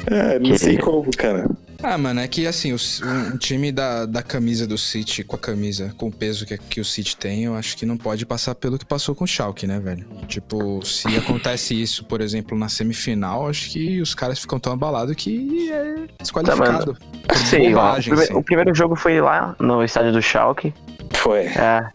É, 0.06 0.38
não 0.38 0.50
Que- 0.52 0.58
sei 0.58 0.78
como, 0.78 1.10
cara. 1.16 1.48
Ah, 1.82 1.96
mano, 1.96 2.20
é 2.20 2.28
que 2.28 2.46
assim, 2.46 2.74
o, 2.74 2.76
um, 3.06 3.38
time 3.38 3.72
da, 3.72 4.04
da 4.04 4.22
camisa 4.22 4.66
do 4.66 4.76
City, 4.76 5.24
com 5.24 5.34
a 5.34 5.38
camisa, 5.38 5.94
com 5.96 6.08
o 6.08 6.12
peso 6.12 6.44
que, 6.44 6.58
que 6.58 6.78
o 6.78 6.84
City 6.84 7.16
tem, 7.16 7.44
eu 7.44 7.54
acho 7.54 7.74
que 7.74 7.86
não 7.86 7.96
pode 7.96 8.26
passar 8.26 8.54
pelo 8.54 8.78
que 8.78 8.84
passou 8.84 9.14
com 9.14 9.24
o 9.24 9.26
Schalke, 9.26 9.66
né, 9.66 9.80
velho? 9.80 10.04
Tipo, 10.28 10.84
se 10.84 11.08
acontece 11.16 11.80
isso, 11.80 12.04
por 12.04 12.20
exemplo, 12.20 12.56
na 12.58 12.68
semifinal, 12.68 13.48
acho 13.48 13.70
que 13.70 13.98
os 14.02 14.14
caras 14.14 14.38
ficam 14.38 14.58
tão 14.60 14.74
abalados 14.74 15.14
que 15.16 15.70
é 15.72 15.94
desqualificado. 16.20 16.98
Por 17.26 17.36
Sei, 17.38 17.68
ó, 17.68 17.70
o, 17.70 17.70
bobagem, 17.70 18.10
prime- 18.12 18.24
assim. 18.24 18.34
o 18.34 18.42
primeiro 18.42 18.74
jogo 18.74 18.94
foi 18.94 19.18
lá 19.18 19.56
no 19.58 19.82
estádio 19.82 20.12
do 20.12 20.20
Schalke. 20.20 20.74
Foi. 21.12 21.44
É. 21.46 21.88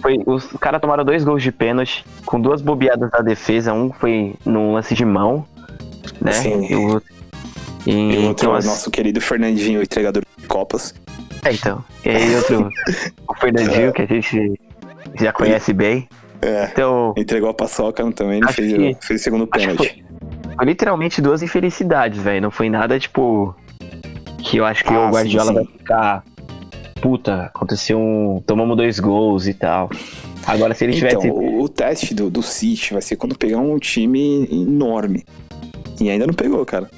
Foi, 0.00 0.18
os 0.26 0.46
caras 0.60 0.80
tomaram 0.80 1.04
dois 1.04 1.22
gols 1.24 1.42
de 1.42 1.52
pênalti, 1.52 2.04
com 2.24 2.40
duas 2.40 2.60
bobeadas 2.62 3.10
da 3.10 3.18
defesa. 3.20 3.72
Um 3.72 3.92
foi 3.92 4.34
num 4.44 4.72
lance 4.74 4.94
de 4.94 5.04
mão, 5.04 5.44
né? 6.20 6.32
Sim. 6.32 6.66
E 6.70 6.74
o 6.74 6.82
outro. 6.94 7.10
E, 7.86 7.90
E 7.90 8.18
o 8.18 8.28
outro, 8.28 8.44
então, 8.46 8.54
as- 8.54 8.64
nosso 8.66 8.90
querido 8.90 9.20
Fernandinho, 9.20 9.82
entregador 9.82 10.22
de 10.38 10.46
Copas. 10.46 10.94
É, 11.44 11.52
então. 11.52 11.82
E 12.04 12.08
aí 12.10 12.36
outro, 12.36 12.68
o 13.28 13.34
Fernandinho, 13.34 13.92
que 13.92 14.02
a 14.02 14.06
gente 14.06 14.60
já 15.18 15.32
conhece 15.32 15.72
bem. 15.72 16.08
É. 16.42 16.68
Então, 16.72 17.12
Entregou 17.16 17.48
a 17.50 17.54
paçoca 17.54 18.02
também, 18.12 18.40
fez, 18.52 18.72
que- 18.72 18.96
fez 19.06 19.20
o 19.20 19.24
segundo 19.24 19.46
pênalti. 19.46 20.02
foi 20.56 20.66
literalmente 20.66 21.20
duas 21.22 21.42
infelicidades, 21.42 22.20
velho. 22.22 22.40
Não 22.42 22.50
foi 22.50 22.68
nada, 22.70 22.98
tipo. 22.98 23.54
Que 24.42 24.56
eu 24.56 24.64
acho 24.64 24.82
que 24.84 24.92
Ah, 24.92 25.06
o 25.08 25.10
Guardiola 25.10 25.52
sim, 25.52 25.58
sim. 25.58 25.64
vai 25.64 25.78
ficar. 25.78 26.24
Puta, 27.00 27.44
aconteceu 27.44 27.98
um. 27.98 28.42
Tomamos 28.46 28.76
dois 28.76 28.98
gols 29.00 29.46
e 29.46 29.54
tal. 29.54 29.90
Agora, 30.46 30.74
se 30.74 30.84
ele 30.84 30.96
Então, 30.96 31.20
tivesse. 31.20 31.30
o, 31.30 31.68
teste 31.68 32.14
do, 32.14 32.30
do 32.30 32.42
City 32.42 32.92
vai 32.92 33.02
ser 33.02 33.16
quando 33.16 33.36
pegar 33.36 33.58
um 33.58 33.78
time 33.78 34.46
enorme. 34.50 35.24
E 36.00 36.08
ainda 36.10 36.26
não 36.26 36.34
pegou, 36.34 36.64
cara. 36.64 36.90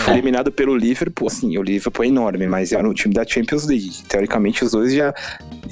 Foi 0.00 0.10
É. 0.12 0.16
eliminado 0.16 0.52
pelo 0.52 0.76
Liverpool, 0.76 1.26
assim, 1.26 1.56
o 1.58 1.62
Liverpool 1.62 2.04
é 2.04 2.08
enorme, 2.08 2.46
mas 2.46 2.70
era 2.72 2.88
um 2.88 2.92
time 2.94 3.12
da 3.14 3.24
Champions 3.26 3.66
League. 3.66 3.90
Teoricamente, 4.08 4.64
os 4.64 4.72
dois 4.72 4.94
já 4.94 5.12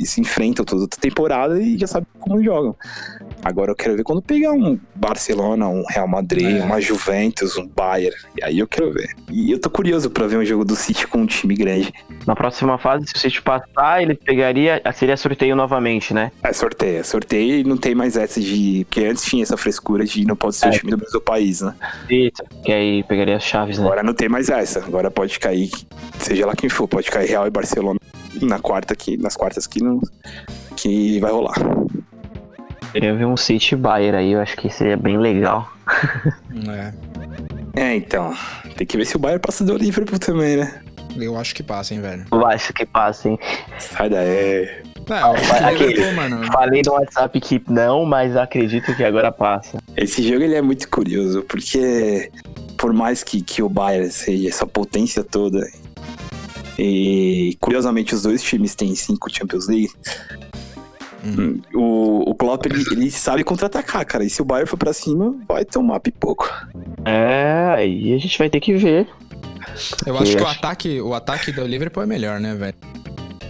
se 0.07 0.21
enfrentam 0.21 0.65
toda 0.65 0.85
a 0.85 0.89
temporada 0.89 1.61
e 1.61 1.77
já 1.79 1.87
sabem 1.87 2.07
como 2.19 2.43
jogam. 2.43 2.75
Agora 3.45 3.71
eu 3.71 3.77
quero 3.77 3.97
ver 3.97 4.03
quando 4.03 4.21
pegar 4.21 4.53
um 4.53 4.79
Barcelona, 4.95 5.69
um 5.69 5.85
Real 5.89 6.09
Madrid, 6.09 6.57
É. 6.61 6.63
uma 6.65 6.81
Juventus, 6.81 7.57
um 7.57 7.67
Bayern. 7.67 8.17
E 8.37 8.45
aí 8.45 8.59
eu 8.59 8.67
quero 8.67 8.93
ver. 8.93 9.11
E 9.31 9.53
eu 9.53 9.61
tô 9.61 9.71
curioso 9.71 10.11
pra 10.11 10.27
ver 10.27 10.37
um 10.39 10.45
jogo 10.45 10.65
do 10.65 10.75
City 10.75 11.07
com 11.07 11.19
um 11.19 11.27
time 11.27 11.55
grande. 11.55 11.93
Na 12.27 12.35
próxima 12.35 12.77
fase, 12.79 13.07
se 13.07 13.15
o 13.15 13.19
City 13.19 13.41
passar, 13.43 14.03
ele 14.03 14.15
pegaria. 14.15 14.83
Seria 14.95 15.17
sorteio 15.17 15.55
novamente, 15.55 16.13
né? 16.13 16.33
É, 16.43 16.53
sorteio. 16.53 17.05
Sorteio 17.05 17.61
e 17.61 17.65
não 17.65 17.77
tem 17.77 17.95
mais 17.95 18.17
essa 18.17 18.41
de. 18.41 18.85
Porque 18.89 19.05
antes 19.05 19.25
tinha 19.25 19.43
essa 19.43 19.57
frescura 19.57 20.05
de 20.05 20.25
não 20.27 20.35
pode 20.37 20.57
ser 20.57 20.67
o 20.67 20.69
É. 20.71 20.79
time 20.79 20.91
do 20.91 20.99
mesmo 20.99 21.21
país, 21.21 21.61
né? 21.61 21.75
Eita, 22.11 22.45
que 22.65 22.73
aí 22.73 23.03
pegaria 23.05 23.37
as 23.37 23.45
chaves, 23.45 23.79
né? 23.79 23.85
Agora 23.85 24.03
não 24.03 24.15
tem 24.15 24.29
mais 24.29 24.49
essa. 24.49 24.81
Agora 24.81 25.11
pode 25.11 25.39
cair, 25.39 25.71
seja 26.19 26.45
lá 26.47 26.55
quem 26.57 26.69
for, 26.69 26.89
pode 26.89 27.11
cair 27.11 27.29
Real 27.29 27.47
e 27.47 27.51
Barcelona 27.51 27.99
na 28.43 28.59
quarta 28.59 28.93
aqui, 28.95 29.17
nas 29.17 29.37
quartas 29.37 29.67
que 29.67 29.83
não. 29.83 30.01
Que 30.77 31.19
vai 31.21 31.31
rolar. 31.31 31.57
Queria 32.93 33.15
ver 33.15 33.27
um 33.27 33.37
City 33.37 33.77
Bayern 33.77 34.17
aí, 34.17 34.33
eu 34.33 34.41
acho 34.41 34.57
que 34.57 34.71
seria 34.71 34.97
bem 34.97 35.19
legal. 35.19 35.71
É. 36.69 36.93
É, 37.81 37.95
então. 37.97 38.35
Tem 38.77 38.87
que 38.87 38.97
ver 38.97 39.05
se 39.05 39.17
o 39.17 39.19
Bayern 39.19 39.41
passa 39.41 39.65
do 39.65 39.77
Liverpool 39.77 40.19
também, 40.19 40.57
né? 40.57 40.81
Eu 41.17 41.37
acho 41.37 41.55
que 41.55 41.63
passa, 41.63 41.95
hein, 41.95 42.01
velho. 42.01 42.25
Eu 42.31 42.47
acho 42.47 42.73
que 42.73 42.87
passa, 42.87 43.29
hein? 43.29 43.39
Sai 43.79 44.09
daí. 44.09 44.69
Não, 45.09 45.35
que 45.35 45.51
Aquele- 45.65 46.11
mano. 46.13 46.45
Falei 46.53 46.83
no 46.85 46.93
WhatsApp 46.93 47.41
que 47.41 47.63
não, 47.69 48.05
mas 48.05 48.37
acredito 48.37 48.95
que 48.95 49.03
agora 49.03 49.33
passa. 49.33 49.79
Esse 49.97 50.23
jogo 50.23 50.43
ele 50.45 50.55
é 50.55 50.63
muito 50.63 50.89
curioso, 50.89 51.43
porque 51.49 52.31
por 52.77 52.93
mais 52.93 53.25
que, 53.25 53.41
que 53.43 53.63
o 53.63 53.69
Bayern 53.69 54.11
seja 54.11 54.49
essa 54.49 54.67
potência 54.67 55.25
toda, 55.25 55.67
e 56.79 57.57
curiosamente 57.61 58.15
os 58.15 58.23
dois 58.23 58.43
times 58.43 58.75
têm 58.75 58.95
cinco 58.95 59.29
Champions 59.35 59.67
League, 59.69 59.91
Hum. 61.25 61.61
O, 61.75 62.31
o 62.31 62.35
Klopp, 62.35 62.65
ele, 62.67 62.85
ele 62.93 63.11
sabe 63.11 63.43
contra-atacar, 63.43 64.07
cara. 64.07 64.25
E 64.25 64.31
se 64.31 64.41
o 64.41 64.45
Bayern 64.45 64.69
for 64.71 64.77
pra 64.77 64.93
cima, 64.93 65.35
vai 65.49 65.65
tomar 65.65 65.99
pipoco. 65.99 66.49
É, 67.05 67.75
aí 67.77 68.15
a 68.15 68.19
gente 68.19 68.39
vai 68.39 68.49
ter 68.49 68.61
que 68.61 68.73
ver. 68.75 69.07
Eu 70.07 70.17
acho 70.17 70.37
que 70.37 70.43
o 70.43 70.47
ataque, 70.47 71.01
o 71.01 71.13
ataque 71.15 71.51
do 71.51 71.67
Liverpool 71.67 72.05
é 72.05 72.07
melhor, 72.07 72.39
né, 72.39 72.55
velho? 72.55 72.75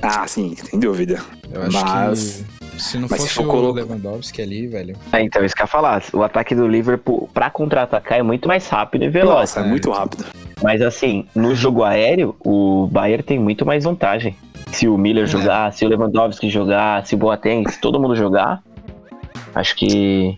Ah, 0.01 0.27
sim, 0.27 0.57
sem 0.57 0.81
dúvida. 0.81 1.23
Eu 1.53 1.63
acho 1.65 1.85
Mas- 1.85 2.45
que 2.77 2.83
se 2.83 2.97
não 2.99 3.07
mas 3.11 3.21
se 3.21 3.27
fosse 3.29 3.35
for 3.35 3.45
o 3.47 3.51
colo- 3.51 3.73
Lewandowski 3.73 4.41
ali, 4.41 4.67
velho. 4.67 4.97
É, 5.13 5.21
então, 5.21 5.45
isso 5.45 5.55
que 5.55 5.61
eu 5.61 5.65
ia 5.65 5.69
falar. 5.69 6.03
O 6.15 6.23
ataque 6.23 6.55
do 6.55 6.67
Liverpool 6.67 7.29
pra 7.35 7.51
contra-atacar 7.51 8.19
é 8.19 8.23
muito 8.23 8.49
mais 8.49 8.67
rápido 8.69 9.05
e 9.05 9.11
veloz. 9.11 9.35
Nossa, 9.41 9.61
é 9.61 9.63
né? 9.65 9.69
muito 9.69 9.91
rápido. 9.91 10.25
Mas 10.63 10.83
assim, 10.83 11.25
no 11.35 11.55
jogo 11.55 11.85
aéreo, 11.85 12.35
o 12.45 12.89
Bayern 12.91 13.23
tem 13.23 13.39
muito 13.39 13.65
mais 13.65 13.85
vantagem. 13.85 14.37
Se 14.73 14.89
o 14.89 14.99
Miller 14.99 15.27
jogar, 15.27 15.73
se 15.73 15.85
o 15.85 15.89
Lewandowski 15.89 16.51
jogar, 16.51 17.07
se 17.07 17.15
o 17.15 17.19
Boateng, 17.19 17.65
se 17.71 17.81
todo 17.81 17.99
mundo 18.01 18.15
jogar, 18.17 18.63
acho 19.55 19.75
que 19.77 20.37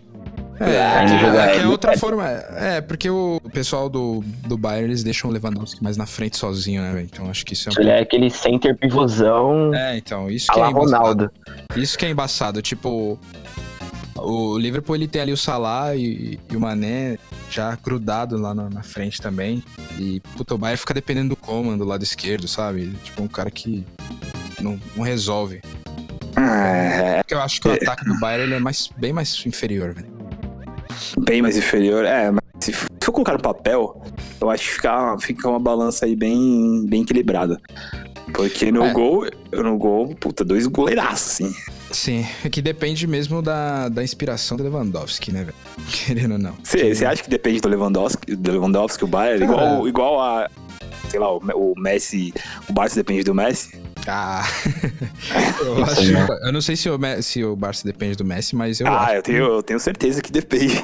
É, 0.60 0.64
é, 0.64 1.04
que 1.06 1.24
é 1.24 1.40
aéreo- 1.40 1.70
outra 1.70 1.96
forma. 1.96 2.24
É, 2.28 2.80
porque 2.82 3.08
o 3.08 3.40
pessoal 3.52 3.88
do, 3.88 4.22
do 4.46 4.56
Bayern, 4.58 4.84
eles 4.88 5.02
deixam 5.02 5.30
o 5.30 5.32
Lewandowski 5.32 5.82
mais 5.82 5.96
na 5.96 6.06
frente 6.06 6.36
sozinho, 6.36 6.82
né, 6.82 6.92
velho? 6.92 7.08
Então 7.10 7.30
acho 7.30 7.44
que 7.46 7.54
isso 7.54 7.70
é 7.70 7.72
um 7.72 7.80
ele 7.80 7.90
é 7.90 8.00
aquele 8.00 8.28
center 8.30 8.76
pivôzão 8.76 9.74
É, 9.74 9.96
então, 9.96 10.30
isso 10.30 10.52
que 10.52 10.60
é 10.60 10.68
embaçado. 10.68 10.96
Ronaldo. 10.96 11.30
Isso 11.74 11.98
que 11.98 12.04
é 12.04 12.10
embaçado. 12.10 12.60
Tipo, 12.62 13.18
o 14.22 14.58
Liverpool 14.58 14.96
ele 14.96 15.08
tem 15.08 15.22
ali 15.22 15.32
o 15.32 15.36
Salah 15.36 15.94
e, 15.96 16.38
e 16.50 16.56
o 16.56 16.60
Mané 16.60 17.18
já 17.50 17.76
grudado 17.82 18.36
lá 18.36 18.54
na, 18.54 18.68
na 18.70 18.82
frente 18.82 19.20
também. 19.20 19.62
E, 19.98 20.20
puta, 20.36 20.54
o 20.54 20.58
Bayern 20.58 20.78
fica 20.78 20.94
dependendo 20.94 21.30
do 21.30 21.36
Coman 21.36 21.76
do 21.76 21.84
lado 21.84 22.02
esquerdo, 22.02 22.46
sabe? 22.48 22.92
Tipo, 23.04 23.22
um 23.22 23.28
cara 23.28 23.50
que 23.50 23.84
não, 24.60 24.78
não 24.96 25.04
resolve. 25.04 25.60
É, 26.36 27.22
eu 27.28 27.40
acho 27.40 27.60
que 27.60 27.68
o 27.68 27.72
ataque 27.72 28.04
do 28.04 28.18
Bayern 28.18 28.44
ele 28.44 28.54
é 28.54 28.60
mais, 28.60 28.88
bem 28.96 29.12
mais 29.12 29.44
inferior, 29.46 29.92
velho. 29.92 30.08
bem 31.18 31.42
mais 31.42 31.56
inferior. 31.56 32.04
É, 32.04 32.30
mas 32.30 32.40
se 32.60 32.72
for 32.72 33.12
colocar 33.12 33.32
no 33.32 33.40
papel, 33.42 34.02
eu 34.40 34.50
acho 34.50 34.64
que 34.68 34.74
fica, 34.74 35.16
fica 35.18 35.48
uma 35.48 35.58
balança 35.58 36.04
aí 36.06 36.14
bem, 36.14 36.86
bem 36.86 37.02
equilibrada. 37.02 37.60
Porque 38.32 38.70
no 38.70 38.84
É. 38.84 38.92
gol, 38.92 39.26
no 39.52 39.76
gol, 39.76 40.14
puta, 40.14 40.44
dois 40.44 40.66
goleiraços, 40.66 41.32
assim. 41.32 41.54
Sim, 41.90 42.26
é 42.44 42.48
que 42.48 42.62
depende 42.62 43.06
mesmo 43.06 43.42
da, 43.42 43.88
da 43.88 44.02
inspiração 44.02 44.56
do 44.56 44.62
Lewandowski, 44.62 45.32
né, 45.32 45.44
velho? 45.44 45.56
Querendo 46.06 46.32
ou 46.32 46.38
não. 46.38 46.54
Você 46.62 47.04
acha 47.04 47.22
que 47.22 47.30
depende 47.30 47.60
do 47.60 47.68
Lewandowski, 47.68 48.36
do 48.36 48.52
Lewandowski 48.52 49.04
o 49.04 49.06
Bayern? 49.06 49.46
Cara. 49.46 49.62
Igual, 49.62 49.88
igual 49.88 50.20
a, 50.20 50.50
sei 51.08 51.18
lá, 51.18 51.32
o, 51.32 51.38
o 51.38 51.74
Messi, 51.76 52.32
o 52.68 52.72
Barça 52.72 52.94
depende 52.94 53.24
do 53.24 53.34
Messi? 53.34 53.78
Ah, 54.06 54.44
eu, 55.60 55.84
acho, 55.84 56.12
eu 56.44 56.52
não 56.52 56.60
sei 56.60 56.76
se 56.76 56.88
o, 56.88 56.98
se 57.22 57.44
o 57.44 57.54
Barça 57.56 57.84
depende 57.84 58.16
do 58.16 58.24
Messi, 58.24 58.56
mas 58.56 58.80
eu 58.80 58.86
ah, 58.86 59.04
acho. 59.04 59.14
eu 59.14 59.22
tenho, 59.22 59.44
eu 59.44 59.62
tenho 59.62 59.80
certeza 59.80 60.22
que 60.22 60.32
depende. 60.32 60.82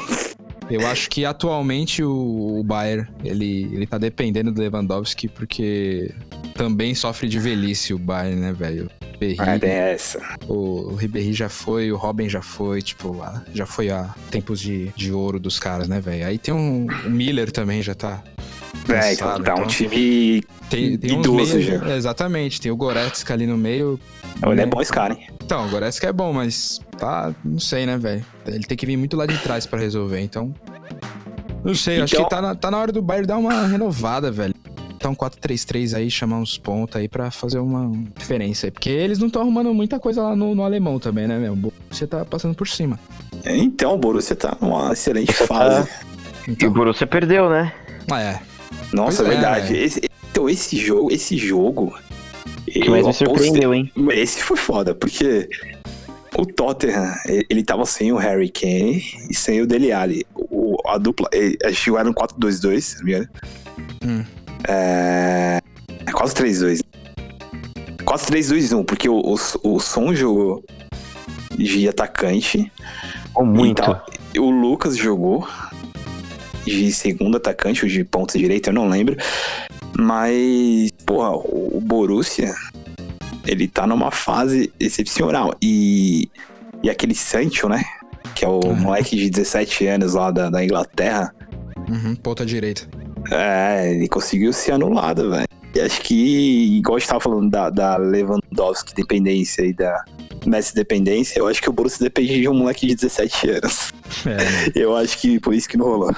Eu 0.69 0.87
acho 0.87 1.09
que 1.09 1.25
atualmente 1.25 2.03
o, 2.03 2.59
o 2.59 2.65
Bayern, 2.65 3.07
ele, 3.25 3.71
ele 3.73 3.87
tá 3.87 3.99
dependendo 3.99 4.51
do 4.51 4.61
Lewandowski 4.61 5.29
porque 5.29 6.11
também 6.55 6.95
sofre 6.95 7.29
de 7.29 7.39
velhice 7.39 7.95
o 7.95 7.99
Bayern, 7.99 8.41
né, 8.41 8.53
velho? 8.53 8.91
Ah, 9.39 9.59
tem 9.59 9.71
essa. 9.71 10.21
o, 10.47 10.91
o 10.91 10.95
Ribéry 10.95 11.33
já 11.33 11.49
foi, 11.49 11.91
o 11.91 11.97
Robin 11.97 12.29
já 12.29 12.43
foi, 12.43 12.83
tipo, 12.83 13.23
a- 13.23 13.43
já 13.55 13.65
foi 13.65 13.89
a 13.91 14.15
tempos 14.31 14.61
de, 14.61 14.89
de 14.95 15.11
ouro 15.11 15.41
dos 15.41 15.59
caras, 15.59 15.89
né, 15.89 16.01
velho? 16.01 16.27
Aí 16.27 16.37
tem 16.37 16.53
um, 16.53 16.87
o 17.07 17.11
Miller 17.11 17.51
também 17.51 17.81
já 17.83 17.95
tá. 17.95 18.23
É, 18.89 19.15
então 19.15 19.43
tá 19.43 19.53
um 19.55 19.59
então 19.59 19.67
time. 19.67 20.45
Tem, 20.69 20.99
tem 20.99 21.19
idoso 21.19 21.61
já. 21.63 21.75
é, 21.93 21.97
Exatamente, 21.97 22.61
tem 22.61 22.71
o 22.71 22.77
Goretzka 22.77 23.33
ali 23.33 23.47
no 23.47 23.57
meio. 23.57 23.99
Ele 24.43 24.53
é 24.53 24.55
né? 24.57 24.67
bom 24.67 24.83
esse 24.83 24.93
cara, 24.93 25.15
hein? 25.15 25.27
Então, 25.43 25.67
o 25.67 25.71
Goretzka 25.71 26.07
é 26.09 26.13
bom, 26.13 26.33
mas 26.33 26.81
tá, 26.99 27.35
não 27.45 27.59
sei, 27.59 27.87
né, 27.87 27.97
velho? 27.99 28.25
Ele 28.47 28.65
tem 28.65 28.77
que 28.77 28.87
vir 28.87 28.97
muito 28.97 29.17
lá 29.17 29.27
de 29.27 29.37
trás 29.39 29.67
pra 29.67 29.79
resolver, 29.79 30.21
então. 30.21 30.55
Não 31.65 31.75
sei, 31.75 32.01
acho 32.01 32.15
Então- 32.15 32.25
que 32.25 32.31
tá 32.31 32.41
na, 32.43 32.55
tá 32.55 32.71
na 32.71 32.79
hora 32.79 32.93
do 32.93 33.03
Bayern 33.03 33.27
dar 33.27 33.37
uma 33.39 33.67
renovada, 33.67 34.31
velho. 34.31 34.55
Então, 34.95 35.15
4-3-3 35.15 35.95
aí, 35.95 36.11
chamar 36.11 36.39
uns 36.39 36.57
pontos 36.59 36.97
aí 36.97 37.07
pra 37.09 37.31
fazer 37.31 37.59
uma 37.59 37.93
diferença 38.17 38.67
aí. 38.67 38.71
Porque 38.71 38.89
eles 38.89 39.19
não 39.19 39.27
estão 39.27 39.43
arrumando 39.43 39.73
muita 39.75 40.01
coisa 40.01 40.23
lá 40.23 40.35
no, 40.35 40.55
no 40.55 40.63
alemão 40.65 40.99
também, 40.99 41.27
né, 41.29 41.39
meu? 41.39 41.57
Você 41.91 42.07
tá 42.07 42.25
passando 42.25 42.55
por 42.55 42.67
cima. 42.67 42.99
Então, 43.45 43.95
o 43.95 43.99
Borussia 43.99 44.35
tá 44.35 44.57
numa 44.61 44.93
excelente 44.93 45.33
Você 45.33 45.47
tá- 45.47 45.55
fase. 45.55 45.89
E 46.47 46.51
o 46.51 46.53
Então, 46.53 46.73
Borussia 46.73 47.07
perdeu, 47.07 47.51
né? 47.51 47.73
ah, 48.11 48.21
é. 48.21 48.41
Nossa, 48.93 49.23
Pois 49.23 49.29
é, 49.29 49.41
verdade. 49.41 49.73
velho. 49.73 49.85
Esse- 49.85 50.01
então, 50.31 50.49
esse 50.49 50.77
jogo, 50.77 51.13
esse 51.13 51.37
jogo. 51.37 51.95
Que 52.67 52.89
mais 52.91 53.07
me 53.07 53.13
surpreendeu, 53.13 53.73
hein? 53.75 53.91
Esse 54.13 54.43
foi 54.43 54.57
foda, 54.57 54.95
porque 54.95 55.49
o 56.39 56.45
Tottenham, 56.47 57.15
ele 57.49 57.63
tava 57.65 57.85
sem 57.87 58.13
o 58.13 58.17
Harry 58.17 58.51
Kane 58.51 59.03
e 59.31 59.35
sem 59.35 59.61
o 59.63 59.67
Dele 59.67 59.93
Alli. 59.93 60.27
O, 60.35 60.77
a 60.87 60.99
dupla, 60.99 61.29
ele- 61.33 61.57
eles 61.63 61.79
jogaram 61.79 62.13
4-2-2, 62.13 62.81
se 62.81 62.99
não 62.99 63.05
me 63.05 63.13
engano. 63.13 63.29
Hum. 64.05 64.25
É, 64.69 65.61
é 66.07 66.13
quase 66.13 66.35
3-2. 66.35 66.81
4-3-2-1, 68.05 68.85
porque 68.85 69.09
o, 69.09 69.17
o, 69.19 69.35
o 69.75 69.81
Son 69.81 70.15
jogou 70.15 70.65
de 71.57 71.89
atacante. 71.89 72.71
Ou 73.35 73.45
muito. 73.45 73.83
E 74.35 74.39
o 74.39 74.51
Lucas 74.51 74.97
jogou 74.97 75.47
de 76.65 76.93
segundo 76.93 77.37
atacante, 77.37 77.85
ou 77.85 77.89
de 77.91 78.05
ponta 78.05 78.39
direita, 78.39 78.71
eu 78.71 78.75
não 78.75 78.89
lembro. 78.89 79.17
Mas, 79.99 80.91
porra, 81.05 81.31
o 81.37 81.81
Borussia, 81.83 82.55
ele 83.47 83.69
tá 83.69 83.87
numa 83.87 84.11
fase 84.11 84.73
excepcional. 84.79 85.55
E, 85.63 86.29
e 86.83 86.91
aquele 86.91 87.15
Sancho, 87.15 87.69
né? 87.69 87.85
Que 88.35 88.45
é 88.45 88.49
o 88.49 88.61
Uhum. 88.65 88.75
moleque 88.77 89.17
de 89.17 89.31
17 89.31 89.87
anos 89.87 90.15
lá 90.15 90.31
da, 90.31 90.51
da 90.51 90.65
Inglaterra. 90.65 91.35
Uhum, 91.89 92.15
ponta 92.17 92.45
direita. 92.45 92.89
É, 93.31 93.93
ele 93.95 94.09
conseguiu 94.09 94.53
ser 94.53 94.73
anulado, 94.73 95.31
velho. 95.31 95.47
E 95.75 95.81
acho 95.81 96.01
que, 96.01 96.77
igual 96.79 96.97
a 96.97 96.99
gente 96.99 97.09
tava 97.09 97.21
falando 97.21 97.51
da, 97.51 97.69
da 97.71 97.97
Lewandowski 97.97 98.95
dependência 98.95 99.63
e 99.63 99.73
da 99.75 100.05
Messi 100.47 100.75
dependência, 100.75 101.39
eu 101.39 101.49
acho 101.49 101.61
que 101.61 101.69
o 101.69 101.73
Borussia 101.73 101.99
depende 102.05 102.41
de 102.41 102.49
um 102.49 102.55
moleque 102.55 102.87
de 102.87 102.95
17 102.95 103.51
anos. 103.51 103.93
É, 104.25 104.29
né? 104.37 104.73
Eu 104.75 104.97
acho 104.97 105.19
que 105.19 105.39
por 105.41 105.53
isso 105.53 105.69
que 105.69 105.77
não 105.77 105.87
rolou. 105.87 106.15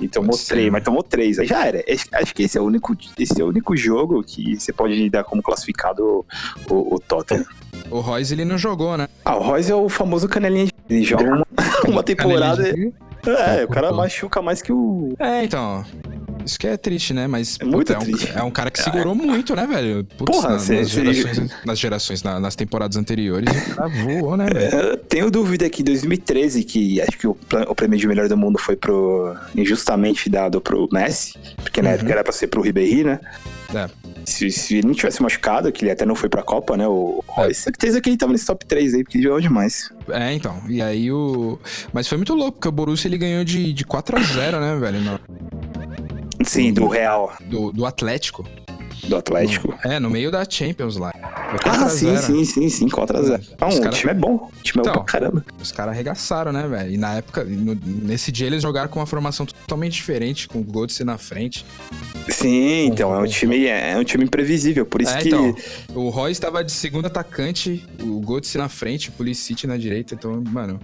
E 0.00 0.08
tomou 0.08 0.30
Pode 0.30 0.42
ser, 0.42 0.54
três, 0.54 0.72
mas 0.72 0.82
tomou 0.82 1.02
três. 1.02 1.38
Aí 1.38 1.46
já 1.46 1.66
era. 1.66 1.84
Acho, 2.14 2.34
que 2.34 2.42
esse 2.42 2.56
é, 2.56 2.60
o 2.60 2.64
único, 2.64 2.96
esse 3.18 3.40
é 3.40 3.44
o 3.44 3.48
único 3.48 3.76
jogo 3.76 4.22
que 4.22 4.58
você 4.58 4.72
pode 4.72 5.10
dar 5.10 5.24
como 5.24 5.42
classificado 5.42 6.24
o, 6.68 6.94
o 6.94 6.98
Tottenham. 6.98 7.44
o 7.90 8.00
Royce, 8.00 8.32
ele 8.32 8.44
não 8.44 8.56
jogou, 8.56 8.96
né? 8.96 9.08
Ah, 9.24 9.36
o 9.36 9.42
Royce 9.42 9.70
é 9.70 9.74
o 9.74 9.88
famoso 9.88 10.28
canelinha 10.28 10.66
de... 10.66 10.72
Ele 10.90 11.04
joga 11.04 11.24
uma, 11.24 11.46
uma 11.86 12.02
temporada... 12.02 12.68
É, 13.26 13.64
o 13.64 13.68
cara 13.68 13.88
Tá, 13.88 13.94
machuca 13.94 14.40
mais 14.40 14.62
que 14.62 14.72
o... 14.72 15.14
É, 15.18 15.44
então. 15.44 15.84
Isso 16.44 16.58
que 16.58 16.66
é 16.66 16.76
triste, 16.76 17.12
né? 17.12 17.26
Mas 17.26 17.56
É 17.60 17.64
muito 17.64 17.92
é, 17.92 17.96
um, 17.96 18.00
triste. 18.00 18.32
é 18.34 18.42
um 18.42 18.50
cara 18.50 18.70
que 18.70 18.82
segurou 18.82 19.14
muito, 19.14 19.54
né, 19.54 19.66
velho? 19.66 20.04
Putz, 20.16 20.36
Porra, 20.36 20.50
na- 20.50 20.58
cê- 20.58 20.80
nas, 20.80 20.90
cê- 20.90 21.12
gerações, 21.12 21.50
nas 21.64 21.78
gerações, 21.78 22.22
na- 22.22 22.40
nas 22.40 22.54
temporadas 22.56 22.96
anteriores, 22.96 23.48
o 23.68 23.74
cara 23.74 23.88
voou, 23.88 24.36
né, 24.36 24.46
velho? 24.52 24.74
Eu 24.76 24.96
tenho 24.96 25.30
dúvida 25.30 25.68
que 25.68 25.82
em 25.82 25.84
2013, 25.84 26.64
que 26.64 27.00
acho 27.00 27.18
que 27.18 27.26
o, 27.26 27.36
o 27.68 27.74
prêmio 27.74 27.98
de 27.98 28.06
melhor 28.06 28.28
do 28.28 28.36
mundo 28.36 28.58
foi 28.58 28.76
pro... 28.76 29.34
Injustamente 29.54 30.28
dado 30.30 30.60
pro 30.60 30.88
Messi, 30.92 31.34
porque 31.56 31.82
na 31.82 31.90
Uhum. 31.90 31.94
época 31.96 32.12
era 32.12 32.24
pra 32.24 32.32
ser 32.32 32.46
pro 32.46 32.62
Ribéry, 32.62 33.04
né? 33.04 33.20
É. 33.74 33.88
Se, 34.24 34.50
se 34.50 34.76
ele 34.76 34.86
não 34.88 34.94
tivesse 34.94 35.22
machucado, 35.22 35.70
que 35.72 35.84
ele 35.84 35.90
até 35.92 36.04
não 36.04 36.14
foi 36.14 36.28
pra 36.28 36.42
Copa, 36.42 36.76
né? 36.76 36.86
O 36.86 37.22
Royce, 37.26 37.62
certeza 37.62 38.00
que 38.00 38.10
ele 38.10 38.16
tava 38.16 38.32
nesse 38.32 38.46
top 38.46 38.64
3 38.66 38.94
aí, 38.94 39.02
porque 39.04 39.16
ele 39.18 39.24
jogou 39.24 39.40
demais. 39.40 39.90
É, 40.08 40.32
então. 40.32 40.60
E 40.68 40.80
aí 40.82 41.10
o. 41.10 41.58
Mas 41.92 42.06
foi 42.08 42.18
muito 42.18 42.34
louco, 42.34 42.52
porque 42.52 42.68
o 42.68 42.72
Borussia 42.72 43.08
ele 43.08 43.16
ganhou 43.18 43.44
de, 43.44 43.72
de 43.72 43.84
4x0, 43.84 44.60
né, 44.60 44.76
velho? 44.78 45.20
Sim, 46.44 46.72
do 46.72 46.86
Real, 46.88 47.32
do, 47.46 47.70
do 47.72 47.84
Atlético. 47.86 48.46
do 49.06 49.16
Atlético. 49.16 49.74
É, 49.84 49.98
no 49.98 50.10
meio 50.10 50.30
da 50.30 50.44
Champions 50.48 50.96
lá. 50.96 51.12
Ah, 51.22 51.56
4x0. 51.58 51.88
sim, 51.90 52.16
sim, 52.16 52.44
sim, 52.44 52.68
sim, 52.68 52.88
4x0. 52.88 53.42
Ah, 53.60 53.66
um, 53.68 53.78
cara- 53.80 53.90
o 53.90 53.92
time 53.94 54.10
é 54.12 54.14
bom. 54.14 54.34
O 54.34 54.62
time 54.62 54.80
é 54.80 54.84
bom 54.84 54.90
Então. 54.90 54.92
pra 54.92 55.02
caramba. 55.04 55.44
Os 55.60 55.72
caras 55.72 55.94
arregaçaram, 55.94 56.52
né, 56.52 56.66
velho? 56.68 56.92
E 56.92 56.96
na 56.96 57.14
época, 57.14 57.44
no- 57.44 57.74
nesse 57.84 58.30
dia 58.30 58.46
eles 58.46 58.62
jogaram 58.62 58.88
com 58.88 59.00
uma 59.00 59.06
formação 59.06 59.44
totalmente 59.46 59.92
diferente, 59.94 60.46
com 60.48 60.60
o 60.60 60.64
Götze 60.64 61.02
na 61.02 61.18
frente. 61.18 61.64
Sim, 62.28 62.86
então, 62.86 63.12
é 63.14 63.18
um 63.18 63.26
time, 63.26 63.66
é 63.66 63.96
um 63.98 64.04
time 64.04 64.24
imprevisível. 64.24 64.86
Por 64.86 65.02
isso 65.02 65.12
É, 65.14 65.18
que. 65.18 65.28
então, 65.28 65.54
o 65.94 66.08
Royce 66.10 66.32
estava 66.32 66.62
de 66.62 66.70
segundo 66.72 67.06
atacante, 67.06 67.84
o 68.00 68.20
Götze 68.20 68.56
na 68.58 68.68
frente, 68.68 69.08
o 69.08 69.12
Pulisic 69.12 69.66
na 69.66 69.76
direita, 69.76 70.14
então, 70.14 70.42
mano... 70.46 70.78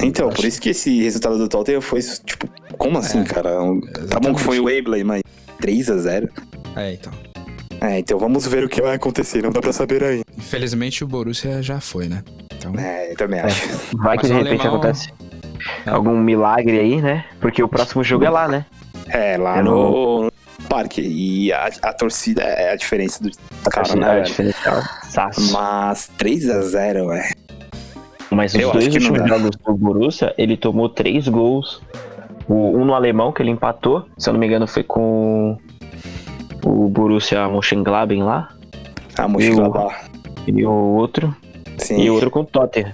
Então, 0.00 0.26
acho- 0.28 0.36
por 0.36 0.44
isso 0.44 0.60
que 0.60 0.70
esse 0.70 1.00
resultado 1.02 1.38
do 1.38 1.48
Tottenham 1.48 1.80
foi, 1.80 2.00
tipo, 2.24 2.48
como 2.82 2.98
assim, 2.98 3.20
É, 3.20 3.24
cara? 3.24 3.62
Um- 3.62 3.80
Tá 4.10 4.18
bom 4.18 4.34
que 4.34 4.40
foi 4.40 4.58
o 4.58 4.64
Wembley, 4.64 5.04
mas 5.04 5.22
3x0. 5.60 6.28
É, 6.76 6.92
então. 6.94 7.12
É, 7.80 7.98
então 7.98 8.18
vamos 8.18 8.46
ver 8.46 8.64
o 8.64 8.68
que 8.68 8.80
vai 8.82 8.94
acontecer, 8.96 9.42
não 9.42 9.50
dá 9.50 9.60
pra 9.60 9.72
saber 9.72 10.02
ainda. 10.02 10.24
Infelizmente 10.36 11.02
o 11.04 11.06
Borussia 11.06 11.62
já 11.62 11.80
foi, 11.80 12.08
né? 12.08 12.22
Então, 12.56 12.74
É, 12.78 13.12
eu 13.12 13.16
também 13.16 13.40
acho. 13.40 13.68
Vai 13.96 14.16
que 14.18 14.28
Mas 14.28 14.28
de 14.28 14.32
repente 14.32 14.60
alemão- 14.60 14.74
acontece 14.74 15.12
É. 15.86 15.90
algum 15.90 16.16
milagre 16.18 16.78
aí, 16.78 17.00
né? 17.00 17.24
Porque 17.40 17.62
o 17.62 17.68
próximo 17.68 18.02
jogo 18.04 18.24
é 18.24 18.30
lá, 18.30 18.46
né? 18.48 18.64
É, 19.08 19.36
lá 19.36 19.58
É 19.58 19.62
no, 19.62 20.24
no 20.24 20.32
parque. 20.68 21.00
E 21.02 21.52
a, 21.52 21.70
a 21.82 21.92
torcida 21.92 22.42
é 22.42 22.72
a 22.72 22.76
diferença 22.76 23.22
do 23.22 23.30
cara, 23.70 23.84
Torcida 23.84 24.00
né, 24.06 24.18
é 24.18 24.22
diferencial. 24.22 24.82
Saço. 25.08 25.52
Mas 25.52 26.08
3x0, 26.18 27.12
é. 27.12 27.30
Mas 28.30 28.54
os 28.54 28.60
Eu 28.60 28.72
dois 28.72 28.86
acho 28.86 28.96
que 28.96 29.04
não 29.04 29.10
últimos 29.10 29.28
jogos 29.28 29.50
do 29.56 29.74
Borussia, 29.76 30.34
ele 30.38 30.56
tomou 30.56 30.88
três 30.88 31.26
gols. 31.28 31.82
O, 32.48 32.76
um 32.76 32.84
no 32.84 32.94
alemão, 32.94 33.32
que 33.32 33.42
ele 33.42 33.50
empatou. 33.50 34.06
Se 34.18 34.28
eu 34.28 34.32
não 34.32 34.40
me 34.40 34.46
engano, 34.46 34.66
foi 34.66 34.82
com 34.82 35.56
o 36.64 36.88
Borussia 36.88 37.48
Mönchengladbach 37.48 38.20
lá. 38.22 38.48
Ah, 39.16 39.28
Mönchengladbach. 39.28 39.94
E 40.46 40.64
o 40.64 40.70
outro. 40.72 41.34
Sim. 41.78 42.00
E 42.00 42.10
o 42.10 42.14
outro 42.14 42.30
com 42.30 42.40
o 42.40 42.44
Tottenham. 42.44 42.92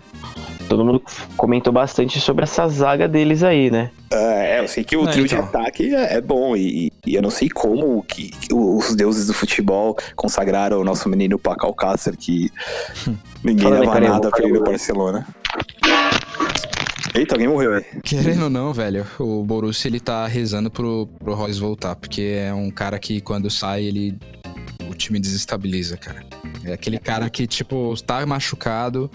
Todo 0.69 0.85
mundo 0.85 1.03
comentou 1.35 1.73
bastante 1.73 2.21
sobre 2.21 2.43
essa 2.45 2.69
zaga 2.69 3.09
deles 3.09 3.43
aí, 3.43 3.71
né? 3.71 3.91
É, 4.13 4.61
eu 4.61 4.69
sei 4.69 4.85
que 4.85 4.95
o 4.99 5.09
É, 5.09 5.13
trio 5.13 5.27
de 5.27 5.35
então. 5.35 5.47
ataque 5.47 5.95
é, 5.95 6.17
é 6.17 6.21
bom 6.21 6.55
e, 6.55 6.93
e 7.07 7.15
eu 7.15 7.23
não 7.23 7.31
sei 7.31 7.49
como 7.49 8.03
que, 8.03 8.29
que 8.29 8.53
os 8.55 8.95
deuses 8.95 9.27
do 9.29 9.33
futebol 9.33 9.97
consagraram 10.15 10.79
o 10.79 10.85
nosso 10.85 11.09
menino 11.09 11.39
Paco 11.39 11.65
Alcácer, 11.67 12.15
que 12.19 12.51
ninguém 13.43 13.65
Fala 13.65 13.77
aí, 13.77 13.81
dava 13.81 13.93
carinha, 13.95 14.13
nada 14.13 14.31
pra 14.31 14.45
ele 14.45 14.59
no. 14.59 14.65
Barcelona. 14.65 15.27
Eita, 17.19 17.35
alguém 17.35 17.49
morreu 17.49 17.75
aí. 17.75 17.85
Querendo 18.05 18.45
ou 18.45 18.51
não, 18.51 18.73
velho, 18.73 19.05
o 19.19 19.43
Borussia 19.43 19.89
ele 19.89 19.99
tá 19.99 20.27
rezando 20.27 20.71
pro, 20.71 21.09
pro 21.19 21.35
Royce 21.35 21.59
voltar, 21.59 21.97
porque 21.97 22.23
é 22.39 22.55
um 22.55 22.71
cara 22.71 22.99
que 22.99 23.21
quando 23.21 23.51
sai, 23.51 23.85
ele. 23.85 24.17
O 24.89 24.95
time 24.95 25.19
desestabiliza, 25.19 25.97
cara. 25.97 26.25
É 26.65 26.73
aquele 26.73 26.99
cara 26.99 27.29
que, 27.29 27.47
tipo, 27.47 27.95
tá 28.07 28.25
machucado, 28.25 29.11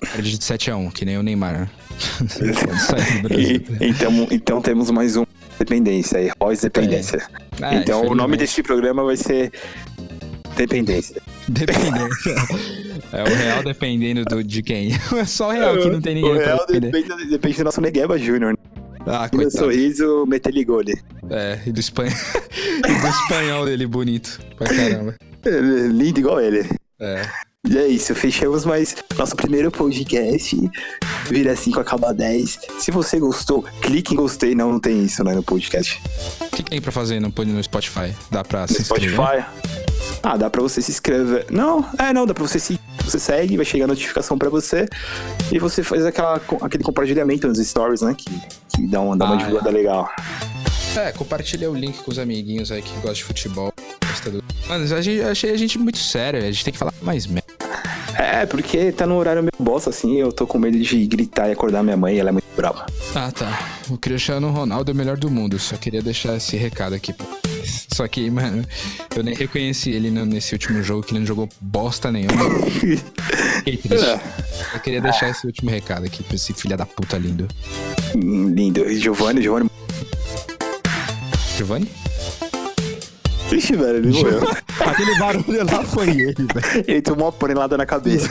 perde 0.00 0.30
de 0.32 0.38
7x1, 0.38 0.92
que 0.92 1.04
nem 1.04 1.16
o 1.16 1.22
Neymar, 1.22 1.52
né? 1.60 1.70
Quando 2.18 2.78
sai 2.78 3.00
do 3.22 3.28
Brasil. 3.28 3.62
E- 3.80 3.88
então, 3.88 4.28
então 4.30 4.60
temos 4.60 4.90
mais 4.90 5.16
uma 5.16 5.26
dependência 5.58 6.18
aí, 6.18 6.30
Royce 6.40 6.62
Dependência. 6.62 7.26
Ah, 7.60 7.74
então 7.76 8.06
o 8.06 8.14
nome 8.14 8.36
desse 8.36 8.62
programa 8.62 9.02
vai 9.04 9.16
ser 9.16 9.52
Dependência. 10.56 11.22
Dependência. 11.48 12.34
É 13.12 13.22
o 13.22 13.34
real 13.34 13.62
dependendo 13.62 14.24
do, 14.24 14.42
de 14.44 14.62
quem. 14.62 14.90
É 15.16 15.24
só 15.24 15.48
o 15.48 15.52
real 15.52 15.76
que 15.78 15.88
não 15.88 16.00
tem 16.00 16.14
ninguém 16.16 16.30
o 16.30 16.34
real 16.38 16.66
depende, 16.66 17.08
depende 17.30 17.56
do 17.58 17.64
nosso 17.64 17.80
Negueba 17.80 18.18
Júnior. 18.18 18.52
né? 18.52 18.80
Ah, 19.06 19.28
E 19.32 19.36
Meu 19.36 19.44
coitado. 19.46 19.64
sorriso, 19.64 20.26
meteligole. 20.26 20.94
É, 21.30 21.58
e 21.66 21.72
do, 21.72 21.80
espanhol... 21.80 22.12
e 22.86 23.00
do 23.00 23.06
espanhol 23.06 23.64
dele 23.64 23.86
bonito. 23.86 24.38
Pra 24.56 24.66
caramba. 24.66 25.14
Lindo 25.92 26.20
igual 26.20 26.40
ele. 26.40 26.68
É. 27.00 27.22
E 27.68 27.76
é 27.78 27.86
isso, 27.86 28.14
fechamos 28.14 28.64
mais 28.64 28.94
nosso 29.16 29.34
primeiro 29.34 29.70
podcast. 29.70 30.56
Vira 31.30 31.56
5, 31.56 31.80
acaba 31.80 32.12
10. 32.12 32.58
Se 32.78 32.90
você 32.90 33.18
gostou, 33.18 33.62
clique 33.80 34.14
em 34.14 34.16
gostei. 34.16 34.54
Não, 34.54 34.72
não 34.72 34.80
tem 34.80 35.04
isso 35.04 35.24
né, 35.24 35.34
no 35.34 35.42
podcast. 35.42 36.00
O 36.40 36.50
que, 36.50 36.62
que 36.62 36.70
tem 36.70 36.80
pra 36.80 36.92
fazer 36.92 37.20
no, 37.20 37.28
no 37.34 37.62
Spotify? 37.62 38.12
Dá 38.30 38.44
pra 38.44 38.62
No 38.62 38.68
se 38.68 38.82
inscrever? 38.82 39.14
Spotify. 39.14 39.87
Ah, 40.22 40.36
dá 40.36 40.50
pra 40.50 40.60
você 40.60 40.82
se 40.82 40.90
inscrever. 40.90 41.46
Não, 41.50 41.84
é, 41.98 42.12
não, 42.12 42.26
dá 42.26 42.34
pra 42.34 42.46
você 42.46 42.58
se. 42.58 42.78
Você 43.04 43.18
segue, 43.18 43.56
vai 43.56 43.64
chegar 43.64 43.84
a 43.84 43.88
notificação 43.88 44.36
pra 44.36 44.50
você. 44.50 44.86
E 45.52 45.58
você 45.58 45.82
faz 45.82 46.04
aquela, 46.04 46.40
aquele 46.60 46.84
compartilhamento 46.84 47.48
nos 47.48 47.58
stories, 47.58 48.02
né? 48.02 48.14
Que, 48.16 48.30
que 48.76 48.86
dá, 48.86 49.00
uma, 49.00 49.16
dá 49.16 49.24
uma 49.26 49.34
Ah, 49.34 49.38
divulgada 49.38 49.70
legal. 49.70 50.10
É, 50.96 51.12
compartilha 51.12 51.70
o 51.70 51.74
link 51.74 52.02
com 52.02 52.10
os 52.10 52.18
amiguinhos 52.18 52.70
aí 52.72 52.82
que 52.82 52.92
gostam 52.94 53.12
de 53.14 53.24
futebol. 53.24 53.72
do- 54.24 54.42
Mano, 54.68 54.94
a 54.94 55.00
gente, 55.00 55.22
achei 55.22 55.52
a 55.52 55.56
gente 55.56 55.78
muito 55.78 55.98
sério. 55.98 56.40
A 56.40 56.50
gente 56.50 56.64
tem 56.64 56.72
que 56.72 56.78
falar 56.78 56.92
mais 57.00 57.26
merda. 57.26 57.46
É, 58.18 58.44
porque 58.46 58.90
tá 58.92 59.06
no 59.06 59.16
horário 59.16 59.42
meio 59.42 59.52
bosta, 59.58 59.90
assim. 59.90 60.16
Eu 60.16 60.32
tô 60.32 60.46
com 60.46 60.58
medo 60.58 60.78
de 60.78 61.06
gritar 61.06 61.48
e 61.48 61.52
acordar 61.52 61.82
minha 61.82 61.96
mãe. 61.96 62.18
Ela 62.18 62.30
é 62.30 62.32
muito 62.32 62.44
brava. 62.56 62.84
Ah, 63.14 63.30
tá. 63.30 63.58
O 63.88 63.96
Cristiano 63.96 64.50
Ronaldo 64.50 64.90
é 64.90 64.94
o 64.94 64.96
melhor 64.96 65.16
do 65.16 65.30
mudo. 65.30 65.58
Só 65.58 65.76
queria 65.76 66.02
deixar 66.02 66.36
esse 66.36 66.56
recado 66.56 66.94
aqui. 66.94 67.14
Só 67.92 68.06
que, 68.06 68.30
mano, 68.30 68.64
eu 69.16 69.22
nem 69.22 69.34
reconheci 69.34 69.90
ele 69.90 70.10
nesse 70.10 70.54
último 70.54 70.82
jogo, 70.82 71.02
que 71.02 71.12
ele 71.12 71.20
não 71.20 71.26
jogou 71.26 71.48
bosta 71.60 72.10
nenhuma. 72.12 72.44
Fiquei 73.58 73.76
triste. 73.76 74.06
É. 74.06 74.20
Eu 74.74 74.80
queria 74.80 75.00
deixar 75.00 75.30
esse 75.30 75.46
último 75.46 75.70
recado 75.70 76.06
aqui 76.06 76.22
pra 76.22 76.34
esse 76.34 76.52
filho 76.52 76.76
da 76.76 76.86
puta 76.86 77.18
lindo. 77.18 77.48
Lindo. 78.14 78.88
Giovanni, 78.94 79.42
Giovanni. 79.42 79.70
Giovanni? 81.56 81.90
Ixi, 83.50 83.76
velho, 83.76 83.96
ele 83.96 84.12
morreu. 84.12 84.40
Aquele 84.80 85.18
barulho 85.18 85.64
lá 85.64 85.82
foi 85.84 86.08
ele, 86.10 86.34
velho. 86.34 86.84
Ele 86.86 87.02
tomou 87.02 87.26
uma 87.26 87.32
panelada 87.32 87.76
na 87.76 87.86
cabeça. 87.86 88.28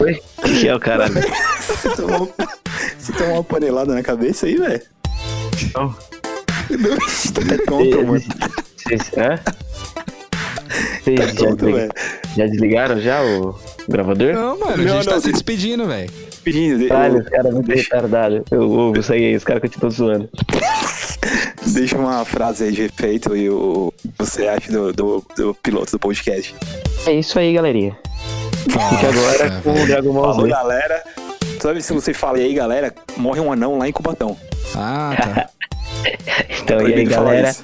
Oi? 0.00 0.20
Que 0.42 0.68
é 0.68 0.74
o 0.74 0.80
caralho? 0.80 1.14
Você 1.60 1.88
tomou, 1.94 2.34
você 2.98 3.12
tomou 3.12 3.34
uma 3.34 3.44
panelada 3.44 3.94
na 3.94 4.02
cabeça 4.02 4.46
aí, 4.46 4.56
velho? 4.56 4.82
Não. 5.74 5.96
Não, 6.70 6.96
Tá 6.96 7.42
até 7.42 7.58
tonto, 7.64 8.06
mano. 8.06 8.22
Vocês, 8.76 9.10
hã? 9.16 9.38
Vocês 11.02 11.18
Tá 11.20 11.26
já, 11.26 11.34
tonto, 11.34 11.56
deslig- 11.56 11.74
velho. 11.74 11.92
já 12.36 12.46
desligaram 12.46 13.00
já 13.00 13.22
o 13.22 13.58
gravador? 13.88 14.34
Não, 14.34 14.58
mano, 14.58 14.76
Não, 14.76 14.84
a 14.84 14.96
gente 14.96 15.06
não, 15.06 15.14
tá 15.14 15.20
se 15.20 15.32
despedindo, 15.32 15.86
velho. 15.86 16.10
Pedindo, 16.44 16.82
eu- 16.82 16.88
Caralho, 16.88 17.20
os 17.20 17.28
caras 17.28 17.52
muito 17.54 17.70
retardados. 17.72 18.42
Eu 18.50 18.70
ouvo, 18.70 19.02
segue 19.02 19.26
aí, 19.26 19.36
os 19.36 19.44
caras 19.44 19.62
continuam 19.62 19.90
zoando. 19.90 20.28
deixa 21.66 21.96
uma 21.98 22.24
frase 22.24 22.64
aí 22.64 22.72
de 22.72 22.82
efeito 22.82 23.36
e 23.36 23.48
o 23.50 23.92
você 24.18 24.46
acha 24.46 24.70
do, 24.70 24.92
do, 24.92 25.24
do 25.36 25.54
piloto 25.54 25.92
do 25.92 25.98
podcast. 25.98 26.54
É 27.06 27.12
isso 27.12 27.38
aí, 27.38 27.52
galerinha. 27.52 27.96
Fique 28.64 29.06
agora 29.06 29.60
com 29.62 29.70
o. 29.82 29.86
Dragon 29.86 30.12
Ball 30.12 30.24
Falou, 30.34 30.42
Z. 30.46 30.48
galera. 30.50 31.02
Sabe 31.60 31.82
se 31.82 31.92
você 31.92 32.14
fala 32.14 32.38
e 32.38 32.44
aí, 32.44 32.54
galera, 32.54 32.94
morre 33.16 33.40
um 33.40 33.52
anão 33.52 33.76
lá 33.78 33.88
em 33.88 33.92
Cubatão. 33.92 34.36
Ah, 34.76 35.14
tá. 35.16 35.48
Então, 36.62 36.86
e 36.86 36.94
aí, 36.94 37.04
galera? 37.04 37.54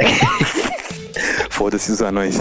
Foda-se 1.50 1.92
os 1.92 2.02
anões. 2.02 2.40